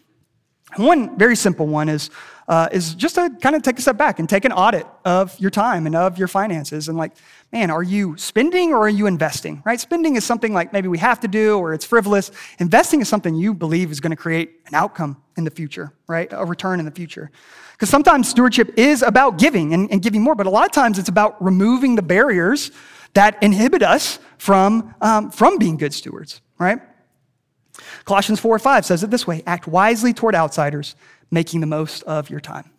One 0.75 1.17
very 1.17 1.35
simple 1.35 1.67
one 1.67 1.89
is, 1.89 2.09
uh, 2.51 2.67
is 2.73 2.95
just 2.95 3.15
to 3.15 3.29
kind 3.41 3.55
of 3.55 3.61
take 3.61 3.79
a 3.79 3.81
step 3.81 3.95
back 3.95 4.19
and 4.19 4.27
take 4.27 4.43
an 4.43 4.51
audit 4.51 4.85
of 5.05 5.39
your 5.39 5.49
time 5.49 5.85
and 5.85 5.95
of 5.95 6.17
your 6.17 6.27
finances 6.27 6.89
and 6.89 6.97
like, 6.97 7.13
man, 7.53 7.71
are 7.71 7.81
you 7.81 8.17
spending 8.17 8.73
or 8.73 8.79
are 8.79 8.89
you 8.89 9.07
investing? 9.07 9.63
Right? 9.65 9.79
Spending 9.79 10.17
is 10.17 10.25
something 10.25 10.53
like 10.53 10.73
maybe 10.73 10.89
we 10.89 10.97
have 10.97 11.21
to 11.21 11.29
do 11.29 11.57
or 11.57 11.73
it's 11.73 11.85
frivolous. 11.85 12.29
Investing 12.59 12.99
is 12.99 13.07
something 13.07 13.35
you 13.35 13.53
believe 13.53 13.89
is 13.89 14.01
going 14.01 14.09
to 14.09 14.17
create 14.17 14.59
an 14.67 14.75
outcome 14.75 15.23
in 15.37 15.45
the 15.45 15.49
future, 15.49 15.93
right? 16.07 16.27
A 16.33 16.45
return 16.45 16.79
in 16.79 16.85
the 16.85 16.91
future. 16.91 17.31
Because 17.71 17.89
sometimes 17.89 18.27
stewardship 18.27 18.77
is 18.77 19.01
about 19.01 19.37
giving 19.37 19.73
and, 19.73 19.89
and, 19.89 20.01
giving 20.01 20.21
more, 20.21 20.35
but 20.35 20.45
a 20.45 20.49
lot 20.49 20.65
of 20.65 20.73
times 20.73 20.99
it's 20.99 21.07
about 21.07 21.41
removing 21.41 21.95
the 21.95 22.01
barriers 22.01 22.71
that 23.13 23.41
inhibit 23.41 23.81
us 23.81 24.19
from, 24.37 24.93
um, 24.99 25.31
from 25.31 25.57
being 25.57 25.77
good 25.77 25.93
stewards, 25.93 26.41
right? 26.59 26.81
Colossians 28.03 28.41
4 28.41 28.59
5 28.59 28.85
says 28.85 29.03
it 29.03 29.09
this 29.09 29.25
way 29.25 29.41
act 29.47 29.67
wisely 29.67 30.13
toward 30.13 30.35
outsiders, 30.35 30.95
making 31.31 31.61
the 31.61 31.67
most 31.67 32.03
of 32.03 32.29
your 32.29 32.39
time. 32.39 32.69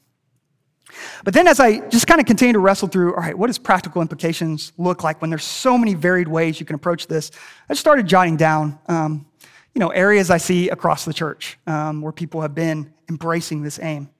But 1.24 1.34
then, 1.34 1.48
as 1.48 1.58
I 1.58 1.78
just 1.88 2.06
kind 2.06 2.20
of 2.20 2.26
continue 2.26 2.52
to 2.52 2.58
wrestle 2.58 2.88
through, 2.88 3.14
all 3.14 3.20
right, 3.20 3.36
what 3.36 3.46
does 3.46 3.58
practical 3.58 4.02
implications 4.02 4.72
look 4.76 5.02
like 5.02 5.20
when 5.20 5.30
there's 5.30 5.44
so 5.44 5.78
many 5.78 5.94
varied 5.94 6.28
ways 6.28 6.60
you 6.60 6.66
can 6.66 6.74
approach 6.74 7.06
this? 7.06 7.30
I 7.68 7.74
started 7.74 8.06
jotting 8.06 8.36
down, 8.36 8.78
um, 8.86 9.26
you 9.74 9.80
know, 9.80 9.88
areas 9.88 10.30
I 10.30 10.36
see 10.36 10.68
across 10.68 11.04
the 11.04 11.14
church 11.14 11.58
um, 11.66 12.02
where 12.02 12.12
people 12.12 12.42
have 12.42 12.54
been 12.54 12.92
embracing 13.08 13.62
this 13.62 13.78
aim. 13.78 14.10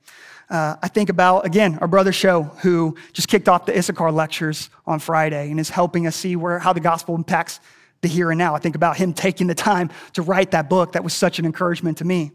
Uh, 0.48 0.76
I 0.82 0.88
think 0.88 1.08
about, 1.08 1.46
again, 1.46 1.78
our 1.80 1.88
brother 1.88 2.12
Show, 2.12 2.42
who 2.42 2.96
just 3.12 3.28
kicked 3.28 3.48
off 3.48 3.66
the 3.66 3.76
Issachar 3.76 4.10
lectures 4.10 4.70
on 4.86 4.98
Friday 4.98 5.50
and 5.50 5.58
is 5.58 5.70
helping 5.70 6.06
us 6.06 6.16
see 6.16 6.36
where, 6.36 6.58
how 6.58 6.72
the 6.72 6.80
gospel 6.80 7.14
impacts 7.14 7.60
the 8.02 8.08
here 8.08 8.30
and 8.30 8.38
now. 8.38 8.54
I 8.54 8.58
think 8.58 8.74
about 8.74 8.96
him 8.96 9.14
taking 9.14 9.46
the 9.46 9.54
time 9.54 9.90
to 10.14 10.22
write 10.22 10.50
that 10.50 10.68
book. 10.68 10.92
That 10.92 11.04
was 11.04 11.14
such 11.14 11.38
an 11.38 11.46
encouragement 11.46 11.98
to 11.98 12.04
me. 12.04 12.32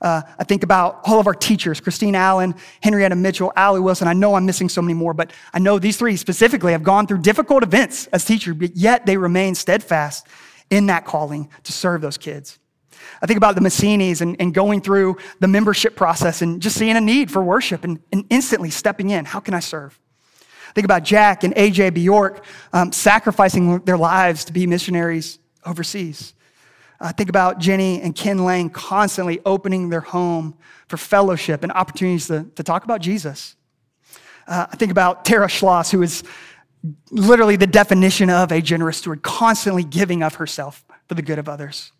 Uh, 0.00 0.22
I 0.38 0.44
think 0.44 0.62
about 0.62 1.00
all 1.04 1.20
of 1.20 1.26
our 1.26 1.34
teachers 1.34 1.80
Christine 1.80 2.14
Allen, 2.14 2.54
Henrietta 2.82 3.16
Mitchell, 3.16 3.52
Allie 3.56 3.80
Wilson. 3.80 4.08
I 4.08 4.12
know 4.12 4.34
I'm 4.34 4.46
missing 4.46 4.68
so 4.68 4.82
many 4.82 4.94
more, 4.94 5.14
but 5.14 5.32
I 5.52 5.58
know 5.58 5.78
these 5.78 5.96
three 5.96 6.16
specifically 6.16 6.72
have 6.72 6.82
gone 6.82 7.06
through 7.06 7.22
difficult 7.22 7.62
events 7.62 8.06
as 8.08 8.24
teachers, 8.24 8.56
but 8.56 8.76
yet 8.76 9.06
they 9.06 9.16
remain 9.16 9.54
steadfast 9.54 10.26
in 10.70 10.86
that 10.86 11.04
calling 11.04 11.48
to 11.64 11.72
serve 11.72 12.00
those 12.00 12.18
kids. 12.18 12.58
I 13.22 13.26
think 13.26 13.36
about 13.36 13.54
the 13.54 13.60
Messinis 13.60 14.20
and, 14.20 14.36
and 14.40 14.52
going 14.52 14.80
through 14.80 15.16
the 15.40 15.48
membership 15.48 15.96
process 15.96 16.42
and 16.42 16.60
just 16.60 16.76
seeing 16.76 16.96
a 16.96 17.00
need 17.00 17.30
for 17.30 17.42
worship 17.42 17.84
and, 17.84 18.00
and 18.12 18.24
instantly 18.30 18.70
stepping 18.70 19.10
in. 19.10 19.24
How 19.24 19.40
can 19.40 19.54
I 19.54 19.60
serve? 19.60 19.98
Think 20.74 20.84
about 20.84 21.04
Jack 21.04 21.44
and 21.44 21.54
AJ 21.54 21.94
Bjork 21.94 22.44
um, 22.72 22.92
sacrificing 22.92 23.78
their 23.80 23.96
lives 23.96 24.44
to 24.46 24.52
be 24.52 24.66
missionaries 24.66 25.38
overseas. 25.64 26.34
Uh, 27.00 27.12
think 27.12 27.28
about 27.28 27.58
Jenny 27.58 28.00
and 28.00 28.14
Ken 28.14 28.38
Lang 28.38 28.70
constantly 28.70 29.40
opening 29.44 29.90
their 29.90 30.00
home 30.00 30.56
for 30.88 30.96
fellowship 30.96 31.62
and 31.62 31.72
opportunities 31.72 32.26
to, 32.28 32.46
to 32.54 32.62
talk 32.62 32.84
about 32.84 33.00
Jesus. 33.00 33.56
Uh, 34.46 34.66
I 34.70 34.76
think 34.76 34.92
about 34.92 35.24
Tara 35.24 35.48
Schloss, 35.48 35.90
who 35.90 36.02
is 36.02 36.22
literally 37.10 37.56
the 37.56 37.66
definition 37.66 38.30
of 38.30 38.52
a 38.52 38.60
generous 38.60 38.98
steward, 38.98 39.22
constantly 39.22 39.84
giving 39.84 40.22
of 40.22 40.36
herself 40.36 40.84
for 41.08 41.14
the 41.14 41.22
good 41.22 41.38
of 41.38 41.48
others. 41.48 41.92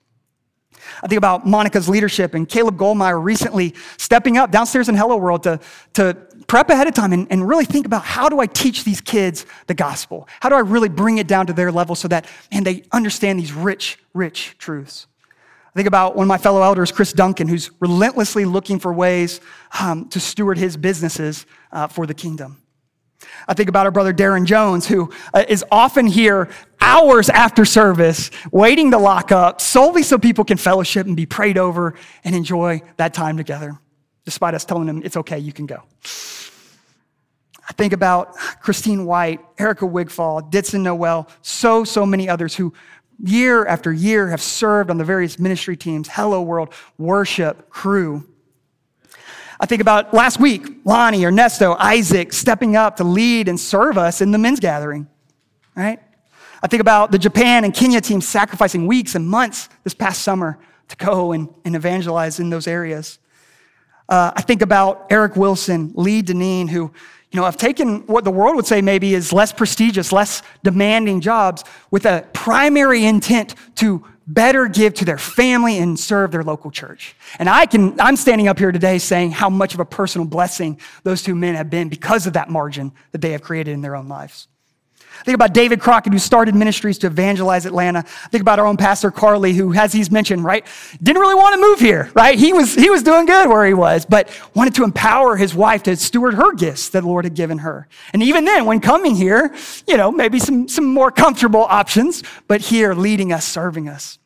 I 1.03 1.09
think 1.09 1.19
about 1.19 1.47
Monica's 1.47 1.89
leadership 1.89 2.35
and 2.35 2.49
Caleb 2.49 2.77
Goldmeyer 2.77 3.23
recently 3.23 3.75
stepping 3.97 4.37
up 4.37 4.51
downstairs 4.51 4.89
in 4.89 4.95
Hello 4.95 5.17
World 5.17 5.43
to, 5.45 5.59
to 5.95 6.17
prep 6.47 6.71
ahead 6.71 6.87
of 6.87 6.95
time 6.95 7.13
and, 7.13 7.27
and 7.31 7.49
really 7.49 7.65
think 7.65 7.87
about 7.87 8.05
how 8.05 8.29
do 8.29 8.41
I 8.41 8.47
teach 8.47 8.85
these 8.85 9.01
kids 9.01 9.47
the 9.67 9.75
gospel? 9.75 10.29
How 10.41 10.49
do 10.49 10.55
I 10.55 10.61
really 10.61 10.89
bring 10.89 11.19
it 11.19 11.27
down 11.27 11.47
to 11.47 11.53
their 11.53 11.73
level 11.73 11.95
so 11.95 12.09
that, 12.09 12.27
man, 12.53 12.65
they 12.65 12.85
understand 12.93 13.39
these 13.39 13.53
rich, 13.53 13.99
rich 14.15 14.57
truths? 14.59 15.07
I 15.77 15.79
think 15.79 15.89
about 15.89 16.17
one 16.17 16.25
of 16.25 16.29
my 16.29 16.39
fellow 16.39 16.63
elders, 16.63 16.91
Chris 16.91 17.13
Duncan, 17.13 17.49
who's 17.49 17.71
relentlessly 17.81 18.47
looking 18.47 18.79
for 18.79 18.93
ways 18.93 19.41
um, 19.79 20.09
to 20.09 20.21
steward 20.21 20.57
his 20.57 20.77
businesses 20.77 21.45
uh, 21.71 21.87
for 21.87 22.07
the 22.07 22.15
kingdom. 22.15 22.63
I 23.49 23.55
think 23.55 23.69
about 23.69 23.87
our 23.87 23.93
brother 23.93 24.15
Darren 24.15 24.45
Jones, 24.47 24.87
who 24.87 25.13
uh, 25.35 25.45
is 25.49 25.65
often 25.71 26.07
here 26.07 26.49
hours 26.81 27.29
after 27.29 27.65
service, 27.65 28.31
waiting 28.53 28.91
to 28.93 28.99
lock 28.99 29.33
up 29.33 29.61
solely 29.61 30.03
so 30.03 30.19
people 30.19 30.45
can 30.45 30.57
fellowship 30.57 31.07
and 31.07 31.17
be 31.17 31.27
prayed 31.27 31.59
over 31.59 31.95
and 32.25 32.35
enjoy 32.35 32.81
that 32.97 33.13
time 33.13 33.37
together, 33.37 33.79
despite 34.27 34.53
us 34.53 34.67
telling 34.67 34.87
them 34.87 35.01
it's 35.03 35.17
okay, 35.17 35.39
you 35.39 35.55
can 35.55 35.65
go. 35.65 35.83
I 37.69 37.73
think 37.73 37.95
about 37.95 38.37
Christine 38.61 39.07
White, 39.07 39.41
Erica 39.59 39.87
Wigfall, 39.87 40.43
Ditson 40.43 40.83
Noel, 40.83 41.29
so, 41.41 41.85
so 41.85 42.05
many 42.05 42.29
others 42.29 42.55
who 42.55 42.75
year 43.25 43.65
after 43.65 43.93
year 43.93 44.29
have 44.29 44.43
served 44.43 44.91
on 44.91 44.99
the 44.99 45.05
various 45.05 45.39
ministry 45.39 45.77
teams, 45.77 46.09
Hello 46.09 46.43
World, 46.43 46.75
Worship, 46.99 47.71
Crew. 47.71 48.29
I 49.59 49.67
think 49.67 49.81
about 49.81 50.13
last 50.13 50.39
week, 50.39 50.67
Lonnie, 50.85 51.25
Ernesto, 51.25 51.75
Isaac 51.79 52.33
stepping 52.33 52.77
up 52.77 52.97
to 52.97 53.05
lead 53.05 53.49
and 53.49 53.59
serve 53.59 53.97
us 53.97 54.21
in 54.21 54.31
the 54.31 54.39
men's 54.39 54.61
gathering, 54.61 55.09
right? 55.75 55.99
I 56.63 56.67
think 56.67 56.81
about 56.81 57.11
the 57.11 57.19
Japan 57.19 57.65
and 57.65 57.73
Kenya 57.73 58.01
teams 58.01 58.29
sacrificing 58.29 58.87
weeks 58.87 59.15
and 59.15 59.27
months 59.27 59.69
this 59.83 59.95
past 59.95 60.23
summer 60.23 60.59
to 60.89 60.97
go 60.97 61.33
and, 61.33 61.49
and 61.65 61.75
evangelize 61.75 62.39
in 62.39 62.51
those 62.51 62.67
areas. 62.67 63.19
Uh, 64.09 64.33
I 64.35 64.43
think 64.43 64.63
about 64.63 65.07
Eric 65.11 65.37
Wilson, 65.37 65.93
Lee 65.95 66.23
Deneen, 66.23 66.69
who 66.69 66.93
you 67.33 67.41
know, 67.41 67.45
have 67.45 67.57
taken 67.57 68.07
what 68.07 68.25
the 68.25 68.31
world 68.31 68.57
would 68.57 68.67
say 68.67 68.81
maybe 68.81 69.15
is 69.15 69.33
less 69.33 69.53
prestigious, 69.53 70.13
less 70.13 70.43
demanding 70.63 71.21
jobs 71.21 71.65
with 71.91 72.07
a 72.07 72.27
primary 72.33 73.05
intent 73.05 73.55
to 73.77 74.05
better 74.27 74.69
give 74.69 74.95
to 74.95 75.05
their 75.05 75.19
family 75.19 75.79
and 75.79 75.99
serve 75.99 76.33
their 76.33 76.43
local 76.43 76.71
church. 76.71 77.15
And 77.39 77.49
I 77.49 77.67
can, 77.67 77.99
I'm 78.01 78.17
standing 78.17 78.49
up 78.49 78.59
here 78.59 78.73
today 78.73 78.99
saying 78.99 79.33
how 79.33 79.49
much 79.51 79.75
of 79.75 79.81
a 79.81 79.85
personal 79.85 80.27
blessing 80.27 80.81
those 81.05 81.23
two 81.23 81.35
men 81.35 81.55
have 81.55 81.71
been 81.71 81.89
because 81.89 82.27
of 82.27 82.33
that 82.33 82.49
margin 82.49 82.93
that 83.13 83.21
they 83.21 83.33
have 83.33 83.43
created 83.43 83.73
in 83.73 83.83
their 83.83 83.97
own 83.97 84.09
lives. 84.09 84.49
Think 85.25 85.35
about 85.35 85.53
David 85.53 85.81
Crockett, 85.81 86.13
who 86.13 86.19
started 86.19 86.55
ministries 86.55 86.99
to 86.99 87.07
evangelize 87.07 87.67
Atlanta. 87.67 88.03
Think 88.03 88.43
about 88.43 88.59
our 88.59 88.67
own 88.67 88.77
pastor, 88.77 89.11
Carly, 89.11 89.53
who, 89.55 89.75
as 89.75 89.93
he's 89.93 90.11
mentioned, 90.11 90.45
right, 90.45 90.67
didn't 91.03 91.21
really 91.21 91.35
want 91.35 91.55
to 91.55 91.61
move 91.61 91.81
here, 91.81 92.11
right? 92.15 92.39
He 92.39 92.53
was, 92.53 92.75
he 92.75 92.91
was 92.91 93.03
doing 93.03 93.27
good 93.27 93.49
where 93.49 93.67
he 93.67 93.75
was, 93.75 94.05
but 94.05 94.29
wanted 94.55 94.75
to 94.77 94.85
empower 94.85 95.37
his 95.37 95.55
wife 95.55 95.83
to 95.85 95.97
steward 95.97 96.35
her 96.35 96.53
gifts 96.55 96.89
that 96.91 97.03
the 97.03 97.09
Lord 97.09 97.25
had 97.25 97.35
given 97.35 97.59
her. 97.59 97.89
And 98.13 98.23
even 98.23 98.45
then, 98.45 98.67
when 98.67 98.81
coming 98.81 99.15
here, 99.15 99.55
you 99.87 99.97
know, 99.97 100.13
maybe 100.13 100.39
some, 100.39 100.69
some 100.69 100.85
more 100.85 101.11
comfortable 101.11 101.65
options, 101.65 102.23
but 102.49 102.61
here 102.61 102.95
leading 102.95 103.33
us, 103.33 103.45
serving 103.45 103.89
us. 103.89 104.19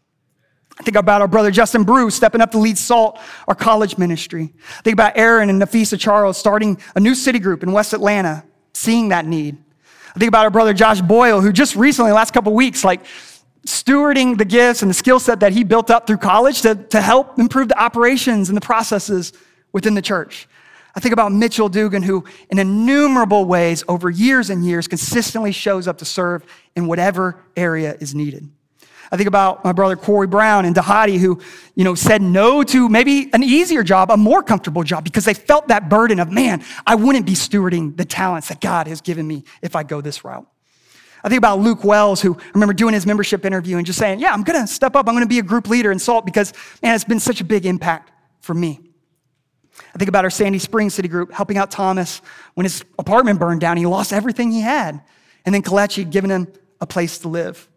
I 0.81 0.83
think 0.83 0.97
about 0.97 1.21
our 1.21 1.29
brother 1.29 1.51
Justin 1.51 1.85
Bruce 1.85 2.15
stepping 2.15 2.41
up 2.41 2.53
to 2.53 2.59
lead 2.59 2.79
SALT, 2.79 3.19
our 3.47 3.55
college 3.55 3.99
ministry. 3.99 4.55
Think 4.83 4.95
about 4.95 5.13
Aaron 5.15 5.51
and 5.51 5.61
Nafisa 5.61 6.01
Charles 6.01 6.39
starting 6.39 6.81
a 6.95 7.01
new 7.01 7.15
city 7.15 7.39
group 7.39 7.63
in 7.63 7.73
West 7.73 7.93
Atlanta, 7.93 8.45
seeing 8.73 9.11
that 9.11 9.27
need. 9.27 9.59
I 10.15 10.19
think 10.19 10.29
about 10.29 10.45
our 10.45 10.51
brother 10.51 10.73
Josh 10.75 11.01
Boyle, 11.01 11.41
who 11.41 11.53
just 11.53 11.77
recently, 11.77 12.13
last 12.13 12.33
couple 12.33 12.53
weeks, 12.55 12.85
like 12.85 13.01
stewarding 13.67 14.39
the 14.39 14.45
gifts 14.45 14.83
and 14.83 14.91
the 14.91 14.95
skill 14.95 15.21
set 15.21 15.41
that 15.41 15.53
he 15.53 15.65
built 15.65 15.91
up 15.91 16.07
through 16.07 16.17
college 16.17 16.63
to, 16.63 16.75
to 16.75 17.01
help 17.01 17.39
improve 17.39 17.69
the 17.69 17.81
operations 17.81 18.49
and 18.49 18.57
the 18.57 18.61
processes 18.61 19.33
within 19.73 19.95
the 19.95 20.03
church. 20.03 20.49
I 20.95 21.01
think 21.01 21.13
about 21.13 21.31
Mitchell 21.31 21.69
Dugan, 21.69 22.03
who 22.03 22.25
in 22.51 22.59
innumerable 22.59 23.45
ways 23.45 23.85
over 23.87 24.11
years 24.11 24.51
and 24.51 24.65
years 24.65 24.89
consistently 24.89 25.53
shows 25.53 25.87
up 25.87 25.99
to 25.99 26.05
serve 26.05 26.45
in 26.75 26.87
whatever 26.87 27.45
area 27.57 27.97
is 28.01 28.15
needed. 28.15 28.51
I 29.13 29.17
think 29.17 29.27
about 29.27 29.65
my 29.65 29.73
brother 29.73 29.97
Corey 29.97 30.29
Brown 30.29 30.65
and 30.65 30.75
Dhati, 30.75 31.19
who, 31.19 31.41
you 31.75 31.83
know, 31.83 31.97
said 31.97 32.23
no 32.23 32.63
to 32.63 32.89
maybe 32.89 33.29
an 33.33 33.43
easier 33.43 33.83
job, 33.83 34.11
a 34.11 34.17
more 34.17 34.43
comfortable 34.43 34.85
job, 34.85 35.03
because 35.03 35.25
they 35.25 35.35
felt 35.35 35.69
that 35.69 35.89
burden 35.89 36.21
of, 36.21 36.31
man, 36.31 36.63
I 36.87 36.95
wouldn't 36.95 37.27
be 37.27 37.33
stewarding 37.33 37.97
the 37.97 38.05
talents 38.05 38.49
that 38.49 38.61
God 38.61 38.87
has 38.87 39.01
given 39.01 39.27
me 39.27 39.45
if 39.63 39.75
I 39.75 39.83
go 39.83 40.01
this 40.01 40.25
route. 40.25 40.47
I 41.25 41.29
think 41.29 41.39
about 41.39 41.59
Luke 41.59 41.85
Wells, 41.85 42.23
who 42.23 42.35
I 42.39 42.51
remember 42.55 42.73
doing 42.73 42.95
his 42.95 43.05
membership 43.05 43.45
interview 43.45 43.77
and 43.77 43.87
just 43.87 43.99
saying, 43.99 44.21
yeah, 44.21 44.33
I'm 44.33 44.43
going 44.43 44.61
to 44.61 44.67
step 44.67 44.97
up. 44.97 45.09
I'm 45.09 45.15
going 45.15 45.25
to 45.25 45.29
be 45.29 45.39
a 45.39 45.43
group 45.43 45.69
leader 45.69 45.91
in 45.93 45.99
SALT 45.99 46.25
because, 46.25 46.53
man, 46.83 46.95
it's 46.95 47.05
been 47.05 47.21
such 47.21 47.41
a 47.41 47.45
big 47.45 47.67
impact 47.67 48.13
for 48.41 48.55
me. 48.55 48.81
I 49.95 49.99
think 49.99 50.09
about 50.09 50.25
our 50.25 50.31
Sandy 50.31 50.59
Springs 50.59 50.95
City 50.95 51.09
Group 51.09 51.33
helping 51.33 51.59
out 51.59 51.71
Thomas 51.71 52.23
when 52.55 52.65
his 52.65 52.85
apartment 52.99 53.41
burned 53.41 53.61
down. 53.61 53.77
He 53.77 53.87
lost 53.87 54.13
everything 54.13 54.51
he 54.51 54.61
had. 54.61 55.03
And 55.45 55.55
then 55.55 55.63
Kelechi 55.63 55.99
had 55.99 56.11
given 56.11 56.31
him 56.31 56.49
a 56.81 56.87
place 56.87 57.19
to 57.19 57.29
live. 57.29 57.69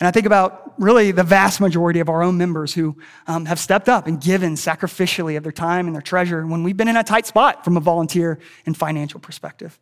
And 0.00 0.08
I 0.08 0.10
think 0.10 0.24
about 0.24 0.72
really 0.78 1.10
the 1.10 1.22
vast 1.22 1.60
majority 1.60 2.00
of 2.00 2.08
our 2.08 2.22
own 2.22 2.38
members 2.38 2.72
who 2.72 2.96
um, 3.26 3.44
have 3.44 3.58
stepped 3.58 3.86
up 3.86 4.06
and 4.06 4.18
given 4.18 4.54
sacrificially 4.54 5.36
of 5.36 5.42
their 5.42 5.52
time 5.52 5.86
and 5.86 5.94
their 5.94 6.00
treasure 6.02 6.46
when 6.46 6.64
we've 6.64 6.76
been 6.76 6.88
in 6.88 6.96
a 6.96 7.04
tight 7.04 7.26
spot 7.26 7.64
from 7.64 7.76
a 7.76 7.80
volunteer 7.80 8.38
and 8.64 8.74
financial 8.74 9.20
perspective. 9.20 9.78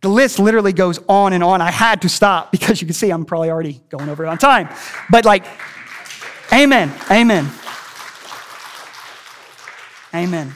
The 0.00 0.08
list 0.08 0.38
literally 0.38 0.72
goes 0.72 0.98
on 1.06 1.34
and 1.34 1.44
on. 1.44 1.60
I 1.60 1.70
had 1.70 2.00
to 2.02 2.08
stop 2.08 2.50
because 2.50 2.80
you 2.80 2.86
can 2.86 2.94
see 2.94 3.10
I'm 3.10 3.26
probably 3.26 3.50
already 3.50 3.82
going 3.90 4.08
over 4.08 4.24
it 4.24 4.28
on 4.28 4.38
time. 4.38 4.70
But 5.10 5.26
like, 5.26 5.44
amen, 6.50 6.90
amen, 7.10 7.50
amen. 10.14 10.54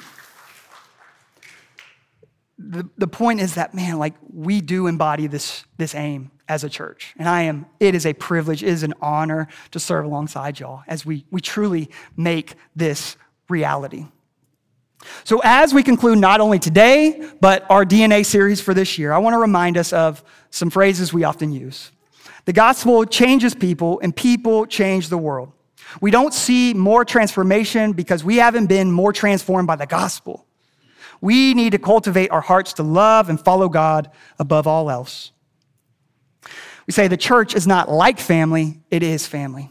The, 2.57 2.89
the 2.97 3.07
point 3.07 3.41
is 3.41 3.57
that, 3.57 3.75
man, 3.75 3.99
like 3.99 4.15
we 4.33 4.63
do 4.63 4.87
embody 4.87 5.27
this, 5.27 5.67
this 5.77 5.95
aim 5.95 6.31
as 6.49 6.65
a 6.65 6.69
church. 6.69 7.15
And 7.19 7.29
I 7.29 7.43
am, 7.43 7.67
it 7.81 7.95
is 7.95 8.07
a 8.07 8.13
privilege, 8.13 8.63
it 8.63 8.69
is 8.69 8.83
an 8.83 8.95
honor 9.01 9.49
to 9.71 9.81
serve 9.81 10.05
alongside 10.05 10.61
y'all 10.61 10.83
as 10.87 11.07
we, 11.07 11.25
we 11.31 11.41
truly 11.41 11.91
make 12.17 12.55
this 12.77 13.17
reality. 13.49 14.07
So, 15.25 15.41
as 15.45 15.75
we 15.75 15.83
conclude 15.83 16.19
not 16.19 16.41
only 16.41 16.59
today, 16.59 17.29
but 17.41 17.71
our 17.71 17.85
DNA 17.85 18.25
series 18.25 18.61
for 18.61 18.73
this 18.73 18.99
year, 18.99 19.13
I 19.13 19.19
want 19.19 19.35
to 19.35 19.39
remind 19.39 19.77
us 19.77 19.93
of 19.93 20.25
some 20.51 20.71
phrases 20.71 21.13
we 21.13 21.25
often 21.25 21.53
use. 21.53 21.91
The 22.47 22.53
gospel 22.53 23.05
changes 23.05 23.55
people, 23.55 24.01
and 24.01 24.15
people 24.15 24.67
change 24.67 25.09
the 25.09 25.19
world. 25.19 25.53
We 26.01 26.11
don't 26.11 26.33
see 26.33 26.75
more 26.75 27.05
transformation 27.05 27.93
because 27.93 28.25
we 28.25 28.37
haven't 28.37 28.67
been 28.67 28.91
more 28.91 29.13
transformed 29.13 29.67
by 29.67 29.77
the 29.77 29.87
gospel. 29.87 30.47
We 31.21 31.55
need 31.55 31.73
to 31.73 31.79
cultivate 31.79 32.31
our 32.31 32.41
hearts 32.41 32.75
to 32.75 32.83
love 32.83 33.29
and 33.29 33.43
follow 33.43 33.69
God 33.69 34.11
above 34.39 34.67
all 34.67 34.91
else. 34.91 35.33
We 36.87 36.93
say 36.93 37.09
the 37.09 37.17
church 37.17 37.55
is 37.55 37.67
not 37.67 37.91
like 37.91 38.19
family, 38.19 38.81
it 38.91 39.03
is 39.03 39.27
family. 39.27 39.71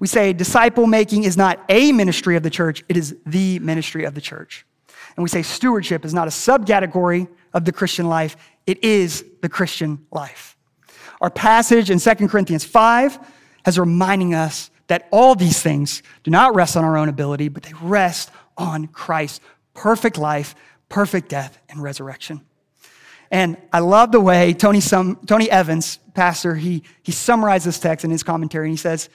We 0.00 0.06
say 0.06 0.32
disciple 0.32 0.86
making 0.86 1.24
is 1.24 1.36
not 1.36 1.60
a 1.68 1.92
ministry 1.92 2.36
of 2.36 2.42
the 2.42 2.50
church, 2.50 2.82
it 2.88 2.96
is 2.96 3.16
the 3.26 3.58
ministry 3.60 4.04
of 4.04 4.14
the 4.14 4.20
church. 4.20 4.66
And 5.16 5.22
we 5.22 5.28
say 5.28 5.42
stewardship 5.42 6.04
is 6.04 6.14
not 6.14 6.26
a 6.26 6.30
subcategory 6.30 7.28
of 7.52 7.64
the 7.64 7.72
Christian 7.72 8.08
life, 8.08 8.36
it 8.66 8.82
is 8.82 9.24
the 9.42 9.48
Christian 9.48 10.06
life. 10.10 10.56
Our 11.20 11.30
passage 11.30 11.90
in 11.90 12.00
2 12.00 12.28
Corinthians 12.28 12.64
5 12.64 13.18
has 13.64 13.78
reminding 13.78 14.34
us 14.34 14.70
that 14.88 15.08
all 15.10 15.34
these 15.34 15.62
things 15.62 16.02
do 16.22 16.30
not 16.30 16.54
rest 16.54 16.76
on 16.76 16.84
our 16.84 16.96
own 16.96 17.08
ability, 17.08 17.48
but 17.48 17.62
they 17.62 17.72
rest 17.80 18.30
on 18.56 18.86
Christ's 18.88 19.40
perfect 19.72 20.18
life, 20.18 20.54
perfect 20.88 21.28
death, 21.28 21.58
and 21.68 21.82
resurrection. 21.82 22.42
And 23.34 23.56
I 23.72 23.80
love 23.80 24.12
the 24.12 24.20
way 24.20 24.54
Tony, 24.54 24.80
Sum, 24.80 25.18
Tony 25.26 25.50
Evans, 25.50 25.98
pastor, 26.14 26.54
he, 26.54 26.84
he 27.02 27.10
summarized 27.10 27.66
this 27.66 27.80
text 27.80 28.04
in 28.04 28.12
his 28.12 28.22
commentary. 28.22 28.68
And 28.68 28.72
he 28.72 28.76
says, 28.76 29.08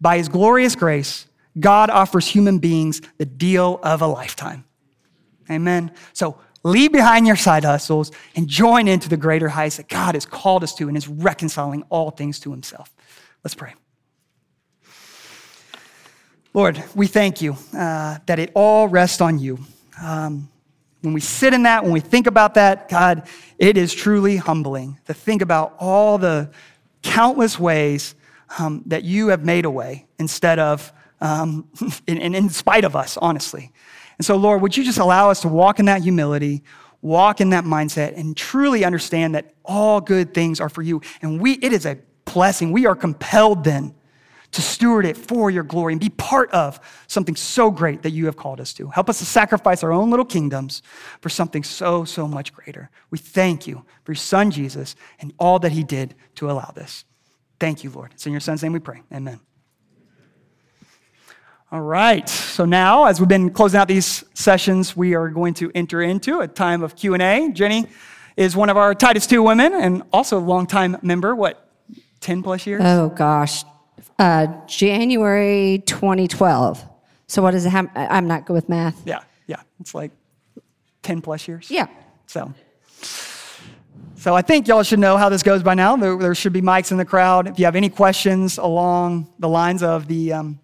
By 0.00 0.16
his 0.16 0.30
glorious 0.30 0.74
grace, 0.74 1.26
God 1.60 1.90
offers 1.90 2.26
human 2.26 2.58
beings 2.58 3.02
the 3.18 3.26
deal 3.26 3.78
of 3.82 4.00
a 4.00 4.06
lifetime. 4.06 4.64
Amen. 5.50 5.92
So 6.14 6.38
leave 6.62 6.90
behind 6.90 7.26
your 7.26 7.36
side 7.36 7.64
hustles 7.64 8.12
and 8.34 8.48
join 8.48 8.88
into 8.88 9.10
the 9.10 9.18
greater 9.18 9.50
heights 9.50 9.76
that 9.76 9.90
God 9.90 10.14
has 10.14 10.24
called 10.24 10.64
us 10.64 10.74
to 10.76 10.88
and 10.88 10.96
is 10.96 11.06
reconciling 11.06 11.82
all 11.90 12.10
things 12.10 12.40
to 12.40 12.52
himself. 12.52 12.90
Let's 13.44 13.54
pray. 13.54 13.74
Lord, 16.54 16.82
we 16.94 17.08
thank 17.08 17.42
you 17.42 17.58
uh, 17.76 18.20
that 18.24 18.38
it 18.38 18.52
all 18.54 18.88
rests 18.88 19.20
on 19.20 19.38
you. 19.38 19.58
Um, 20.02 20.48
when 21.02 21.12
we 21.12 21.20
sit 21.20 21.54
in 21.54 21.62
that, 21.64 21.82
when 21.84 21.92
we 21.92 22.00
think 22.00 22.26
about 22.26 22.54
that, 22.54 22.88
God, 22.88 23.28
it 23.58 23.76
is 23.76 23.94
truly 23.94 24.36
humbling 24.36 24.98
to 25.06 25.14
think 25.14 25.42
about 25.42 25.74
all 25.78 26.18
the 26.18 26.50
countless 27.02 27.58
ways 27.58 28.14
um, 28.58 28.82
that 28.86 29.04
you 29.04 29.28
have 29.28 29.44
made 29.44 29.64
a 29.64 29.70
way 29.70 30.06
instead 30.18 30.58
of, 30.58 30.92
um, 31.20 31.68
in, 32.06 32.34
in 32.34 32.48
spite 32.48 32.84
of 32.84 32.96
us, 32.96 33.16
honestly. 33.16 33.72
And 34.18 34.24
so, 34.24 34.36
Lord, 34.36 34.62
would 34.62 34.76
you 34.76 34.84
just 34.84 34.98
allow 34.98 35.30
us 35.30 35.42
to 35.42 35.48
walk 35.48 35.78
in 35.78 35.84
that 35.86 36.02
humility, 36.02 36.62
walk 37.02 37.40
in 37.40 37.50
that 37.50 37.64
mindset, 37.64 38.16
and 38.16 38.36
truly 38.36 38.84
understand 38.84 39.34
that 39.34 39.54
all 39.64 40.00
good 40.00 40.32
things 40.32 40.60
are 40.60 40.68
for 40.68 40.82
you. 40.82 41.02
And 41.22 41.40
we, 41.40 41.52
it 41.54 41.72
is 41.72 41.86
a 41.86 41.98
blessing. 42.24 42.72
We 42.72 42.86
are 42.86 42.96
compelled 42.96 43.64
then 43.64 43.94
to 44.56 44.62
steward 44.62 45.06
it 45.06 45.16
for 45.16 45.50
your 45.50 45.62
glory 45.62 45.92
and 45.92 46.00
be 46.00 46.08
part 46.08 46.50
of 46.50 46.80
something 47.06 47.36
so 47.36 47.70
great 47.70 48.02
that 48.02 48.10
you 48.10 48.26
have 48.26 48.36
called 48.36 48.60
us 48.60 48.72
to. 48.74 48.88
Help 48.88 49.08
us 49.08 49.18
to 49.18 49.24
sacrifice 49.24 49.82
our 49.82 49.92
own 49.92 50.10
little 50.10 50.24
kingdoms 50.24 50.82
for 51.20 51.28
something 51.28 51.62
so, 51.62 52.04
so 52.04 52.26
much 52.26 52.52
greater. 52.52 52.90
We 53.10 53.18
thank 53.18 53.66
you 53.66 53.84
for 54.04 54.12
your 54.12 54.16
son, 54.16 54.50
Jesus, 54.50 54.96
and 55.20 55.32
all 55.38 55.58
that 55.60 55.72
he 55.72 55.84
did 55.84 56.14
to 56.36 56.50
allow 56.50 56.72
this. 56.74 57.04
Thank 57.60 57.84
you, 57.84 57.90
Lord. 57.90 58.12
It's 58.12 58.26
in 58.26 58.32
your 58.32 58.40
son's 58.40 58.62
name 58.62 58.72
we 58.72 58.80
pray. 58.80 59.02
Amen. 59.12 59.40
All 61.70 61.82
right. 61.82 62.28
So 62.28 62.64
now, 62.64 63.04
as 63.06 63.20
we've 63.20 63.28
been 63.28 63.50
closing 63.50 63.78
out 63.78 63.88
these 63.88 64.24
sessions, 64.34 64.96
we 64.96 65.14
are 65.14 65.28
going 65.28 65.54
to 65.54 65.70
enter 65.74 66.00
into 66.00 66.40
a 66.40 66.48
time 66.48 66.82
of 66.82 66.96
Q&A. 66.96 67.50
Jenny 67.52 67.86
is 68.36 68.56
one 68.56 68.70
of 68.70 68.76
our 68.76 68.94
Titus 68.94 69.26
2 69.26 69.42
women 69.42 69.74
and 69.74 70.02
also 70.12 70.38
a 70.38 70.40
longtime 70.40 70.96
member. 71.02 71.34
What, 71.34 71.70
10 72.20 72.42
plus 72.42 72.66
years? 72.66 72.82
Oh 72.84 73.08
gosh, 73.10 73.64
uh, 74.18 74.46
January 74.66 75.82
2012. 75.86 76.84
So 77.26 77.42
what 77.42 77.52
does 77.52 77.66
it 77.66 77.70
have? 77.70 77.88
I'm 77.94 78.26
not 78.28 78.46
good 78.46 78.54
with 78.54 78.68
math. 78.68 79.00
yeah, 79.06 79.22
yeah. 79.46 79.60
It's 79.80 79.94
like 79.94 80.12
10 81.02 81.20
plus 81.20 81.46
years. 81.48 81.70
Yeah. 81.70 81.86
So, 82.26 82.52
so 84.16 84.34
I 84.34 84.42
think 84.42 84.68
y'all 84.68 84.82
should 84.82 84.98
know 84.98 85.16
how 85.16 85.28
this 85.28 85.42
goes 85.42 85.62
by 85.62 85.74
now. 85.74 85.96
There, 85.96 86.16
there 86.16 86.34
should 86.34 86.52
be 86.52 86.62
mics 86.62 86.90
in 86.90 86.98
the 86.98 87.04
crowd. 87.04 87.46
If 87.48 87.58
you 87.58 87.64
have 87.64 87.76
any 87.76 87.88
questions 87.88 88.58
along 88.58 89.32
the 89.38 89.48
lines 89.48 89.82
of 89.82 90.08
the, 90.08 90.32
um, 90.32 90.60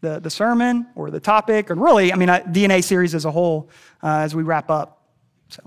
the, 0.00 0.20
the 0.20 0.30
sermon 0.30 0.86
or 0.94 1.10
the 1.10 1.20
topic, 1.20 1.70
or 1.70 1.74
really, 1.74 2.12
I 2.12 2.16
mean, 2.16 2.28
I, 2.28 2.40
DNA 2.40 2.82
series 2.82 3.14
as 3.14 3.24
a 3.24 3.30
whole, 3.30 3.70
uh, 4.02 4.18
as 4.18 4.34
we 4.34 4.42
wrap 4.42 4.70
up. 4.70 5.02
So. 5.48 5.62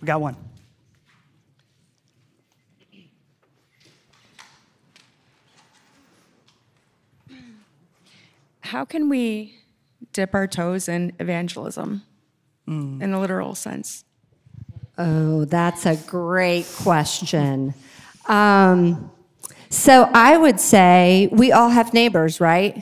We 0.00 0.06
got 0.06 0.20
one. 0.20 0.36
How 8.70 8.84
can 8.84 9.08
we 9.08 9.56
dip 10.12 10.32
our 10.32 10.46
toes 10.46 10.88
in 10.88 11.12
evangelism 11.18 12.02
in 13.02 13.12
a 13.12 13.20
literal 13.20 13.56
sense? 13.56 14.04
Oh, 14.96 15.44
that's 15.44 15.86
a 15.86 15.96
great 15.96 16.66
question. 16.76 17.74
Um, 18.28 19.10
so 19.70 20.08
I 20.14 20.36
would 20.36 20.60
say 20.60 21.28
we 21.32 21.50
all 21.50 21.70
have 21.70 21.92
neighbors, 21.92 22.40
right? 22.40 22.80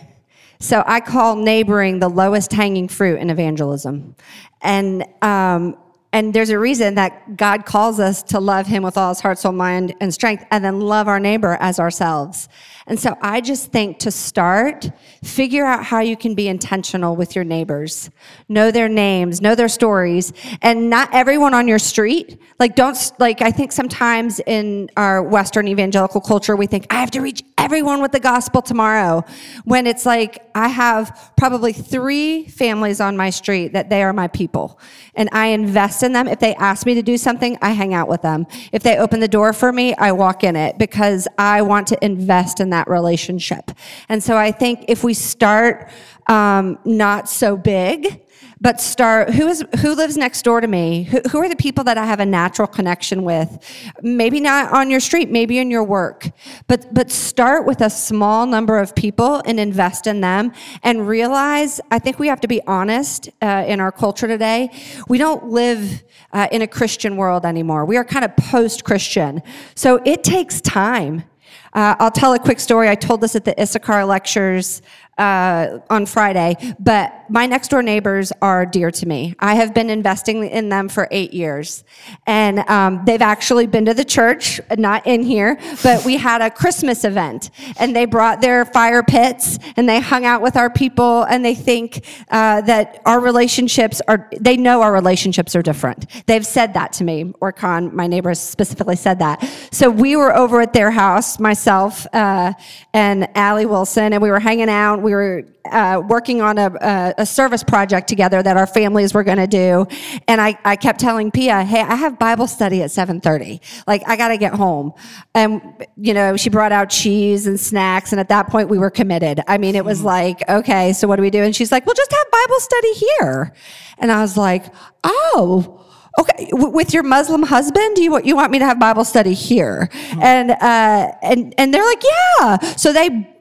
So 0.61 0.85
I 0.87 1.01
call 1.01 1.37
neighboring 1.37 2.01
the 2.01 2.11
lowest 2.11 2.53
hanging 2.53 2.89
fruit 2.89 3.19
in 3.19 3.31
evangelism. 3.31 4.15
And 4.61 5.07
um, 5.23 5.79
and 6.13 6.35
there's 6.35 6.51
a 6.51 6.59
reason 6.59 6.95
that 6.95 7.37
God 7.37 7.67
calls 7.67 8.01
us 8.01 8.23
to 8.25 8.41
love 8.41 8.67
him 8.67 8.83
with 8.83 8.97
all 8.97 9.11
his 9.11 9.21
heart, 9.21 9.39
soul, 9.39 9.53
mind, 9.53 9.95
and 10.01 10.13
strength, 10.13 10.45
and 10.51 10.65
then 10.65 10.81
love 10.81 11.07
our 11.07 11.21
neighbor 11.21 11.59
as 11.61 11.79
ourselves. 11.79 12.49
And 12.89 12.99
so 12.99 13.17
I 13.21 13.41
just 13.41 13.71
think 13.71 13.99
to 14.01 14.11
start, 14.11 14.91
figure 15.23 15.65
out 15.65 15.85
how 15.85 16.01
you 16.01 16.17
can 16.17 16.35
be 16.35 16.49
intentional 16.49 17.15
with 17.17 17.37
your 17.37 17.45
neighbors. 17.45 18.11
Know 18.49 18.71
their 18.71 18.89
names, 18.89 19.41
know 19.41 19.55
their 19.55 19.69
stories, 19.69 20.33
and 20.63 20.89
not 20.89 21.11
everyone 21.13 21.53
on 21.53 21.69
your 21.69 21.79
street. 21.79 22.41
Like, 22.59 22.75
don't, 22.75 22.97
like, 23.19 23.43
I 23.43 23.51
think 23.51 23.73
sometimes 23.73 24.41
in 24.41 24.91
our 24.97 25.23
Western 25.23 25.69
evangelical 25.69 26.21
culture, 26.21 26.57
we 26.57 26.67
think, 26.67 26.87
I 26.91 26.95
have 27.01 27.11
to 27.13 27.21
reach 27.21 27.43
everyone 27.59 28.01
with 28.01 28.13
the 28.13 28.21
gospel 28.21 28.63
tomorrow. 28.63 29.23
When 29.65 29.87
it's 29.87 30.07
like, 30.07 30.49
I 30.55 30.69
have 30.69 31.33
probably 31.37 31.73
three 31.73 32.47
families 32.47 33.01
on 33.01 33.17
my 33.17 33.31
street 33.31 33.75
that 33.75 33.91
they 33.91 34.03
are 34.03 34.13
my 34.13 34.29
people. 34.29 34.81
And 35.15 35.29
I 35.33 35.49
invest 35.49 36.03
in 36.03 36.13
them. 36.13 36.27
If 36.27 36.39
they 36.39 36.55
ask 36.55 36.87
me 36.87 36.95
to 36.95 37.03
do 37.03 37.19
something, 37.19 37.59
I 37.61 37.71
hang 37.71 37.93
out 37.93 38.09
with 38.09 38.23
them. 38.23 38.47
If 38.73 38.83
they 38.83 38.97
open 38.97 39.21
the 39.21 39.29
door 39.29 39.53
for 39.53 39.73
me, 39.73 39.95
I 39.97 40.13
walk 40.13 40.43
in 40.43 40.57
it 40.57 40.79
because 40.79 41.29
I 41.37 41.63
want 41.63 41.89
to 41.89 42.05
invest 42.05 42.61
in 42.61 42.71
that 42.71 42.78
relationship. 42.87 43.73
And 44.09 44.23
so 44.23 44.37
I 44.37 44.53
think 44.53 44.85
if 44.89 45.03
we 45.03 45.15
start 45.15 45.91
um, 46.29 46.79
not 46.85 47.29
so 47.29 47.57
big, 47.57 48.23
but 48.61 48.81
start 48.81 49.31
who 49.31 49.47
is 49.47 49.65
who 49.81 49.95
lives 49.95 50.17
next 50.17 50.43
door 50.43 50.61
to 50.61 50.67
me? 50.67 51.05
Who, 51.05 51.21
who, 51.31 51.39
are 51.39 51.49
the 51.49 51.57
people 51.57 51.85
that 51.85 51.97
i 51.97 52.05
have 52.05 52.21
a 52.21 52.27
natural 52.27 52.67
connection 52.67 53.23
with? 53.23 53.59
Maybe 54.03 54.41
not 54.41 54.73
on 54.73 54.91
your 54.91 55.01
street 55.01 55.31
maybe 55.31 55.59
in 55.59 55.71
your 55.71 55.85
work 55.85 56.31
but 56.67 56.93
but 56.93 57.11
start 57.11 57.67
with 57.67 57.81
a 57.81 57.91
small 57.91 58.47
number 58.47 58.79
of 58.79 58.95
people 58.95 59.43
and 59.47 59.61
invest 59.61 60.07
in 60.07 60.21
them 60.21 60.53
and 60.83 61.07
realize 61.07 61.81
i 61.91 61.99
think 61.99 62.19
we 62.19 62.29
have 62.29 62.41
to 62.41 62.49
be 62.49 62.61
honest 62.67 63.29
uh, 63.43 63.65
in 63.67 63.81
our 63.81 63.93
culture 63.93 64.27
today. 64.27 64.71
We 65.09 65.19
don't 65.19 65.49
live 65.49 66.03
uh, 66.33 66.49
in 66.51 66.63
a 66.63 66.67
christian 66.67 67.17
world 67.17 67.45
anymore. 67.45 67.85
We 67.85 67.97
are 67.97 68.05
kind 68.05 68.25
of 68.25 68.37
post-christian. 68.37 69.43
So 69.75 70.01
it 70.05 70.25
takes 70.25 70.61
time 70.61 71.25
uh, 71.73 71.97
I'll 71.99 72.11
tell 72.11 72.33
a 72.35 72.39
quick 72.39 72.61
story. 72.61 72.89
I 72.89 72.95
told 72.95 73.21
this 73.21 73.37
at 73.37 73.45
the 73.45 73.61
Issachar 73.61 74.05
lectures 74.05 74.83
uh, 75.19 75.81
on 75.91 76.07
Friday, 76.07 76.57
but 76.79 77.13
my 77.29 77.47
next 77.47 77.69
door 77.69 77.83
neighbors 77.83 78.33
are 78.41 78.65
dear 78.65 78.91
to 78.91 79.07
me. 79.07 79.35
I 79.39 79.55
have 79.55 79.75
been 79.75 79.91
investing 79.91 80.45
in 80.45 80.69
them 80.69 80.89
for 80.89 81.09
eight 81.11 81.35
years. 81.35 81.85
And 82.27 82.61
um, 82.61 83.03
they've 83.05 83.23
actually 83.23 83.67
been 83.67 83.85
to 83.87 83.95
the 83.95 84.05
church, 84.05 84.61
not 84.77 85.07
in 85.07 85.23
here, 85.23 85.59
but 85.83 86.05
we 86.05 86.17
had 86.17 86.41
a 86.41 86.51
Christmas 86.51 87.05
event 87.05 87.51
and 87.79 87.95
they 87.95 88.07
brought 88.07 88.41
their 88.41 88.65
fire 88.65 89.03
pits 89.03 89.59
and 89.77 89.89
they 89.89 90.01
hung 90.01 90.25
out 90.25 90.41
with 90.41 90.57
our 90.57 90.71
people 90.71 91.25
and 91.25 91.45
they 91.45 91.55
think 91.55 92.05
uh, 92.31 92.61
that 92.63 93.01
our 93.05 93.21
relationships 93.21 94.01
are, 94.09 94.29
they 94.39 94.57
know 94.57 94.83
our 94.83 94.93
relationships 94.93 95.55
are 95.55 95.63
different. 95.63 96.07
They've 96.27 96.47
said 96.47 96.75
that 96.75 96.93
to 96.95 97.05
me. 97.05 97.25
Orkan, 97.43 97.93
my 97.93 98.07
neighbor, 98.07 98.35
specifically 98.35 98.97
said 98.97 99.19
that. 99.19 99.43
So 99.73 99.91
we 99.91 100.17
were 100.17 100.35
over 100.35 100.61
at 100.61 100.73
their 100.73 100.91
house, 100.91 101.39
myself 101.39 102.07
uh, 102.15 102.53
and 102.95 103.29
Allie 103.37 103.67
Wilson, 103.67 104.13
and 104.13 104.23
we 104.23 104.31
were 104.31 104.41
hanging 104.41 104.69
out 104.69 105.03
we 105.09 105.15
were 105.15 105.43
uh, 105.65 106.03
working 106.07 106.43
on 106.43 106.59
a, 106.59 106.71
a, 106.83 107.15
a, 107.19 107.27
service 107.27 107.65
project 107.65 108.09
together 108.09 108.43
that 108.43 108.59
our 108.59 108.67
families 108.67 109.15
were 109.15 109.25
going 109.25 109.39
to 109.39 109.47
do. 109.47 109.87
And 110.27 110.39
I, 110.39 110.59
I 110.67 110.77
kept 110.77 111.01
telling 111.01 111.31
Pia, 111.31 111.65
hey, 111.65 111.81
I 111.81 111.95
have 111.95 112.19
Bible 112.19 112.47
study 112.47 112.83
at 112.83 112.91
7.30. 112.91 113.61
Like, 113.87 114.03
I 114.07 114.17
got 114.17 114.29
to 114.29 114.37
get 114.37 114.53
home. 114.53 114.93
And, 115.35 115.63
you 115.97 116.13
know, 116.13 116.37
she 116.37 116.51
brought 116.51 116.73
out 116.73 116.91
cheese 116.91 117.47
and 117.47 117.59
snacks. 117.59 118.13
And 118.13 118.21
at 118.21 118.29
that 118.29 118.49
point, 118.49 118.69
we 118.69 118.79
were 118.79 118.91
committed. 118.91 119.41
I 119.49 119.57
mean, 119.57 119.77
it 119.77 119.85
was 119.85 119.99
mm-hmm. 119.99 120.09
like, 120.09 120.49
okay, 120.49 120.93
so 120.93 121.09
what 121.09 121.17
do 121.17 121.23
we 121.23 121.31
do? 121.31 121.43
And 121.43 121.57
she's 121.57 121.73
like, 121.73 121.87
well, 121.87 121.95
just 121.95 122.13
have 122.13 122.31
Bible 122.31 122.61
study 122.61 122.93
here. 122.95 123.55
And 123.97 124.13
I 124.13 124.21
was 124.21 124.37
like, 124.37 124.67
oh, 125.05 125.87
okay 126.19 126.49
with 126.53 126.93
your 126.93 127.05
muslim 127.05 127.45
husband 127.45 127.95
do 127.95 128.03
you 128.03 128.11
want 128.11 128.25
you 128.25 128.35
want 128.35 128.51
me 128.51 128.59
to 128.59 128.65
have 128.65 128.81
bible 128.81 129.05
study 129.05 129.35
here 129.35 129.89
mm-hmm. 129.93 130.23
and 130.23 130.51
uh 130.51 131.13
and 131.23 131.55
and 131.59 131.73
they're 131.73 131.85
like 131.85 132.03
yeah 132.03 132.59
so 132.75 132.93
they 132.93 133.38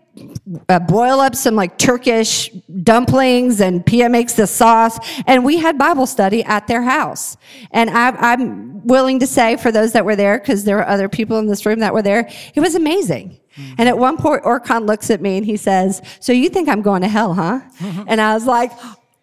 uh, 0.70 0.80
boil 0.80 1.20
up 1.20 1.36
some 1.36 1.56
like 1.56 1.78
Turkish 1.78 2.50
dumplings 2.84 3.62
and 3.62 3.86
Pia 3.86 4.10
makes 4.10 4.34
the 4.34 4.48
sauce. 4.48 5.00
And 5.26 5.44
we 5.44 5.58
had 5.58 5.78
Bible 5.78 6.06
study 6.06 6.44
at 6.44 6.68
their 6.68 6.82
house. 6.82 7.38
And 7.72 7.90
I, 7.90 8.34
am 8.34 8.86
willing 8.86 9.20
to 9.20 9.28
say 9.28 9.58
for 9.58 9.72
those 9.72 9.94
that 9.94 10.06
were 10.06 10.16
there, 10.16 10.40
because 10.40 10.64
there 10.64 10.78
were 10.78 10.88
other 10.88 11.10
people 11.10 11.38
in 11.40 11.48
this 11.48 11.66
room 11.66 11.80
that 11.80 11.94
were 11.94 12.02
there, 12.02 12.30
it 12.56 12.60
was 12.60 12.76
amazing. 12.76 13.40
Mm-hmm. 13.58 13.76
And 13.80 13.90
at 13.90 13.98
one 13.98 14.18
point, 14.18 14.44
Orkan 14.44 14.86
looks 14.86 15.10
at 15.10 15.22
me 15.22 15.38
and 15.38 15.46
he 15.46 15.58
says, 15.58 16.02
So 16.20 16.32
you 16.32 16.50
think 16.50 16.70
I'm 16.70 16.82
going 16.82 17.02
to 17.02 17.08
hell, 17.08 17.34
huh? 17.34 17.62
Mm-hmm. 17.80 18.04
And 18.08 18.22
I 18.22 18.34
was 18.34 18.46
like, 18.46 18.72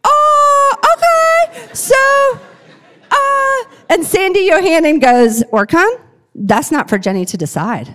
Oh, 0.04 0.76
okay. 0.96 1.74
So, 1.74 2.40
uh, 3.10 3.74
and 3.88 4.04
Sandy 4.04 4.48
Johannan 4.48 4.98
goes, 4.98 5.42
Orkan, 5.44 6.00
that's 6.34 6.70
not 6.70 6.88
for 6.88 6.98
Jenny 6.98 7.24
to 7.26 7.36
decide. 7.36 7.94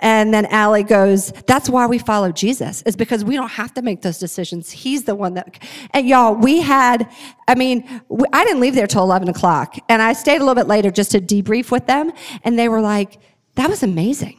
And 0.00 0.34
then 0.34 0.46
Allie 0.46 0.82
goes, 0.82 1.32
that's 1.46 1.68
why 1.68 1.86
we 1.86 1.98
follow 1.98 2.32
Jesus, 2.32 2.82
is 2.82 2.96
because 2.96 3.24
we 3.24 3.36
don't 3.36 3.50
have 3.50 3.72
to 3.74 3.82
make 3.82 4.02
those 4.02 4.18
decisions. 4.18 4.70
He's 4.70 5.04
the 5.04 5.14
one 5.14 5.34
that, 5.34 5.62
and 5.92 6.08
y'all, 6.08 6.34
we 6.34 6.60
had, 6.60 7.10
I 7.46 7.54
mean, 7.54 8.02
I 8.32 8.44
didn't 8.44 8.60
leave 8.60 8.74
there 8.74 8.86
till 8.86 9.02
11 9.02 9.28
o'clock. 9.28 9.76
And 9.88 10.02
I 10.02 10.14
stayed 10.14 10.36
a 10.36 10.40
little 10.40 10.54
bit 10.54 10.66
later 10.66 10.90
just 10.90 11.12
to 11.12 11.20
debrief 11.20 11.70
with 11.70 11.86
them. 11.86 12.12
And 12.44 12.58
they 12.58 12.68
were 12.68 12.80
like, 12.80 13.18
that 13.54 13.68
was 13.68 13.82
amazing. 13.82 14.36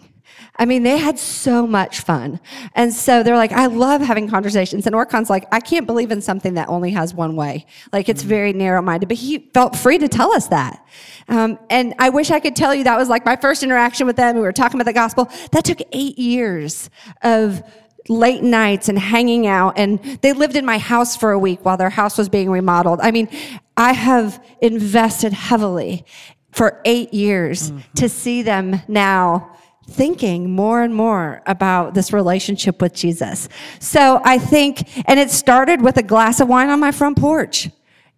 I 0.58 0.66
mean, 0.66 0.84
they 0.84 0.98
had 0.98 1.18
so 1.18 1.66
much 1.66 2.02
fun. 2.02 2.40
And 2.76 2.94
so 2.94 3.24
they're 3.24 3.38
like, 3.38 3.52
I 3.52 3.68
love 3.68 4.02
having 4.02 4.30
conversations. 4.30 4.86
And 4.86 4.96
Orkan's 4.96 5.30
like, 5.30 5.46
I 5.52 5.60
can't 5.60 5.88
believe 5.88 6.12
in 6.12 6.22
something 6.22 6.56
that 6.56 6.68
only 6.68 6.92
has 6.92 7.14
one 7.14 7.36
way. 7.36 7.66
Like 7.94 8.10
it's 8.10 8.22
very 8.22 8.54
narrow 8.54 8.82
minded, 8.82 9.08
but 9.08 9.18
he 9.18 9.50
felt 9.54 9.76
free 9.76 9.98
to 9.98 10.08
tell 10.08 10.32
us 10.34 10.48
that. 10.50 10.86
Um, 11.30 11.58
and 11.70 11.96
I 12.00 12.10
wish 12.10 12.32
I 12.32 12.40
could 12.40 12.56
tell 12.56 12.76
you 12.76 12.84
that 12.84 12.98
was 12.98 13.10
like 13.10 13.26
my 13.26 13.38
first 13.38 13.64
interaction 13.64 14.06
with 14.08 14.18
them. 14.18 14.36
We 14.36 14.42
were 14.42 14.52
talking 14.52 14.80
about 14.80 14.90
the 14.90 14.94
gospel. 14.94 15.30
That 15.52 15.64
took 15.64 15.80
eight 15.94 16.20
years 16.20 16.90
of 17.22 17.64
late 18.10 18.44
nights 18.44 18.90
and 18.90 19.00
hanging 19.00 19.48
out. 19.48 19.78
And 19.78 20.00
they 20.22 20.34
lived 20.34 20.56
in 20.56 20.66
my 20.66 20.78
house 20.78 21.16
for 21.16 21.32
a 21.32 21.40
week 21.40 21.64
while 21.64 21.78
their 21.78 21.90
house 21.90 22.18
was 22.18 22.30
being 22.30 22.50
remodeled. 22.50 23.00
I 23.02 23.12
mean, 23.12 23.30
I 23.78 23.94
have 23.94 24.44
invested 24.62 25.34
heavily 25.34 26.06
for 26.52 26.82
eight 26.84 27.14
years 27.14 27.72
mm-hmm. 27.72 27.94
to 27.96 28.10
see 28.10 28.42
them 28.42 28.82
now 28.88 29.56
thinking 29.88 30.52
more 30.52 30.82
and 30.84 30.96
more 30.96 31.42
about 31.46 31.94
this 31.94 32.14
relationship 32.14 32.82
with 32.82 32.94
Jesus. 32.94 33.50
So 33.80 34.22
I 34.24 34.38
think, 34.38 35.08
and 35.08 35.20
it 35.20 35.32
started 35.32 35.82
with 35.82 35.98
a 35.98 36.04
glass 36.04 36.40
of 36.40 36.48
wine 36.48 36.70
on 36.70 36.80
my 36.80 36.92
front 36.92 37.18
porch 37.18 37.70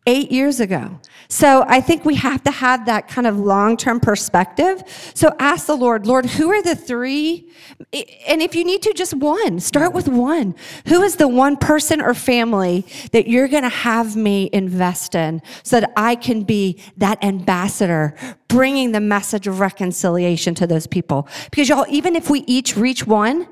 eight 0.06 0.32
years 0.32 0.60
ago. 0.60 1.00
So 1.28 1.66
I 1.68 1.82
think 1.82 2.06
we 2.06 2.16
have 2.16 2.44
to 2.44 2.52
have 2.52 2.86
that 2.86 3.08
kind 3.08 3.28
of 3.28 3.38
long 3.38 3.78
term 3.78 4.00
perspective. 4.00 4.84
So 5.14 5.36
ask 5.40 5.66
the 5.66 5.76
Lord, 5.76 6.06
Lord, 6.06 6.26
who 6.26 6.50
are 6.52 6.62
the 6.62 6.76
three? 6.76 7.50
And 8.28 8.42
if 8.42 8.56
you 8.56 8.64
need 8.64 8.82
to, 8.84 8.94
just 8.94 9.14
one. 9.14 9.60
Start 9.60 9.94
with 9.94 10.08
one. 10.08 10.56
Who 10.88 11.02
is 11.02 11.16
the 11.16 11.28
one 11.28 11.58
person 11.58 12.02
or 12.02 12.14
family 12.14 12.86
that 13.12 13.28
you're 13.28 13.48
going 13.48 13.64
to 13.64 13.70
have 13.70 14.16
me 14.16 14.50
invest 14.54 15.16
in 15.16 15.42
so 15.64 15.80
that 15.80 15.92
I 15.98 16.16
can 16.16 16.44
be 16.44 16.82
that 16.98 17.24
ambassador, 17.24 18.16
bringing 18.48 18.92
the 18.92 19.02
message 19.02 19.48
of 19.48 19.60
reconciliation 19.60 20.56
to 20.56 20.68
those 20.68 20.88
people? 20.88 21.28
Because 21.50 21.70
y'all, 21.70 21.86
even 21.90 22.16
if 22.16 22.30
we 22.30 22.42
each 22.42 22.78
reach 22.78 23.08
one, 23.08 23.48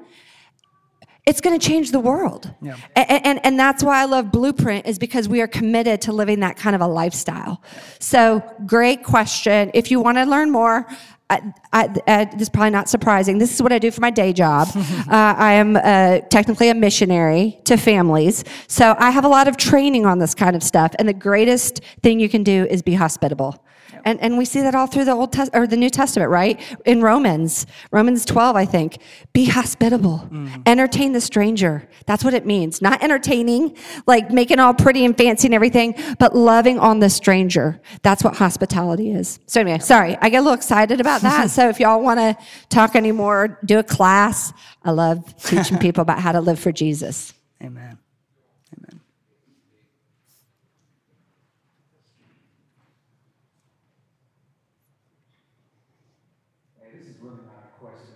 it's 1.25 1.39
going 1.39 1.57
to 1.57 1.65
change 1.65 1.91
the 1.91 1.99
world. 1.99 2.51
Yeah. 2.61 2.77
And, 2.95 3.25
and, 3.25 3.45
and 3.45 3.59
that's 3.59 3.83
why 3.83 4.01
I 4.01 4.05
love 4.05 4.31
Blueprint 4.31 4.87
is 4.87 4.97
because 4.97 5.29
we 5.29 5.41
are 5.41 5.47
committed 5.47 6.01
to 6.01 6.13
living 6.13 6.39
that 6.39 6.57
kind 6.57 6.75
of 6.75 6.81
a 6.81 6.87
lifestyle. 6.87 7.61
So 7.99 8.41
great 8.65 9.03
question. 9.03 9.69
If 9.73 9.91
you 9.91 9.99
want 9.99 10.17
to 10.17 10.23
learn 10.23 10.49
more, 10.49 10.87
I, 11.29 11.53
I, 11.71 11.89
I, 12.07 12.25
this 12.25 12.41
is 12.43 12.49
probably 12.49 12.71
not 12.71 12.89
surprising. 12.89 13.37
This 13.37 13.53
is 13.53 13.61
what 13.61 13.71
I 13.71 13.79
do 13.79 13.91
for 13.91 14.01
my 14.01 14.09
day 14.09 14.33
job. 14.33 14.67
uh, 14.75 15.05
I 15.09 15.53
am 15.53 15.77
uh, 15.77 16.19
technically 16.29 16.69
a 16.69 16.75
missionary 16.75 17.59
to 17.65 17.77
families. 17.77 18.43
So 18.67 18.95
I 18.97 19.11
have 19.11 19.23
a 19.23 19.29
lot 19.29 19.47
of 19.47 19.57
training 19.57 20.05
on 20.05 20.19
this 20.19 20.33
kind 20.35 20.55
of 20.55 20.63
stuff. 20.63 20.93
And 20.99 21.07
the 21.07 21.13
greatest 21.13 21.81
thing 22.01 22.19
you 22.19 22.29
can 22.29 22.43
do 22.43 22.65
is 22.69 22.81
be 22.81 22.95
hospitable. 22.95 23.63
And, 24.05 24.19
and 24.21 24.37
we 24.37 24.45
see 24.45 24.61
that 24.61 24.75
all 24.75 24.87
through 24.87 25.05
the 25.05 25.11
Old 25.11 25.31
Test 25.31 25.51
or 25.53 25.67
the 25.67 25.77
New 25.77 25.89
Testament, 25.89 26.29
right? 26.29 26.59
In 26.85 27.01
Romans, 27.01 27.65
Romans 27.91 28.25
12, 28.25 28.55
I 28.55 28.65
think. 28.65 28.97
Be 29.33 29.45
hospitable. 29.45 30.27
Mm. 30.31 30.63
Entertain 30.65 31.13
the 31.13 31.21
stranger. 31.21 31.87
That's 32.05 32.23
what 32.23 32.33
it 32.33 32.45
means. 32.45 32.81
Not 32.81 33.03
entertaining, 33.03 33.75
like 34.07 34.31
making 34.31 34.59
all 34.59 34.73
pretty 34.73 35.05
and 35.05 35.17
fancy 35.17 35.47
and 35.47 35.55
everything, 35.55 35.95
but 36.19 36.35
loving 36.35 36.79
on 36.79 36.99
the 36.99 37.09
stranger. 37.09 37.79
That's 38.01 38.23
what 38.23 38.35
hospitality 38.35 39.11
is. 39.11 39.39
So 39.47 39.61
anyway, 39.61 39.79
sorry, 39.79 40.17
I 40.21 40.29
get 40.29 40.37
a 40.37 40.41
little 40.41 40.55
excited 40.55 40.99
about 40.99 41.21
that. 41.21 41.49
so 41.49 41.69
if 41.69 41.79
y'all 41.79 42.01
want 42.01 42.19
to 42.19 42.37
talk 42.69 42.95
anymore, 42.95 43.59
do 43.65 43.79
a 43.79 43.83
class. 43.83 44.53
I 44.83 44.91
love 44.91 45.35
teaching 45.43 45.77
people 45.79 46.01
about 46.01 46.19
how 46.19 46.31
to 46.31 46.41
live 46.41 46.59
for 46.59 46.71
Jesus. 46.71 47.33
Amen. 47.63 47.97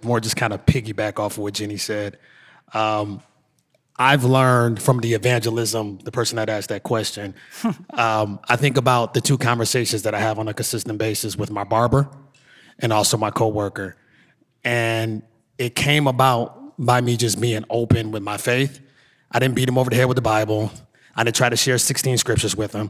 More 0.05 0.19
just 0.19 0.35
kind 0.35 0.53
of 0.53 0.65
piggyback 0.65 1.19
off 1.19 1.33
of 1.33 1.39
what 1.39 1.53
Jenny 1.53 1.77
said. 1.77 2.17
Um, 2.73 3.21
I've 3.97 4.25
learned 4.25 4.81
from 4.81 4.99
the 4.99 5.13
evangelism, 5.13 5.99
the 5.99 6.11
person 6.11 6.35
that 6.35 6.49
asked 6.49 6.69
that 6.69 6.83
question. 6.83 7.33
um, 7.91 8.39
I 8.49 8.57
think 8.57 8.77
about 8.77 9.13
the 9.13 9.21
two 9.21 9.37
conversations 9.37 10.03
that 10.03 10.13
I 10.13 10.19
have 10.19 10.37
on 10.37 10.47
a 10.47 10.53
consistent 10.53 10.97
basis 10.97 11.37
with 11.37 11.49
my 11.49 11.63
barber 11.63 12.09
and 12.79 12.91
also 12.91 13.15
my 13.15 13.31
coworker, 13.31 13.95
and 14.65 15.23
it 15.57 15.75
came 15.75 16.07
about 16.07 16.77
by 16.77 16.99
me 16.99 17.15
just 17.15 17.39
being 17.39 17.63
open 17.69 18.11
with 18.11 18.21
my 18.21 18.35
faith. 18.35 18.81
I 19.31 19.39
didn't 19.39 19.55
beat 19.55 19.69
him 19.69 19.77
over 19.77 19.89
the 19.89 19.95
head 19.95 20.05
with 20.05 20.15
the 20.15 20.21
Bible. 20.21 20.71
I 21.15 21.23
didn't 21.23 21.37
try 21.37 21.47
to 21.47 21.55
share 21.55 21.77
16 21.77 22.17
scriptures 22.17 22.55
with 22.57 22.73
him. 22.73 22.89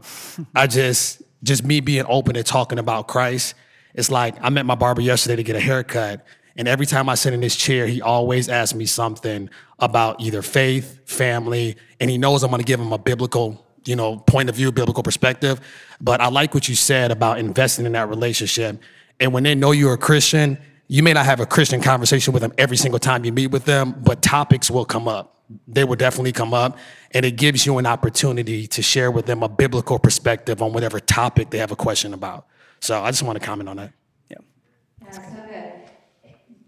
I 0.54 0.66
just, 0.66 1.22
just 1.44 1.64
me 1.64 1.80
being 1.80 2.04
open 2.08 2.34
and 2.34 2.44
talking 2.44 2.80
about 2.80 3.06
Christ. 3.06 3.54
It's 3.94 4.10
like 4.10 4.34
I 4.40 4.50
met 4.50 4.66
my 4.66 4.74
barber 4.74 5.00
yesterday 5.00 5.36
to 5.36 5.42
get 5.42 5.56
a 5.56 5.60
haircut, 5.60 6.24
and 6.56 6.66
every 6.66 6.86
time 6.86 7.08
I 7.08 7.14
sit 7.14 7.34
in 7.34 7.42
his 7.42 7.54
chair, 7.54 7.86
he 7.86 8.00
always 8.00 8.48
asks 8.48 8.74
me 8.74 8.86
something 8.86 9.50
about 9.78 10.20
either 10.20 10.42
faith, 10.42 11.00
family, 11.04 11.76
and 12.00 12.10
he 12.10 12.18
knows 12.18 12.42
I'm 12.42 12.50
going 12.50 12.60
to 12.60 12.66
give 12.66 12.80
him 12.80 12.92
a 12.92 12.98
biblical, 12.98 13.64
you 13.84 13.94
know, 13.94 14.18
point 14.18 14.48
of 14.48 14.54
view, 14.54 14.72
biblical 14.72 15.02
perspective. 15.02 15.60
But 16.00 16.20
I 16.20 16.28
like 16.28 16.54
what 16.54 16.68
you 16.68 16.74
said 16.74 17.10
about 17.10 17.38
investing 17.38 17.84
in 17.84 17.92
that 17.92 18.08
relationship. 18.08 18.80
And 19.20 19.32
when 19.32 19.42
they 19.42 19.54
know 19.54 19.72
you're 19.72 19.94
a 19.94 19.98
Christian, 19.98 20.58
you 20.88 21.02
may 21.02 21.12
not 21.12 21.26
have 21.26 21.40
a 21.40 21.46
Christian 21.46 21.80
conversation 21.82 22.32
with 22.32 22.42
them 22.42 22.52
every 22.56 22.76
single 22.76 22.98
time 22.98 23.24
you 23.24 23.32
meet 23.32 23.48
with 23.48 23.64
them, 23.64 23.94
but 24.04 24.22
topics 24.22 24.70
will 24.70 24.84
come 24.84 25.08
up. 25.08 25.32
They 25.68 25.84
will 25.84 25.96
definitely 25.96 26.32
come 26.32 26.52
up, 26.54 26.76
and 27.12 27.24
it 27.24 27.36
gives 27.36 27.66
you 27.66 27.78
an 27.78 27.86
opportunity 27.86 28.66
to 28.66 28.82
share 28.82 29.12
with 29.12 29.26
them 29.26 29.42
a 29.44 29.48
biblical 29.48 29.98
perspective 29.98 30.60
on 30.60 30.72
whatever 30.72 30.98
topic 30.98 31.50
they 31.50 31.58
have 31.58 31.70
a 31.70 31.76
question 31.76 32.14
about. 32.14 32.46
So 32.80 33.00
I 33.02 33.10
just 33.10 33.22
want 33.22 33.38
to 33.38 33.44
comment 33.44 33.68
on 33.68 33.76
that. 33.76 33.92
Yeah. 34.28 34.38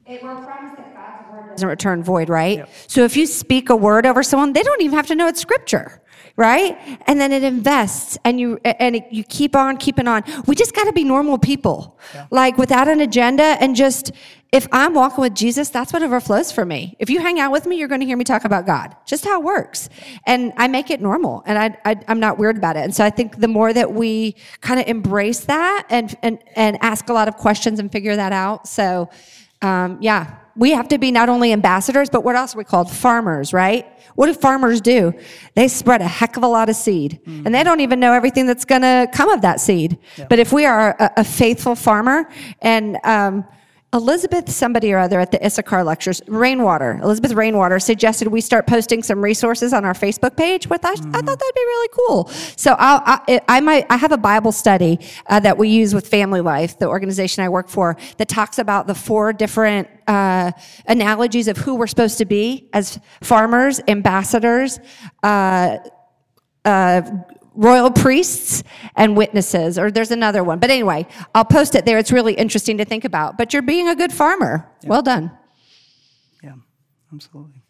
That's 0.08 0.20
so 0.20 0.26
good. 0.26 0.32
It, 0.32 0.38
we're 0.38 0.44
promised 0.44 0.76
that 0.76 0.94
God's 0.94 1.32
word 1.32 1.50
doesn't 1.50 1.68
return 1.68 2.02
void, 2.02 2.28
right? 2.28 2.66
So 2.86 3.04
if 3.04 3.16
you 3.16 3.26
speak 3.26 3.68
a 3.68 3.76
word 3.76 4.06
over 4.06 4.22
someone, 4.22 4.52
they 4.52 4.62
don't 4.62 4.80
even 4.82 4.96
have 4.96 5.06
to 5.08 5.14
know 5.14 5.28
it's 5.28 5.40
scripture, 5.40 6.00
right? 6.36 6.78
And 7.06 7.20
then 7.20 7.32
it 7.32 7.42
invests, 7.42 8.16
and 8.24 8.40
you 8.40 8.58
and 8.64 8.96
it, 8.96 9.04
you 9.10 9.24
keep 9.24 9.54
on 9.54 9.76
keeping 9.76 10.08
on. 10.08 10.22
We 10.46 10.54
just 10.54 10.74
got 10.74 10.84
to 10.84 10.92
be 10.92 11.04
normal 11.04 11.38
people, 11.38 11.98
like 12.30 12.56
without 12.56 12.88
an 12.88 13.00
agenda, 13.00 13.56
and 13.60 13.76
just 13.76 14.12
if 14.50 14.66
I'm 14.72 14.94
walking 14.94 15.20
with 15.20 15.34
Jesus, 15.34 15.68
that's 15.68 15.92
what 15.92 16.02
overflows 16.02 16.50
for 16.50 16.64
me. 16.64 16.96
If 16.98 17.10
you 17.10 17.20
hang 17.20 17.38
out 17.38 17.52
with 17.52 17.66
me, 17.66 17.76
you're 17.76 17.88
going 17.88 18.00
to 18.00 18.06
hear 18.06 18.16
me 18.16 18.24
talk 18.24 18.46
about 18.46 18.64
God. 18.64 18.96
Just 19.04 19.26
how 19.26 19.40
it 19.40 19.44
works, 19.44 19.90
and 20.26 20.54
I 20.56 20.68
make 20.68 20.90
it 20.90 21.02
normal, 21.02 21.42
and 21.44 21.58
I, 21.58 21.76
I 21.84 21.96
I'm 22.08 22.20
not 22.20 22.38
weird 22.38 22.56
about 22.56 22.76
it. 22.76 22.84
And 22.84 22.94
so 22.94 23.04
I 23.04 23.10
think 23.10 23.40
the 23.40 23.48
more 23.48 23.72
that 23.74 23.92
we 23.92 24.36
kind 24.62 24.80
of 24.80 24.86
embrace 24.86 25.40
that 25.40 25.86
and 25.90 26.16
and 26.22 26.38
and 26.56 26.78
ask 26.80 27.10
a 27.10 27.12
lot 27.12 27.28
of 27.28 27.36
questions 27.36 27.78
and 27.78 27.92
figure 27.92 28.16
that 28.16 28.32
out, 28.32 28.66
so 28.66 29.10
um, 29.62 29.98
yeah, 30.00 30.36
we 30.56 30.72
have 30.72 30.88
to 30.88 30.98
be 30.98 31.10
not 31.12 31.28
only 31.28 31.52
ambassadors, 31.52 32.10
but 32.10 32.24
what 32.24 32.34
else 32.34 32.54
are 32.54 32.58
we 32.58 32.64
called? 32.64 32.90
Farmers, 32.90 33.52
right? 33.52 33.86
What 34.16 34.26
do 34.26 34.34
farmers 34.34 34.80
do? 34.80 35.12
They 35.54 35.68
spread 35.68 36.00
a 36.00 36.08
heck 36.08 36.36
of 36.36 36.42
a 36.42 36.48
lot 36.48 36.68
of 36.68 36.74
seed, 36.74 37.20
and 37.26 37.54
they 37.54 37.62
don't 37.62 37.80
even 37.80 38.00
know 38.00 38.12
everything 38.12 38.46
that's 38.46 38.64
going 38.64 38.82
to 38.82 39.08
come 39.12 39.30
of 39.30 39.42
that 39.42 39.60
seed. 39.60 39.98
But 40.28 40.40
if 40.40 40.52
we 40.52 40.64
are 40.64 40.96
a, 40.98 41.12
a 41.18 41.24
faithful 41.24 41.76
farmer, 41.76 42.28
and 42.60 42.98
um, 43.04 43.44
Elizabeth, 43.94 44.50
somebody 44.50 44.92
or 44.92 44.98
other 44.98 45.18
at 45.18 45.30
the 45.30 45.42
Issachar 45.44 45.82
lectures, 45.82 46.20
Rainwater, 46.26 47.00
Elizabeth 47.02 47.32
Rainwater 47.32 47.78
suggested 47.78 48.28
we 48.28 48.42
start 48.42 48.66
posting 48.66 49.02
some 49.02 49.24
resources 49.24 49.72
on 49.72 49.86
our 49.86 49.94
Facebook 49.94 50.36
page. 50.36 50.66
With 50.68 50.84
us, 50.84 51.00
I 51.00 51.22
thought 51.22 51.24
that'd 51.24 51.54
be 51.54 51.60
really 51.60 51.88
cool. 52.06 52.28
So 52.28 52.76
I'll, 52.78 53.00
I, 53.06 53.40
I 53.48 53.60
might, 53.60 53.86
I 53.88 53.96
have 53.96 54.12
a 54.12 54.18
Bible 54.18 54.52
study 54.52 54.98
uh, 55.26 55.40
that 55.40 55.56
we 55.56 55.70
use 55.70 55.94
with 55.94 56.06
Family 56.06 56.42
Life, 56.42 56.78
the 56.78 56.86
organization 56.86 57.42
I 57.42 57.48
work 57.48 57.70
for, 57.70 57.96
that 58.18 58.28
talks 58.28 58.58
about 58.58 58.88
the 58.88 58.94
four 58.94 59.32
different 59.32 59.88
uh, 60.06 60.52
analogies 60.86 61.48
of 61.48 61.56
who 61.56 61.74
we're 61.76 61.86
supposed 61.86 62.18
to 62.18 62.26
be 62.26 62.68
as 62.74 63.00
farmers, 63.22 63.80
ambassadors, 63.88 64.80
uh, 65.22 65.78
uh, 66.66 67.00
royal 67.58 67.90
priests 67.90 68.62
and 68.94 69.16
witnesses, 69.16 69.78
or 69.78 69.90
there's 69.90 70.12
another 70.12 70.44
one. 70.44 70.60
But 70.60 70.70
anyway, 70.70 71.06
I'll 71.34 71.44
post 71.44 71.74
it 71.74 71.84
there. 71.84 71.98
It's 71.98 72.12
really 72.12 72.32
interesting 72.34 72.78
to 72.78 72.84
think 72.84 73.04
about. 73.04 73.36
But 73.36 73.52
you're 73.52 73.62
being 73.62 73.88
a 73.88 73.96
good 73.96 74.12
farmer. 74.12 74.66
Well 74.84 75.02
done. 75.02 75.30
Yeah, 76.42 76.54
absolutely. 77.12 77.60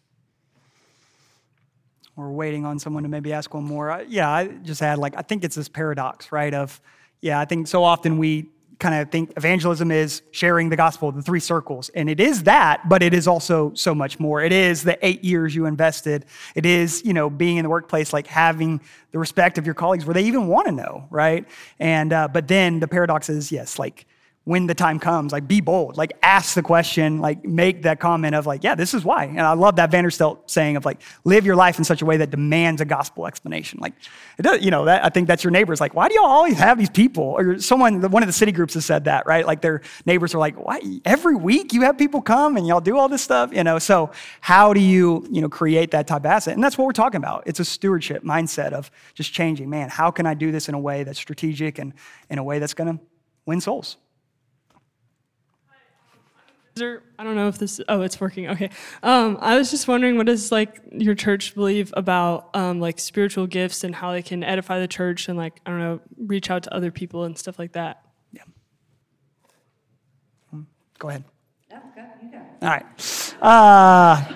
We're 2.15 2.31
waiting 2.31 2.65
on 2.65 2.77
someone 2.79 3.03
to 3.03 3.09
maybe 3.09 3.33
ask 3.33 3.53
one 3.53 3.63
more. 3.63 3.89
I, 3.89 4.01
yeah, 4.01 4.29
I 4.29 4.47
just 4.47 4.79
had 4.79 4.99
like, 4.99 5.15
I 5.17 5.21
think 5.23 5.43
it's 5.43 5.55
this 5.55 5.69
paradox, 5.69 6.31
right? 6.31 6.53
Of, 6.53 6.79
yeah, 7.21 7.39
I 7.39 7.45
think 7.45 7.67
so 7.67 7.83
often 7.83 8.17
we 8.17 8.49
kind 8.79 8.95
of 8.95 9.11
think 9.11 9.33
evangelism 9.35 9.91
is 9.91 10.21
sharing 10.31 10.69
the 10.69 10.75
gospel, 10.77 11.11
the 11.11 11.21
three 11.21 11.41
circles. 11.41 11.89
And 11.89 12.09
it 12.09 12.19
is 12.19 12.43
that, 12.43 12.87
but 12.87 13.03
it 13.03 13.13
is 13.13 13.27
also 13.27 13.73
so 13.73 13.93
much 13.93 14.19
more. 14.19 14.41
It 14.41 14.53
is 14.53 14.83
the 14.83 14.97
eight 15.05 15.23
years 15.23 15.53
you 15.53 15.65
invested. 15.65 16.25
It 16.55 16.65
is, 16.65 17.03
you 17.03 17.13
know, 17.13 17.29
being 17.29 17.57
in 17.57 17.63
the 17.63 17.69
workplace, 17.69 18.13
like 18.13 18.25
having 18.27 18.79
the 19.11 19.19
respect 19.19 19.57
of 19.57 19.65
your 19.65 19.75
colleagues 19.75 20.05
where 20.05 20.13
they 20.13 20.23
even 20.23 20.47
want 20.47 20.67
to 20.67 20.71
know, 20.71 21.05
right? 21.09 21.45
And, 21.79 22.13
uh, 22.13 22.29
but 22.29 22.47
then 22.47 22.79
the 22.79 22.87
paradox 22.87 23.29
is, 23.29 23.51
yes, 23.51 23.77
like, 23.77 24.05
when 24.49 24.65
the 24.65 24.73
time 24.73 24.97
comes, 24.97 25.31
like 25.31 25.47
be 25.47 25.61
bold, 25.61 25.95
like 25.95 26.11
ask 26.23 26.55
the 26.55 26.63
question, 26.63 27.19
like 27.19 27.45
make 27.45 27.83
that 27.83 27.99
comment 27.99 28.33
of 28.33 28.47
like, 28.47 28.63
yeah, 28.63 28.73
this 28.73 28.95
is 28.95 29.05
why. 29.05 29.25
And 29.25 29.41
I 29.41 29.53
love 29.53 29.75
that 29.75 29.91
Vanderstelt 29.91 30.49
saying 30.49 30.75
of 30.75 30.85
like, 30.85 31.03
live 31.23 31.45
your 31.45 31.55
life 31.55 31.77
in 31.77 31.83
such 31.83 32.01
a 32.01 32.05
way 32.05 32.17
that 32.17 32.31
demands 32.31 32.81
a 32.81 32.85
gospel 32.85 33.27
explanation. 33.27 33.77
Like, 33.79 33.93
it 34.39 34.41
does, 34.41 34.63
you 34.63 34.71
know, 34.71 34.85
that 34.85 35.05
I 35.05 35.09
think 35.09 35.27
that's 35.27 35.43
your 35.43 35.51
neighbors. 35.51 35.79
Like, 35.79 35.93
why 35.93 36.07
do 36.07 36.15
y'all 36.15 36.25
always 36.25 36.57
have 36.57 36.79
these 36.79 36.89
people? 36.89 37.25
Or 37.25 37.59
someone, 37.59 38.01
one 38.09 38.23
of 38.23 38.27
the 38.27 38.33
city 38.33 38.51
groups 38.51 38.73
has 38.73 38.87
said 38.87 39.05
that, 39.05 39.27
right? 39.27 39.45
Like 39.45 39.61
their 39.61 39.81
neighbors 40.07 40.33
are 40.33 40.39
like, 40.39 40.55
why 40.55 40.81
every 41.05 41.35
week 41.35 41.71
you 41.71 41.83
have 41.83 41.99
people 41.99 42.19
come 42.19 42.57
and 42.57 42.65
y'all 42.65 42.81
do 42.81 42.97
all 42.97 43.07
this 43.07 43.21
stuff, 43.21 43.53
you 43.53 43.63
know? 43.63 43.77
So 43.77 44.09
how 44.41 44.73
do 44.73 44.79
you, 44.79 45.27
you 45.29 45.43
know, 45.43 45.49
create 45.49 45.91
that 45.91 46.07
type 46.07 46.21
of 46.21 46.25
asset? 46.25 46.55
And 46.55 46.63
that's 46.63 46.75
what 46.75 46.85
we're 46.85 46.93
talking 46.93 47.19
about. 47.19 47.43
It's 47.45 47.59
a 47.59 47.65
stewardship 47.65 48.23
mindset 48.23 48.73
of 48.73 48.89
just 49.13 49.31
changing, 49.31 49.69
man, 49.69 49.89
how 49.89 50.09
can 50.09 50.25
I 50.25 50.33
do 50.33 50.51
this 50.51 50.69
in 50.69 50.73
a 50.73 50.79
way 50.79 51.03
that's 51.03 51.19
strategic 51.19 51.77
and 51.77 51.93
in 52.31 52.39
a 52.39 52.43
way 52.43 52.57
that's 52.57 52.73
going 52.73 52.97
to 52.97 53.03
win 53.45 53.61
souls? 53.61 53.97
Is 56.75 56.81
there, 56.81 57.03
I 57.17 57.23
don't 57.23 57.35
know 57.35 57.47
if 57.47 57.57
this. 57.57 57.81
Oh, 57.89 58.01
it's 58.01 58.21
working. 58.21 58.47
Okay. 58.49 58.69
Um, 59.03 59.37
I 59.41 59.57
was 59.57 59.71
just 59.71 59.87
wondering, 59.87 60.17
what 60.17 60.27
does 60.27 60.51
like 60.51 60.81
your 60.91 61.15
church 61.15 61.55
believe 61.55 61.93
about 61.97 62.49
um, 62.55 62.79
like 62.79 62.99
spiritual 62.99 63.47
gifts 63.47 63.83
and 63.83 63.93
how 63.93 64.11
they 64.11 64.21
can 64.21 64.43
edify 64.43 64.79
the 64.79 64.87
church 64.87 65.27
and 65.27 65.37
like 65.37 65.59
I 65.65 65.71
don't 65.71 65.79
know, 65.79 65.99
reach 66.17 66.49
out 66.49 66.63
to 66.63 66.73
other 66.73 66.91
people 66.91 67.23
and 67.23 67.37
stuff 67.37 67.59
like 67.59 67.73
that. 67.73 68.01
Yeah. 68.31 68.43
Hmm, 70.51 70.61
Go 70.97 71.09
ahead. 71.09 71.23
All 72.61 72.69
right. 72.69 73.33
Uh, 73.41 74.33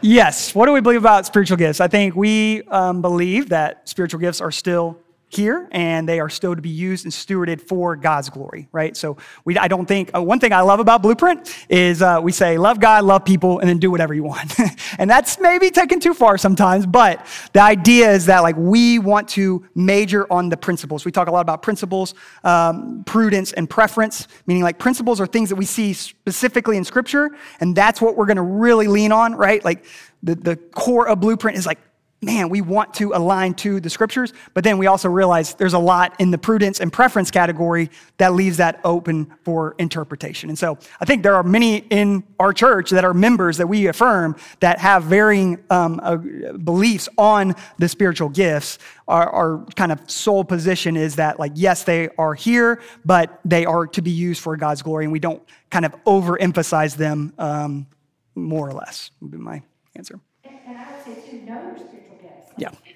yes. 0.00 0.54
What 0.54 0.66
do 0.66 0.72
we 0.72 0.80
believe 0.80 1.00
about 1.00 1.26
spiritual 1.26 1.56
gifts? 1.58 1.80
I 1.80 1.88
think 1.88 2.16
we 2.16 2.62
um, 2.64 3.02
believe 3.02 3.50
that 3.50 3.88
spiritual 3.88 4.20
gifts 4.20 4.40
are 4.40 4.50
still 4.50 4.98
here 5.28 5.68
and 5.72 6.08
they 6.08 6.20
are 6.20 6.28
still 6.28 6.54
to 6.54 6.62
be 6.62 6.68
used 6.68 7.04
and 7.04 7.12
stewarded 7.12 7.60
for 7.60 7.96
God's 7.96 8.30
glory, 8.30 8.68
right? 8.70 8.96
So 8.96 9.16
we, 9.44 9.58
I 9.58 9.66
don't 9.66 9.86
think, 9.86 10.10
uh, 10.14 10.22
one 10.22 10.38
thing 10.38 10.52
I 10.52 10.60
love 10.60 10.78
about 10.78 11.02
Blueprint 11.02 11.52
is 11.68 12.00
uh, 12.00 12.20
we 12.22 12.30
say, 12.30 12.58
love 12.58 12.78
God, 12.78 13.04
love 13.04 13.24
people, 13.24 13.58
and 13.58 13.68
then 13.68 13.78
do 13.78 13.90
whatever 13.90 14.14
you 14.14 14.22
want. 14.22 14.54
and 14.98 15.10
that's 15.10 15.40
maybe 15.40 15.70
taken 15.70 15.98
too 15.98 16.14
far 16.14 16.38
sometimes, 16.38 16.86
but 16.86 17.26
the 17.52 17.60
idea 17.60 18.10
is 18.10 18.26
that 18.26 18.40
like 18.40 18.56
we 18.56 18.98
want 19.00 19.28
to 19.30 19.66
major 19.74 20.30
on 20.32 20.48
the 20.48 20.56
principles. 20.56 21.04
We 21.04 21.10
talk 21.10 21.26
a 21.28 21.32
lot 21.32 21.40
about 21.40 21.60
principles, 21.60 22.14
um, 22.44 23.02
prudence, 23.04 23.52
and 23.52 23.68
preference, 23.68 24.28
meaning 24.46 24.62
like 24.62 24.78
principles 24.78 25.20
are 25.20 25.26
things 25.26 25.48
that 25.48 25.56
we 25.56 25.64
see 25.64 25.92
specifically 25.92 26.76
in 26.76 26.84
scripture, 26.84 27.30
and 27.60 27.74
that's 27.74 28.00
what 28.00 28.16
we're 28.16 28.26
gonna 28.26 28.42
really 28.42 28.86
lean 28.86 29.10
on, 29.10 29.34
right? 29.34 29.64
Like 29.64 29.84
the, 30.22 30.36
the 30.36 30.56
core 30.56 31.08
of 31.08 31.20
Blueprint 31.20 31.58
is 31.58 31.66
like 31.66 31.78
man, 32.26 32.48
we 32.48 32.60
want 32.60 32.92
to 32.94 33.12
align 33.12 33.54
to 33.54 33.78
the 33.78 33.88
scriptures, 33.88 34.32
but 34.52 34.64
then 34.64 34.78
we 34.78 34.88
also 34.88 35.08
realize 35.08 35.54
there's 35.54 35.74
a 35.74 35.78
lot 35.78 36.14
in 36.18 36.32
the 36.32 36.38
prudence 36.38 36.80
and 36.80 36.92
preference 36.92 37.30
category 37.30 37.88
that 38.18 38.34
leaves 38.34 38.56
that 38.56 38.80
open 38.82 39.32
for 39.44 39.76
interpretation. 39.78 40.48
And 40.48 40.58
so 40.58 40.76
I 41.00 41.04
think 41.04 41.22
there 41.22 41.36
are 41.36 41.44
many 41.44 41.76
in 41.76 42.24
our 42.40 42.52
church 42.52 42.90
that 42.90 43.04
are 43.04 43.14
members 43.14 43.58
that 43.58 43.68
we 43.68 43.86
affirm 43.86 44.34
that 44.58 44.80
have 44.80 45.04
varying 45.04 45.62
um, 45.70 46.00
uh, 46.02 46.16
beliefs 46.16 47.08
on 47.16 47.54
the 47.78 47.88
spiritual 47.88 48.28
gifts. 48.28 48.78
Our, 49.06 49.30
our 49.30 49.64
kind 49.76 49.92
of 49.92 50.10
sole 50.10 50.42
position 50.42 50.96
is 50.96 51.14
that, 51.16 51.38
like, 51.38 51.52
yes, 51.54 51.84
they 51.84 52.08
are 52.18 52.34
here, 52.34 52.82
but 53.04 53.38
they 53.44 53.64
are 53.64 53.86
to 53.86 54.02
be 54.02 54.10
used 54.10 54.42
for 54.42 54.56
God's 54.56 54.82
glory, 54.82 55.04
and 55.04 55.12
we 55.12 55.20
don't 55.20 55.42
kind 55.70 55.84
of 55.84 55.94
overemphasize 56.04 56.96
them 56.96 57.32
um, 57.38 57.86
more 58.34 58.68
or 58.68 58.72
less, 58.72 59.12
would 59.20 59.30
be 59.30 59.38
my 59.38 59.62
answer. 59.94 60.18
And 60.44 60.76
I 60.76 60.90
would 60.90 61.04
say, 61.04 61.30
too. 61.30 61.95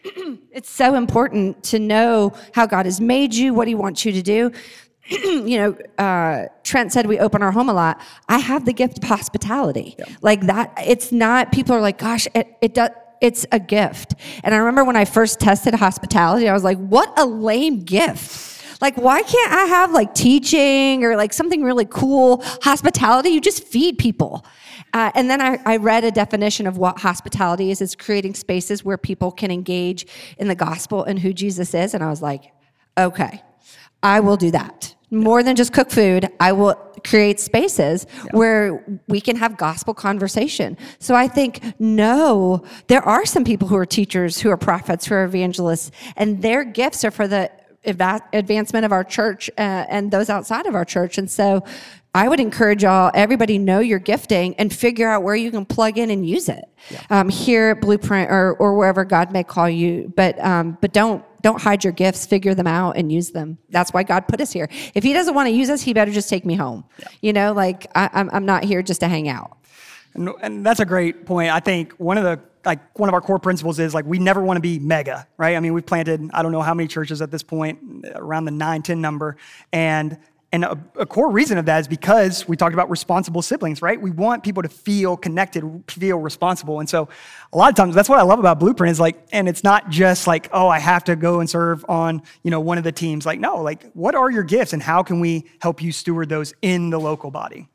It's 0.52 0.70
so 0.70 0.94
important 0.94 1.62
to 1.64 1.78
know 1.78 2.32
how 2.52 2.66
God 2.66 2.84
has 2.86 3.00
made 3.00 3.34
you, 3.34 3.54
what 3.54 3.68
He 3.68 3.74
wants 3.74 4.04
you 4.04 4.12
to 4.12 4.22
do. 4.22 4.52
you 5.10 5.58
know, 5.58 6.04
uh, 6.04 6.46
Trent 6.62 6.92
said 6.92 7.06
we 7.06 7.18
open 7.18 7.42
our 7.42 7.52
home 7.52 7.68
a 7.68 7.72
lot. 7.72 8.00
I 8.28 8.38
have 8.38 8.64
the 8.64 8.72
gift 8.72 8.98
of 8.98 9.04
hospitality. 9.04 9.96
Like 10.22 10.42
that, 10.42 10.72
it's 10.78 11.12
not, 11.12 11.52
people 11.52 11.74
are 11.74 11.80
like, 11.80 11.98
gosh, 11.98 12.26
it, 12.34 12.56
it 12.60 12.74
does. 12.74 12.90
It's 13.20 13.44
a 13.52 13.60
gift. 13.60 14.14
And 14.42 14.54
I 14.54 14.58
remember 14.58 14.82
when 14.82 14.96
I 14.96 15.04
first 15.04 15.40
tested 15.40 15.74
hospitality, 15.74 16.48
I 16.48 16.54
was 16.54 16.64
like, 16.64 16.78
what 16.78 17.12
a 17.18 17.26
lame 17.26 17.84
gift. 17.84 18.64
Like, 18.80 18.96
why 18.96 19.22
can't 19.22 19.52
I 19.52 19.64
have 19.64 19.92
like 19.92 20.14
teaching 20.14 21.04
or 21.04 21.16
like 21.16 21.34
something 21.34 21.62
really 21.62 21.84
cool? 21.84 22.42
Hospitality, 22.62 23.28
you 23.28 23.40
just 23.42 23.64
feed 23.64 23.98
people. 23.98 24.44
Uh, 24.92 25.10
and 25.14 25.30
then 25.30 25.40
I, 25.40 25.58
I 25.64 25.76
read 25.76 26.04
a 26.04 26.10
definition 26.10 26.66
of 26.66 26.76
what 26.78 26.98
hospitality 26.98 27.70
is 27.70 27.80
it's 27.80 27.94
creating 27.94 28.34
spaces 28.34 28.84
where 28.84 28.98
people 28.98 29.30
can 29.30 29.50
engage 29.50 30.06
in 30.38 30.48
the 30.48 30.54
gospel 30.54 31.04
and 31.04 31.18
who 31.18 31.32
Jesus 31.32 31.74
is. 31.74 31.94
And 31.94 32.02
I 32.02 32.10
was 32.10 32.22
like, 32.22 32.52
okay, 32.98 33.42
I 34.02 34.20
will 34.20 34.36
do 34.36 34.50
that. 34.50 34.94
More 35.12 35.42
than 35.42 35.56
just 35.56 35.72
cook 35.72 35.90
food, 35.90 36.28
I 36.38 36.52
will 36.52 36.74
create 37.04 37.40
spaces 37.40 38.06
where 38.30 39.00
we 39.08 39.20
can 39.20 39.34
have 39.36 39.56
gospel 39.56 39.92
conversation. 39.92 40.76
So 41.00 41.14
I 41.16 41.26
think, 41.26 41.74
no, 41.80 42.64
there 42.86 43.02
are 43.02 43.26
some 43.26 43.44
people 43.44 43.66
who 43.66 43.76
are 43.76 43.86
teachers, 43.86 44.40
who 44.40 44.50
are 44.50 44.56
prophets, 44.56 45.06
who 45.06 45.16
are 45.16 45.24
evangelists, 45.24 45.90
and 46.16 46.40
their 46.42 46.62
gifts 46.62 47.04
are 47.04 47.10
for 47.10 47.26
the 47.26 47.50
advancement 47.84 48.84
of 48.84 48.92
our 48.92 49.02
church 49.02 49.50
uh, 49.58 49.86
and 49.88 50.10
those 50.10 50.28
outside 50.30 50.66
of 50.66 50.74
our 50.74 50.84
church. 50.84 51.18
And 51.18 51.30
so 51.30 51.64
I 52.14 52.28
would 52.28 52.40
encourage 52.40 52.82
y'all, 52.82 53.10
everybody 53.14 53.56
know 53.56 53.78
your 53.78 54.00
gifting 54.00 54.54
and 54.56 54.72
figure 54.72 55.08
out 55.08 55.22
where 55.22 55.36
you 55.36 55.50
can 55.52 55.64
plug 55.64 55.96
in 55.96 56.10
and 56.10 56.28
use 56.28 56.48
it. 56.48 56.64
Um, 57.08 57.28
here 57.28 57.70
at 57.70 57.80
Blueprint 57.80 58.30
or, 58.30 58.54
or 58.54 58.74
wherever 58.74 59.04
God 59.04 59.30
may 59.32 59.44
call 59.44 59.70
you, 59.70 60.12
but, 60.16 60.38
um, 60.40 60.76
but 60.80 60.92
don't, 60.92 61.24
don't 61.42 61.60
hide 61.60 61.84
your 61.84 61.92
gifts, 61.92 62.26
figure 62.26 62.54
them 62.54 62.66
out 62.66 62.96
and 62.96 63.12
use 63.12 63.30
them. 63.30 63.58
That's 63.70 63.92
why 63.92 64.02
God 64.02 64.26
put 64.26 64.40
us 64.40 64.52
here. 64.52 64.68
If 64.94 65.04
he 65.04 65.12
doesn't 65.12 65.34
want 65.34 65.46
to 65.48 65.52
use 65.52 65.70
us, 65.70 65.82
he 65.82 65.92
better 65.92 66.10
just 66.10 66.28
take 66.28 66.44
me 66.44 66.54
home. 66.54 66.84
You 67.20 67.32
know, 67.32 67.52
like 67.52 67.86
I, 67.94 68.10
I'm, 68.12 68.28
I'm 68.32 68.44
not 68.44 68.64
here 68.64 68.82
just 68.82 69.00
to 69.00 69.08
hang 69.08 69.28
out. 69.28 69.56
And, 70.14 70.30
and 70.42 70.66
that's 70.66 70.80
a 70.80 70.84
great 70.84 71.24
point. 71.26 71.50
I 71.50 71.60
think 71.60 71.92
one 71.92 72.18
of 72.18 72.24
the 72.24 72.40
like 72.62 72.98
one 72.98 73.08
of 73.08 73.14
our 73.14 73.22
core 73.22 73.38
principles 73.38 73.78
is 73.78 73.94
like 73.94 74.04
we 74.04 74.18
never 74.18 74.42
want 74.42 74.58
to 74.58 74.60
be 74.60 74.78
mega, 74.78 75.26
right? 75.38 75.56
I 75.56 75.60
mean, 75.60 75.72
we've 75.72 75.86
planted 75.86 76.30
I 76.34 76.42
don't 76.42 76.52
know 76.52 76.60
how 76.60 76.74
many 76.74 76.88
churches 76.88 77.22
at 77.22 77.30
this 77.30 77.42
point, 77.42 77.78
around 78.14 78.44
the 78.44 78.50
nine, 78.50 78.82
10 78.82 79.00
number, 79.00 79.36
and 79.72 80.18
and 80.52 80.64
a, 80.64 80.78
a 80.96 81.06
core 81.06 81.30
reason 81.30 81.58
of 81.58 81.66
that 81.66 81.80
is 81.80 81.88
because 81.88 82.48
we 82.48 82.56
talked 82.56 82.74
about 82.74 82.90
responsible 82.90 83.40
siblings, 83.40 83.82
right? 83.82 84.00
We 84.00 84.10
want 84.10 84.42
people 84.42 84.62
to 84.62 84.68
feel 84.68 85.16
connected, 85.16 85.64
feel 85.86 86.18
responsible, 86.18 86.80
and 86.80 86.88
so 86.88 87.08
a 87.52 87.56
lot 87.56 87.70
of 87.70 87.76
times 87.76 87.94
that's 87.94 88.08
what 88.08 88.18
I 88.18 88.22
love 88.22 88.38
about 88.38 88.58
Blueprint 88.58 88.90
is 88.90 88.98
like, 88.98 89.16
and 89.32 89.48
it's 89.48 89.62
not 89.62 89.90
just 89.90 90.26
like 90.26 90.48
oh 90.52 90.68
I 90.68 90.78
have 90.78 91.04
to 91.04 91.16
go 91.16 91.40
and 91.40 91.48
serve 91.48 91.84
on 91.88 92.22
you 92.42 92.50
know 92.50 92.60
one 92.60 92.78
of 92.78 92.84
the 92.84 92.92
teams. 92.92 93.26
Like 93.26 93.38
no, 93.38 93.62
like 93.62 93.90
what 93.92 94.14
are 94.14 94.30
your 94.30 94.42
gifts 94.42 94.72
and 94.72 94.82
how 94.82 95.02
can 95.02 95.20
we 95.20 95.46
help 95.60 95.82
you 95.82 95.92
steward 95.92 96.28
those 96.28 96.52
in 96.62 96.90
the 96.90 96.98
local 96.98 97.30
body? 97.30 97.68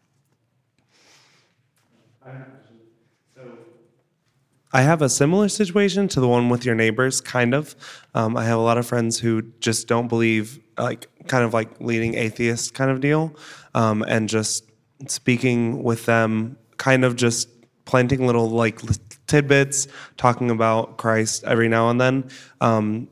I 4.75 4.81
have 4.81 5.01
a 5.01 5.07
similar 5.07 5.47
situation 5.47 6.09
to 6.09 6.19
the 6.19 6.27
one 6.27 6.49
with 6.49 6.65
your 6.65 6.75
neighbors, 6.75 7.21
kind 7.21 7.53
of. 7.53 7.77
Um, 8.13 8.35
I 8.35 8.43
have 8.43 8.57
a 8.57 8.61
lot 8.61 8.77
of 8.77 8.85
friends 8.85 9.17
who 9.17 9.43
just 9.61 9.87
don't 9.87 10.09
believe, 10.09 10.59
like, 10.77 11.07
kind 11.27 11.43
of 11.43 11.53
like 11.53 11.79
leading 11.79 12.15
atheist 12.15 12.73
kind 12.73 12.91
of 12.91 13.01
deal, 13.01 13.35
um, 13.73 14.03
and 14.07 14.29
just 14.29 14.63
speaking 15.07 15.83
with 15.83 16.05
them, 16.05 16.57
kind 16.77 17.03
of 17.03 17.15
just 17.15 17.49
planting 17.85 18.25
little 18.25 18.49
like 18.49 18.79
tidbits, 19.27 19.87
talking 20.17 20.49
about 20.49 20.97
Christ 20.97 21.43
every 21.45 21.69
now 21.69 21.89
and 21.89 21.99
then. 22.01 22.29
Um, 22.61 23.09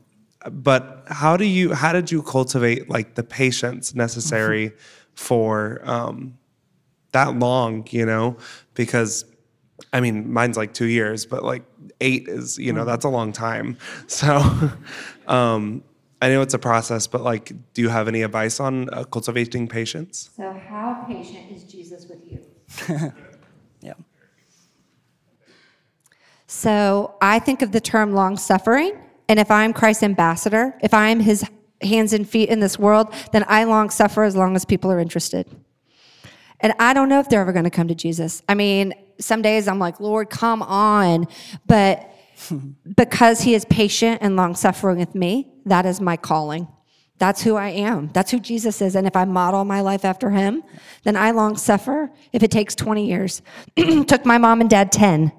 but 0.50 1.04
how 1.08 1.36
do 1.36 1.44
you? 1.44 1.72
How 1.72 1.92
did 1.92 2.10
you 2.10 2.22
cultivate 2.22 2.90
like 2.90 3.14
the 3.14 3.24
patience 3.24 3.94
necessary 3.94 4.72
for 5.14 5.80
um, 5.84 6.36
that 7.12 7.38
long? 7.38 7.86
You 7.90 8.04
know, 8.04 8.36
because 8.74 9.24
I 9.92 10.00
mean, 10.00 10.32
mine's 10.32 10.56
like 10.56 10.74
two 10.74 10.86
years, 10.86 11.24
but 11.24 11.44
like 11.44 11.62
eight 12.00 12.28
is, 12.28 12.58
you 12.58 12.72
know, 12.72 12.84
that's 12.84 13.04
a 13.04 13.08
long 13.08 13.32
time. 13.32 13.78
So 14.06 14.70
um, 15.26 15.82
I 16.24 16.30
know 16.30 16.40
it's 16.40 16.54
a 16.54 16.58
process, 16.58 17.06
but 17.06 17.20
like, 17.20 17.52
do 17.74 17.82
you 17.82 17.90
have 17.90 18.08
any 18.08 18.22
advice 18.22 18.58
on 18.58 18.88
uh, 18.88 19.04
cultivating 19.04 19.68
patience? 19.68 20.30
So 20.34 20.54
how 20.54 21.04
patient 21.06 21.52
is 21.52 21.64
Jesus 21.64 22.06
with 22.08 22.22
you? 22.30 23.12
Yeah. 23.82 23.92
So 26.46 27.16
I 27.20 27.38
think 27.38 27.60
of 27.60 27.72
the 27.72 27.80
term 27.82 28.14
long 28.14 28.38
suffering. 28.38 28.96
And 29.28 29.38
if 29.38 29.50
I'm 29.50 29.74
Christ's 29.74 30.04
ambassador, 30.04 30.74
if 30.80 30.94
I'm 30.94 31.20
his 31.20 31.44
hands 31.82 32.14
and 32.14 32.26
feet 32.26 32.48
in 32.48 32.60
this 32.60 32.78
world, 32.78 33.12
then 33.32 33.44
I 33.46 33.64
long 33.64 33.90
suffer 33.90 34.24
as 34.24 34.34
long 34.34 34.56
as 34.56 34.64
people 34.64 34.90
are 34.90 34.98
interested. 34.98 35.46
And 36.60 36.72
I 36.78 36.94
don't 36.94 37.10
know 37.10 37.20
if 37.20 37.28
they're 37.28 37.42
ever 37.42 37.52
going 37.52 37.66
to 37.66 37.70
come 37.70 37.88
to 37.88 37.94
Jesus. 37.94 38.42
I 38.48 38.54
mean, 38.54 38.94
some 39.20 39.42
days 39.42 39.68
I'm 39.68 39.78
like, 39.78 40.00
Lord, 40.00 40.30
come 40.30 40.62
on. 40.62 41.26
But 41.66 42.10
because 42.96 43.42
he 43.42 43.54
is 43.54 43.64
patient 43.66 44.18
and 44.22 44.36
long 44.36 44.54
suffering 44.54 44.98
with 44.98 45.14
me, 45.14 45.52
that 45.66 45.86
is 45.86 46.00
my 46.00 46.16
calling. 46.16 46.68
That's 47.18 47.42
who 47.42 47.56
I 47.56 47.68
am. 47.68 48.10
That's 48.12 48.30
who 48.30 48.40
Jesus 48.40 48.82
is. 48.82 48.96
And 48.96 49.06
if 49.06 49.14
I 49.14 49.24
model 49.24 49.64
my 49.64 49.80
life 49.80 50.04
after 50.04 50.30
him, 50.30 50.64
then 51.04 51.16
I 51.16 51.30
long 51.30 51.56
suffer 51.56 52.10
if 52.32 52.42
it 52.42 52.50
takes 52.50 52.74
20 52.74 53.06
years. 53.06 53.40
Took 53.76 54.26
my 54.26 54.38
mom 54.38 54.60
and 54.60 54.68
dad 54.68 54.90
10 54.90 55.32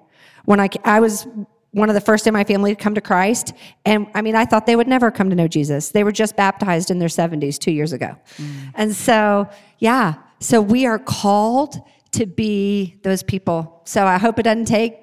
when 0.46 0.60
I, 0.60 0.70
I 0.84 1.00
was 1.00 1.28
one 1.72 1.90
of 1.90 1.96
the 1.96 2.02
first 2.02 2.26
in 2.26 2.34
my 2.34 2.46
family 2.46 2.74
to 2.74 2.82
come 2.82 2.96
to 2.96 3.02
Christ. 3.02 3.54
And 3.86 4.08
I 4.16 4.22
mean, 4.22 4.36
I 4.36 4.46
thought 4.46 4.66
they 4.66 4.78
would 4.78 4.88
never 4.88 5.12
come 5.12 5.30
to 5.30 5.36
know 5.36 5.50
Jesus. 5.50 5.90
They 5.90 6.06
were 6.06 6.14
just 6.14 6.38
baptized 6.38 6.90
in 6.90 7.00
their 7.00 7.10
70s 7.10 7.60
two 7.60 7.72
years 7.72 7.92
ago. 7.92 8.16
Mm. 8.38 8.72
And 8.76 8.96
so, 8.96 9.50
yeah, 9.80 10.14
so 10.40 10.62
we 10.62 10.86
are 10.86 10.98
called 10.98 11.76
to 12.14 12.26
be 12.26 12.98
those 13.04 13.22
people. 13.24 13.82
So 13.84 14.06
I 14.06 14.18
hope 14.18 14.40
it 14.40 14.44
doesn't 14.44 14.66
take 14.66 14.98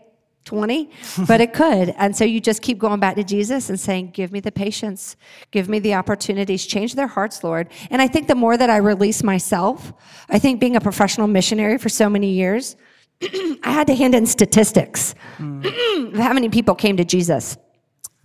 20, 0.45 0.91
but 1.27 1.41
it 1.41 1.53
could. 1.53 1.95
And 1.97 2.17
so 2.17 2.25
you 2.25 2.41
just 2.41 2.63
keep 2.63 2.79
going 2.79 3.01
back 3.01 3.17
to 3.17 3.25
Jesus 3.25 3.71
and 3.71 3.79
saying, 3.79 4.11
Give 4.11 4.33
me 4.33 4.41
the 4.41 4.53
patience, 4.53 5.17
give 5.51 5.69
me 5.69 5.79
the 5.79 5.95
opportunities, 5.95 6.67
change 6.67 6.95
their 6.95 7.07
hearts, 7.07 7.45
Lord. 7.45 7.69
And 7.91 8.03
I 8.03 8.09
think 8.09 8.29
the 8.29 8.35
more 8.35 8.57
that 8.57 8.71
I 8.71 8.79
release 8.79 9.23
myself, 9.23 9.93
I 10.29 10.39
think 10.39 10.61
being 10.61 10.77
a 10.77 10.81
professional 10.81 11.27
missionary 11.27 11.79
for 11.79 11.89
so 11.89 12.09
many 12.09 12.31
years, 12.31 12.77
I 13.23 13.71
had 13.71 13.87
to 13.87 13.95
hand 13.95 14.15
in 14.15 14.27
statistics 14.27 15.15
of 15.39 15.65
how 16.15 16.33
many 16.33 16.49
people 16.49 16.75
came 16.75 16.97
to 16.97 17.05
Jesus. 17.05 17.57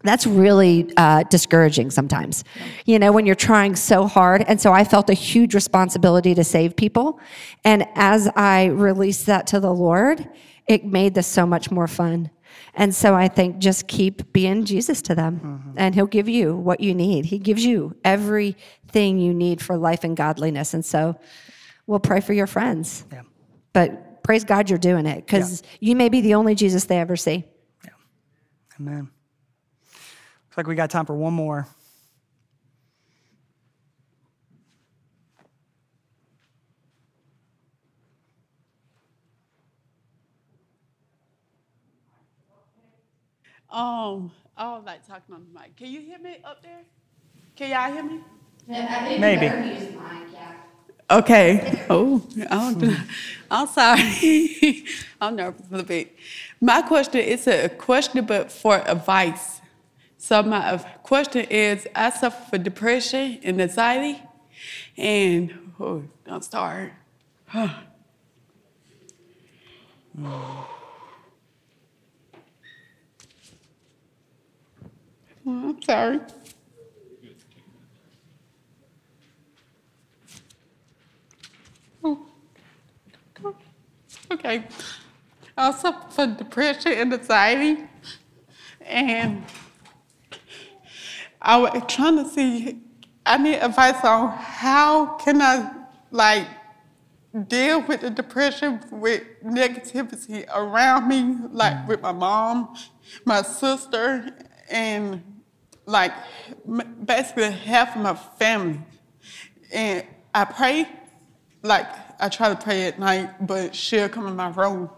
That's 0.03 0.28
really 0.28 0.91
uh, 0.95 1.24
discouraging 1.24 1.89
sometimes, 1.89 2.43
you 2.86 2.99
know, 2.99 3.11
when 3.11 3.26
you're 3.26 3.36
trying 3.36 3.76
so 3.76 4.05
hard. 4.05 4.45
And 4.47 4.61
so 4.61 4.72
I 4.72 4.84
felt 4.84 5.09
a 5.09 5.13
huge 5.13 5.55
responsibility 5.55 6.36
to 6.36 6.43
save 6.43 6.76
people. 6.76 7.20
And 7.63 7.86
as 7.95 8.28
I 8.36 8.65
released 8.65 9.26
that 9.26 9.47
to 9.47 9.59
the 9.59 9.74
Lord, 9.74 10.30
it 10.68 10.86
made 10.86 11.13
this 11.13 11.28
so 11.28 11.45
much 11.45 11.72
more 11.72 11.88
fun. 11.88 12.30
And 12.74 12.93
so 12.93 13.15
I 13.15 13.28
think 13.28 13.57
just 13.57 13.88
keep 13.88 14.32
being 14.34 14.65
Jesus 14.65 15.01
to 15.03 15.15
them, 15.15 15.39
mm-hmm. 15.39 15.72
and 15.78 15.95
He'll 15.95 16.05
give 16.05 16.30
you 16.30 16.55
what 16.55 16.80
you 16.80 16.93
need. 16.93 17.26
He 17.26 17.39
gives 17.39 17.65
you 17.65 17.95
everything 18.03 19.20
you 19.20 19.34
need 19.34 19.61
for 19.61 19.78
life 19.78 20.03
and 20.03 20.15
godliness. 20.15 20.74
And 20.74 20.86
so 20.86 21.20
we'll 21.88 21.99
pray 21.99 22.22
for 22.22 22.34
your 22.34 22.47
friends. 22.47 23.05
Yeah. 23.11 23.24
But 23.74 24.24
praise 24.24 24.43
God 24.43 24.70
you're 24.70 24.80
doing 24.80 25.05
it 25.05 25.26
because 25.26 25.63
you 25.80 25.95
may 25.95 26.09
be 26.09 26.22
the 26.22 26.36
only 26.36 26.55
Jesus 26.55 26.86
they 26.86 26.99
ever 26.99 27.15
see. 27.15 27.45
Yeah. 27.84 27.91
Amen. 28.80 29.09
Looks 29.91 30.57
like 30.57 30.68
we 30.68 30.76
got 30.76 30.89
time 30.89 31.05
for 31.05 31.15
one 31.15 31.34
more. 31.34 31.68
Um, 43.78 44.32
I 44.57 44.75
like 44.80 45.07
talking 45.07 45.36
on 45.36 45.45
the 45.45 45.59
mic. 45.59 45.75
Can 45.75 45.91
you 45.91 46.01
hear 46.01 46.17
me 46.17 46.38
up 46.43 46.63
there? 46.63 46.82
Can 47.55 47.69
y'all 47.69 47.93
hear 47.93 48.01
me? 48.01 48.23
Maybe. 49.19 49.95
Okay. 51.11 51.86
Oh, 51.88 52.28
I'm, 52.49 52.97
I'm 53.51 53.67
sorry. 53.67 54.84
I'm 55.21 55.36
nervous 55.36 55.67
a 55.67 55.69
little 55.69 55.86
bit. 55.86 56.15
My 56.59 56.82
question 56.82 57.21
is 57.21 57.45
a 57.45 57.69
question, 57.69 58.25
but 58.25 58.51
for 58.51 58.78
advice. 58.78 59.61
So 60.17 60.41
my 60.41 60.80
question 61.03 61.45
is, 61.45 61.88
I 61.93 62.09
suffer 62.09 62.49
from 62.49 62.63
depression 62.63 63.38
and 63.43 63.61
anxiety, 63.61 64.19
and 64.97 65.53
oh, 65.80 66.03
don't 66.25 66.43
start. 66.43 66.93
Mm, 75.48 75.64
I'm 75.64 75.82
sorry. 75.82 76.20
Mm. 82.04 82.20
Okay. 84.30 84.68
I 85.56 85.72
suffer 85.72 86.12
from 86.12 86.36
depression 86.36 86.91
and 86.91 87.14
anxiety. 87.14 87.84
And 88.82 89.45
I 91.41 91.58
was 91.58 91.82
trying 91.88 92.18
to 92.18 92.30
see, 92.30 92.82
I 93.26 93.38
need 93.38 93.56
advice 93.56 94.04
on 94.04 94.30
how 94.38 95.16
can 95.16 95.41
I 95.41 95.72
like 96.12 96.48
deal 97.48 97.82
with 97.84 98.02
the 98.02 98.10
depression 98.10 98.82
with 98.91 99.24
negativity 99.45 100.45
around 100.54 101.08
me, 101.08 101.38
like 101.52 101.74
mm. 101.74 101.88
with 101.88 102.02
my 102.02 102.12
mom, 102.12 102.76
my 103.24 103.41
sister, 103.41 104.34
and 104.70 105.36
like 105.88 106.11
basically 107.03 107.49
half 107.49 107.95
of 107.95 108.03
my 108.03 108.13
family. 108.13 108.79
And 109.73 110.05
I 110.35 110.45
pray, 110.45 110.88
like 111.63 111.88
I 112.19 112.29
try 112.29 112.49
to 112.49 112.55
pray 112.55 112.88
at 112.88 112.99
night, 112.99 113.47
but 113.47 113.73
she'll 113.73 114.09
come 114.09 114.27
in 114.27 114.35
my 114.35 114.49
room. 114.49 114.89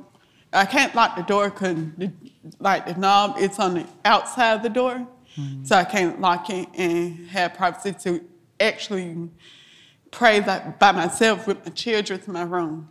I 0.51 0.65
can't 0.65 0.93
lock 0.95 1.15
the 1.15 1.23
door 1.23 1.49
because 1.49 1.77
the, 1.97 2.11
like 2.59 2.87
the 2.87 2.95
knob 2.95 3.35
it's 3.37 3.59
on 3.59 3.75
the 3.75 3.85
outside 4.03 4.55
of 4.55 4.63
the 4.63 4.69
door, 4.69 5.07
mm-hmm. 5.37 5.63
so 5.63 5.75
I 5.75 5.83
can't 5.83 6.19
lock 6.19 6.49
it 6.49 6.67
and 6.73 7.27
have 7.29 7.53
privacy 7.53 7.93
to 8.03 8.25
actually 8.59 9.29
pray 10.09 10.43
like 10.43 10.79
by 10.79 10.91
myself 10.91 11.45
with 11.45 11.63
my 11.63 11.71
children 11.71 12.19
in 12.25 12.33
my 12.33 12.41
room. 12.41 12.89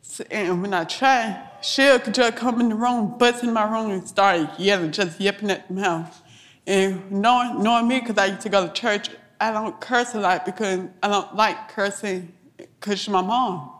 So, 0.00 0.24
and 0.30 0.62
when 0.62 0.72
I 0.72 0.84
try, 0.84 1.50
she'll 1.60 1.98
just 1.98 2.36
come 2.36 2.60
in 2.60 2.70
the 2.70 2.74
room, 2.74 3.18
bust 3.18 3.42
in 3.42 3.52
my 3.52 3.70
room, 3.70 3.90
and 3.90 4.08
start 4.08 4.58
yelling, 4.58 4.92
just 4.92 5.20
yipping 5.20 5.50
at 5.50 5.68
the 5.68 5.74
mouth. 5.74 6.22
And 6.66 7.10
knowing, 7.10 7.62
knowing 7.62 7.88
me, 7.88 8.00
because 8.00 8.16
I 8.18 8.26
used 8.26 8.42
to 8.42 8.48
go 8.48 8.66
to 8.66 8.72
church, 8.72 9.10
I 9.40 9.52
don't 9.52 9.78
curse 9.80 10.14
a 10.14 10.20
lot 10.20 10.46
because 10.46 10.80
I 11.02 11.08
don't 11.08 11.34
like 11.34 11.68
cursing 11.68 12.32
because 12.56 13.00
she's 13.00 13.10
my 13.10 13.20
mom. 13.20 13.70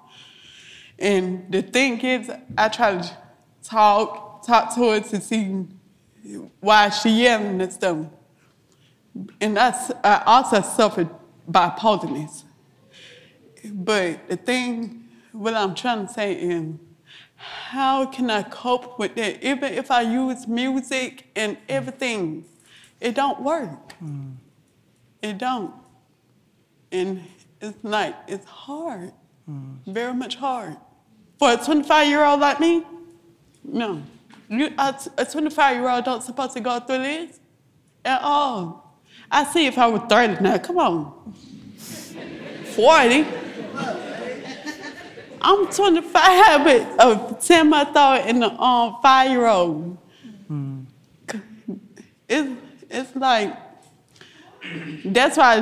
And 0.99 1.51
the 1.51 1.63
thing 1.63 2.01
is, 2.01 2.31
I 2.57 2.69
try 2.69 2.99
to 2.99 3.17
talk, 3.63 4.45
talk 4.47 4.75
to 4.75 4.91
her 4.91 5.01
to 5.01 5.21
see 5.21 5.67
why 6.61 6.91
she 6.91 7.23
yelling 7.23 7.61
and 7.61 7.73
stuff. 7.73 8.07
And 9.41 9.57
that's, 9.57 9.91
I 10.03 10.23
also 10.27 10.61
suffered 10.61 11.09
bipolarness. 11.51 12.45
But 13.65 14.29
the 14.29 14.37
thing, 14.37 15.09
what 15.33 15.55
I'm 15.55 15.75
trying 15.75 16.07
to 16.07 16.13
say 16.13 16.35
is, 16.35 16.75
how 17.37 18.07
can 18.07 18.31
I 18.31 18.43
cope 18.43 18.99
with 18.99 19.15
that? 19.17 19.43
Even 19.43 19.73
if 19.75 19.91
I 19.91 20.03
use 20.03 20.47
music 20.47 21.27
and 21.37 21.57
everything, 21.69 22.45
it 23.01 23.15
don't 23.15 23.41
work. 23.43 23.95
It 25.23 25.39
don't. 25.39 25.73
And 26.93 27.23
it's 27.61 27.79
like, 27.83 28.15
it's 28.29 28.47
hard, 28.47 29.13
very 29.87 30.15
much 30.15 30.37
hard. 30.37 30.77
For 31.39 31.53
a 31.53 31.57
25 31.57 32.09
year 32.09 32.25
old 32.25 32.41
like 32.41 32.61
me, 32.61 32.85
no. 33.65 34.03
You, 34.49 34.73
a, 34.79 34.95
a 35.19 35.25
25 35.25 35.77
year 35.77 35.89
old 35.89 36.05
don't 36.05 36.23
supposed 36.23 36.53
to 36.53 36.61
go 36.61 36.79
through 36.81 36.99
this 36.99 37.41
at 38.05 38.21
all. 38.23 38.99
I 39.31 39.45
see 39.45 39.67
if 39.67 39.79
I 39.79 39.87
was 39.87 40.03
30 40.09 40.43
now, 40.43 40.59
come 40.59 40.79
on. 40.79 41.35
40. 41.79 43.27
I'm 45.41 45.67
25, 45.71 46.65
but 46.65 47.01
uh, 47.01 47.39
send 47.39 47.71
my 47.71 47.85
thought 47.85 48.27
in 48.27 48.41
the 48.41 48.51
um, 48.51 48.97
five 49.03 49.31
year 49.31 49.47
old. 49.47 49.99
It's, 52.27 52.51
it's 52.89 53.14
like, 53.25 53.57
that's 55.05 55.37
why 55.37 55.53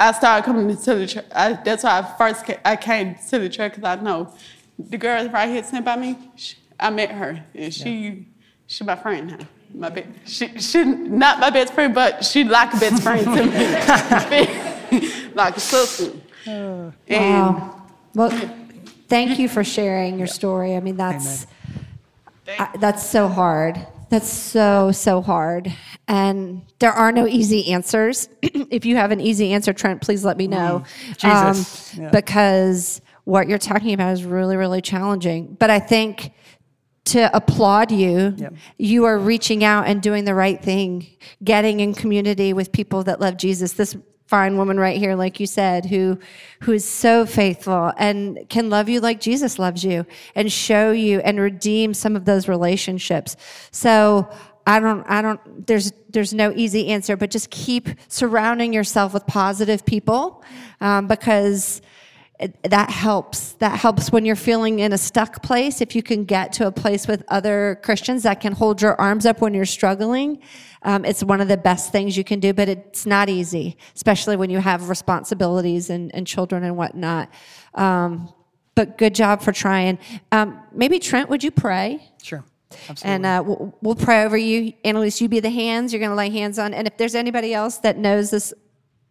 I 0.00 0.12
started 0.12 0.44
coming 0.44 0.76
to 0.76 0.94
the 0.94 1.06
church. 1.06 1.24
I, 1.34 1.52
that's 1.52 1.84
why 1.84 2.00
I 2.00 2.18
first 2.18 2.44
came, 2.44 2.58
I 2.64 2.76
came 2.76 3.14
to 3.30 3.38
the 3.38 3.48
church 3.48 3.74
because 3.74 3.84
I 3.84 4.02
know 4.02 4.32
the 4.78 4.98
girl 4.98 5.28
right 5.28 5.48
here 5.48 5.62
sent 5.62 5.84
by 5.84 5.96
me. 5.96 6.18
She, 6.36 6.56
I 6.78 6.90
met 6.90 7.10
her 7.12 7.44
and 7.54 7.72
she 7.72 8.26
she 8.66 8.84
my 8.84 8.96
friend 8.96 9.28
now. 9.28 9.46
My 9.74 9.90
be, 9.90 10.04
she 10.24 10.58
she 10.58 10.84
not 10.84 11.40
my 11.40 11.50
best 11.50 11.72
friend, 11.74 11.94
but 11.94 12.24
she 12.24 12.44
like 12.44 12.72
a 12.74 12.80
best 12.80 13.02
friend 13.02 13.24
to 13.24 13.42
me, 13.46 15.30
like 15.34 15.56
a 15.56 15.60
sister. 15.60 16.12
Oh, 16.46 16.92
and 17.08 17.56
Wow. 17.56 17.82
Well, 18.14 18.30
thank 19.08 19.38
you 19.38 19.48
for 19.48 19.64
sharing 19.64 20.18
your 20.18 20.28
story. 20.28 20.76
I 20.76 20.80
mean, 20.80 20.96
that's 20.96 21.46
I, 22.46 22.76
that's 22.78 23.04
so 23.04 23.28
hard. 23.28 23.86
That's 24.14 24.30
so 24.30 24.92
so 24.92 25.20
hard. 25.20 25.72
And 26.06 26.62
there 26.78 26.92
are 26.92 27.10
no 27.10 27.26
easy 27.26 27.72
answers. 27.72 28.28
if 28.42 28.84
you 28.86 28.94
have 28.94 29.10
an 29.10 29.20
easy 29.20 29.52
answer, 29.52 29.72
Trent, 29.72 30.02
please 30.02 30.24
let 30.24 30.36
me 30.36 30.46
know. 30.46 30.84
Um, 31.24 31.54
Jesus. 31.54 31.98
Yeah. 31.98 32.10
Because 32.10 33.00
what 33.24 33.48
you're 33.48 33.58
talking 33.58 33.92
about 33.92 34.12
is 34.12 34.22
really 34.22 34.56
really 34.56 34.80
challenging. 34.80 35.56
But 35.58 35.70
I 35.70 35.80
think 35.80 36.30
to 37.06 37.28
applaud 37.36 37.90
you. 37.90 38.34
Yep. 38.36 38.54
You 38.78 39.04
are 39.04 39.18
reaching 39.18 39.64
out 39.64 39.88
and 39.88 40.00
doing 40.00 40.24
the 40.24 40.34
right 40.34 40.62
thing, 40.62 41.08
getting 41.42 41.80
in 41.80 41.92
community 41.92 42.52
with 42.52 42.70
people 42.70 43.02
that 43.04 43.20
love 43.20 43.36
Jesus. 43.36 43.72
This 43.72 43.96
fine 44.26 44.56
woman 44.56 44.78
right 44.78 44.96
here, 44.96 45.14
like 45.14 45.38
you 45.38 45.46
said, 45.46 45.86
who 45.86 46.18
who 46.60 46.72
is 46.72 46.84
so 46.84 47.26
faithful 47.26 47.92
and 47.98 48.48
can 48.48 48.70
love 48.70 48.88
you 48.88 49.00
like 49.00 49.20
Jesus 49.20 49.58
loves 49.58 49.84
you 49.84 50.06
and 50.34 50.50
show 50.50 50.92
you 50.92 51.20
and 51.20 51.38
redeem 51.38 51.94
some 51.94 52.16
of 52.16 52.24
those 52.24 52.48
relationships. 52.48 53.36
So 53.70 54.28
I 54.66 54.80
don't 54.80 55.04
I 55.04 55.20
don't 55.20 55.66
there's 55.66 55.92
there's 56.08 56.32
no 56.32 56.52
easy 56.54 56.88
answer, 56.88 57.16
but 57.16 57.30
just 57.30 57.50
keep 57.50 57.88
surrounding 58.08 58.72
yourself 58.72 59.12
with 59.12 59.26
positive 59.26 59.84
people 59.84 60.42
um, 60.80 61.06
because 61.06 61.82
that 62.62 62.90
helps. 62.90 63.52
That 63.54 63.78
helps 63.78 64.12
when 64.12 64.24
you're 64.24 64.36
feeling 64.36 64.80
in 64.80 64.92
a 64.92 64.98
stuck 64.98 65.42
place. 65.42 65.80
If 65.80 65.94
you 65.94 66.02
can 66.02 66.24
get 66.24 66.52
to 66.54 66.66
a 66.66 66.72
place 66.72 67.06
with 67.06 67.24
other 67.28 67.80
Christians 67.82 68.22
that 68.24 68.40
can 68.40 68.52
hold 68.52 68.82
your 68.82 69.00
arms 69.00 69.26
up 69.26 69.40
when 69.40 69.54
you're 69.54 69.64
struggling, 69.64 70.40
um, 70.82 71.04
it's 71.04 71.22
one 71.22 71.40
of 71.40 71.48
the 71.48 71.56
best 71.56 71.92
things 71.92 72.16
you 72.16 72.24
can 72.24 72.40
do. 72.40 72.52
But 72.52 72.68
it's 72.68 73.06
not 73.06 73.28
easy, 73.28 73.76
especially 73.94 74.36
when 74.36 74.50
you 74.50 74.58
have 74.58 74.88
responsibilities 74.88 75.90
and, 75.90 76.14
and 76.14 76.26
children 76.26 76.64
and 76.64 76.76
whatnot. 76.76 77.30
Um, 77.74 78.32
but 78.74 78.98
good 78.98 79.14
job 79.14 79.40
for 79.40 79.52
trying. 79.52 79.98
Um, 80.32 80.60
maybe 80.72 80.98
Trent, 80.98 81.28
would 81.30 81.44
you 81.44 81.50
pray? 81.50 82.10
Sure. 82.22 82.44
Absolutely. 82.88 83.14
And 83.14 83.26
uh, 83.26 83.42
we'll, 83.46 83.78
we'll 83.82 83.94
pray 83.94 84.24
over 84.24 84.36
you. 84.36 84.72
Annalise, 84.84 85.20
you 85.20 85.28
be 85.28 85.40
the 85.40 85.50
hands. 85.50 85.92
You're 85.92 86.00
going 86.00 86.10
to 86.10 86.16
lay 86.16 86.30
hands 86.30 86.58
on. 86.58 86.74
And 86.74 86.86
if 86.86 86.96
there's 86.96 87.14
anybody 87.14 87.54
else 87.54 87.78
that 87.78 87.96
knows 87.98 88.30
this 88.30 88.52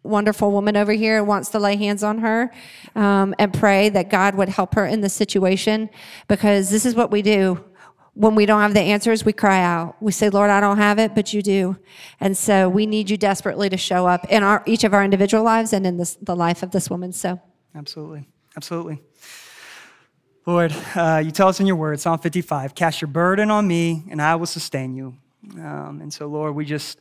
wonderful 0.04 0.52
woman 0.52 0.76
over 0.76 0.92
here 0.92 1.24
wants 1.24 1.48
to 1.50 1.58
lay 1.58 1.76
hands 1.76 2.04
on 2.04 2.18
her 2.18 2.52
um, 2.94 3.34
and 3.38 3.52
pray 3.52 3.88
that 3.88 4.10
God 4.10 4.36
would 4.36 4.48
help 4.48 4.74
her 4.74 4.86
in 4.86 5.00
this 5.00 5.14
situation, 5.14 5.90
because 6.28 6.70
this 6.70 6.86
is 6.86 6.94
what 6.94 7.10
we 7.10 7.22
do. 7.22 7.64
When 8.12 8.36
we 8.36 8.46
don't 8.46 8.60
have 8.60 8.74
the 8.74 8.80
answers, 8.80 9.24
we 9.24 9.32
cry 9.32 9.60
out. 9.60 10.00
We 10.00 10.12
say, 10.12 10.30
Lord, 10.30 10.50
I 10.50 10.60
don't 10.60 10.76
have 10.76 11.00
it, 11.00 11.16
but 11.16 11.34
you 11.34 11.42
do. 11.42 11.76
And 12.20 12.36
so 12.36 12.68
we 12.68 12.86
need 12.86 13.10
you 13.10 13.16
desperately 13.16 13.68
to 13.70 13.76
show 13.76 14.06
up 14.06 14.24
in 14.30 14.44
our, 14.44 14.62
each 14.66 14.84
of 14.84 14.94
our 14.94 15.02
individual 15.02 15.42
lives 15.42 15.72
and 15.72 15.84
in 15.84 15.96
this, 15.96 16.16
the 16.22 16.36
life 16.36 16.62
of 16.62 16.70
this 16.70 16.88
woman. 16.88 17.12
So 17.12 17.40
Absolutely. 17.74 18.28
Absolutely. 18.56 19.02
Lord, 20.46 20.74
uh, 20.94 21.22
you 21.24 21.30
tell 21.30 21.48
us 21.48 21.58
in 21.58 21.66
your 21.66 21.76
word, 21.76 21.98
Psalm 21.98 22.18
55, 22.18 22.74
cast 22.74 23.00
your 23.00 23.08
burden 23.08 23.50
on 23.50 23.66
me 23.66 24.04
and 24.10 24.22
I 24.22 24.36
will 24.36 24.46
sustain 24.46 24.94
you. 24.94 25.16
Um, 25.54 26.00
and 26.00 26.12
so, 26.12 26.26
Lord, 26.26 26.54
we 26.54 26.64
just 26.64 27.00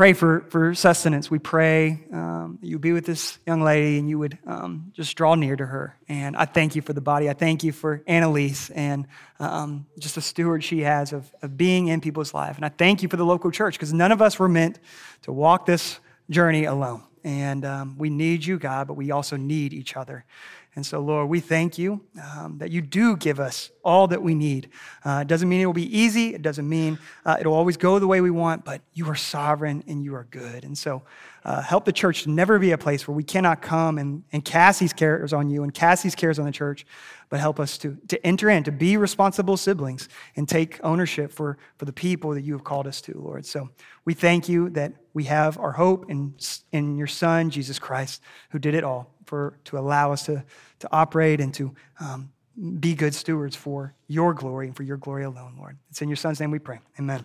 pray 0.00 0.14
for, 0.14 0.46
for 0.48 0.74
sustenance. 0.74 1.30
We 1.30 1.38
pray 1.38 2.06
um, 2.10 2.58
you 2.62 2.78
be 2.78 2.92
with 2.92 3.04
this 3.04 3.38
young 3.46 3.60
lady 3.60 3.98
and 3.98 4.08
you 4.08 4.18
would 4.18 4.38
um, 4.46 4.92
just 4.94 5.14
draw 5.14 5.34
near 5.34 5.54
to 5.54 5.66
her. 5.66 5.94
And 6.08 6.34
I 6.38 6.46
thank 6.46 6.74
you 6.74 6.80
for 6.80 6.94
the 6.94 7.02
body. 7.02 7.28
I 7.28 7.34
thank 7.34 7.62
you 7.62 7.70
for 7.70 8.02
Annalise 8.06 8.70
and 8.70 9.06
um, 9.40 9.84
just 9.98 10.14
the 10.14 10.22
steward 10.22 10.64
she 10.64 10.80
has 10.80 11.12
of, 11.12 11.30
of 11.42 11.58
being 11.58 11.88
in 11.88 12.00
people's 12.00 12.32
life. 12.32 12.56
And 12.56 12.64
I 12.64 12.70
thank 12.70 13.02
you 13.02 13.10
for 13.10 13.18
the 13.18 13.26
local 13.26 13.50
church 13.50 13.74
because 13.74 13.92
none 13.92 14.10
of 14.10 14.22
us 14.22 14.38
were 14.38 14.48
meant 14.48 14.78
to 15.24 15.32
walk 15.32 15.66
this 15.66 16.00
journey 16.30 16.64
alone. 16.64 17.02
And 17.22 17.66
um, 17.66 17.98
we 17.98 18.08
need 18.08 18.42
you, 18.42 18.58
God, 18.58 18.88
but 18.88 18.94
we 18.94 19.10
also 19.10 19.36
need 19.36 19.74
each 19.74 19.98
other. 19.98 20.24
And 20.76 20.86
so, 20.86 21.00
Lord, 21.00 21.28
we 21.28 21.40
thank 21.40 21.78
you 21.78 22.00
um, 22.22 22.58
that 22.58 22.70
you 22.70 22.80
do 22.80 23.16
give 23.16 23.40
us 23.40 23.70
all 23.84 24.06
that 24.08 24.22
we 24.22 24.34
need. 24.34 24.68
Uh, 25.04 25.20
it 25.22 25.28
doesn't 25.28 25.48
mean 25.48 25.60
it 25.60 25.66
will 25.66 25.72
be 25.72 25.98
easy. 25.98 26.32
It 26.32 26.42
doesn't 26.42 26.68
mean 26.68 26.98
uh, 27.24 27.36
it'll 27.40 27.54
always 27.54 27.76
go 27.76 27.98
the 27.98 28.06
way 28.06 28.20
we 28.20 28.30
want, 28.30 28.64
but 28.64 28.80
you 28.94 29.06
are 29.08 29.16
sovereign 29.16 29.82
and 29.88 30.04
you 30.04 30.14
are 30.14 30.28
good. 30.30 30.64
And 30.64 30.78
so, 30.78 31.02
uh, 31.44 31.62
help 31.62 31.84
the 31.84 31.92
church 31.92 32.26
never 32.26 32.58
be 32.58 32.72
a 32.72 32.78
place 32.78 33.08
where 33.08 33.14
we 33.14 33.22
cannot 33.22 33.62
come 33.62 33.98
and, 33.98 34.22
and 34.32 34.44
cast 34.44 34.80
these 34.80 34.92
cares 34.92 35.32
on 35.32 35.48
you 35.48 35.62
and 35.62 35.72
cast 35.72 36.02
these 36.02 36.14
cares 36.14 36.38
on 36.38 36.44
the 36.44 36.52
church, 36.52 36.84
but 37.28 37.40
help 37.40 37.58
us 37.58 37.78
to, 37.78 37.96
to 38.08 38.26
enter 38.26 38.50
in, 38.50 38.62
to 38.64 38.72
be 38.72 38.96
responsible 38.96 39.56
siblings 39.56 40.08
and 40.36 40.48
take 40.48 40.78
ownership 40.82 41.32
for, 41.32 41.56
for 41.76 41.86
the 41.86 41.92
people 41.92 42.34
that 42.34 42.42
you 42.42 42.52
have 42.52 42.64
called 42.64 42.86
us 42.86 43.00
to, 43.02 43.16
Lord. 43.18 43.46
So 43.46 43.70
we 44.04 44.14
thank 44.14 44.48
you 44.48 44.68
that 44.70 44.92
we 45.14 45.24
have 45.24 45.58
our 45.58 45.72
hope 45.72 46.10
in, 46.10 46.34
in 46.72 46.96
your 46.96 47.06
Son, 47.06 47.50
Jesus 47.50 47.78
Christ, 47.78 48.22
who 48.50 48.58
did 48.58 48.74
it 48.74 48.84
all 48.84 49.14
for, 49.24 49.58
to 49.64 49.78
allow 49.78 50.12
us 50.12 50.24
to, 50.26 50.44
to 50.80 50.88
operate 50.92 51.40
and 51.40 51.54
to 51.54 51.74
um, 52.00 52.30
be 52.80 52.94
good 52.94 53.14
stewards 53.14 53.56
for 53.56 53.94
your 54.08 54.34
glory 54.34 54.66
and 54.66 54.76
for 54.76 54.82
your 54.82 54.96
glory 54.96 55.24
alone, 55.24 55.54
Lord. 55.58 55.78
It's 55.88 56.02
in 56.02 56.08
your 56.08 56.16
Son's 56.16 56.40
name 56.40 56.50
we 56.50 56.58
pray. 56.58 56.80
Amen. 56.98 57.24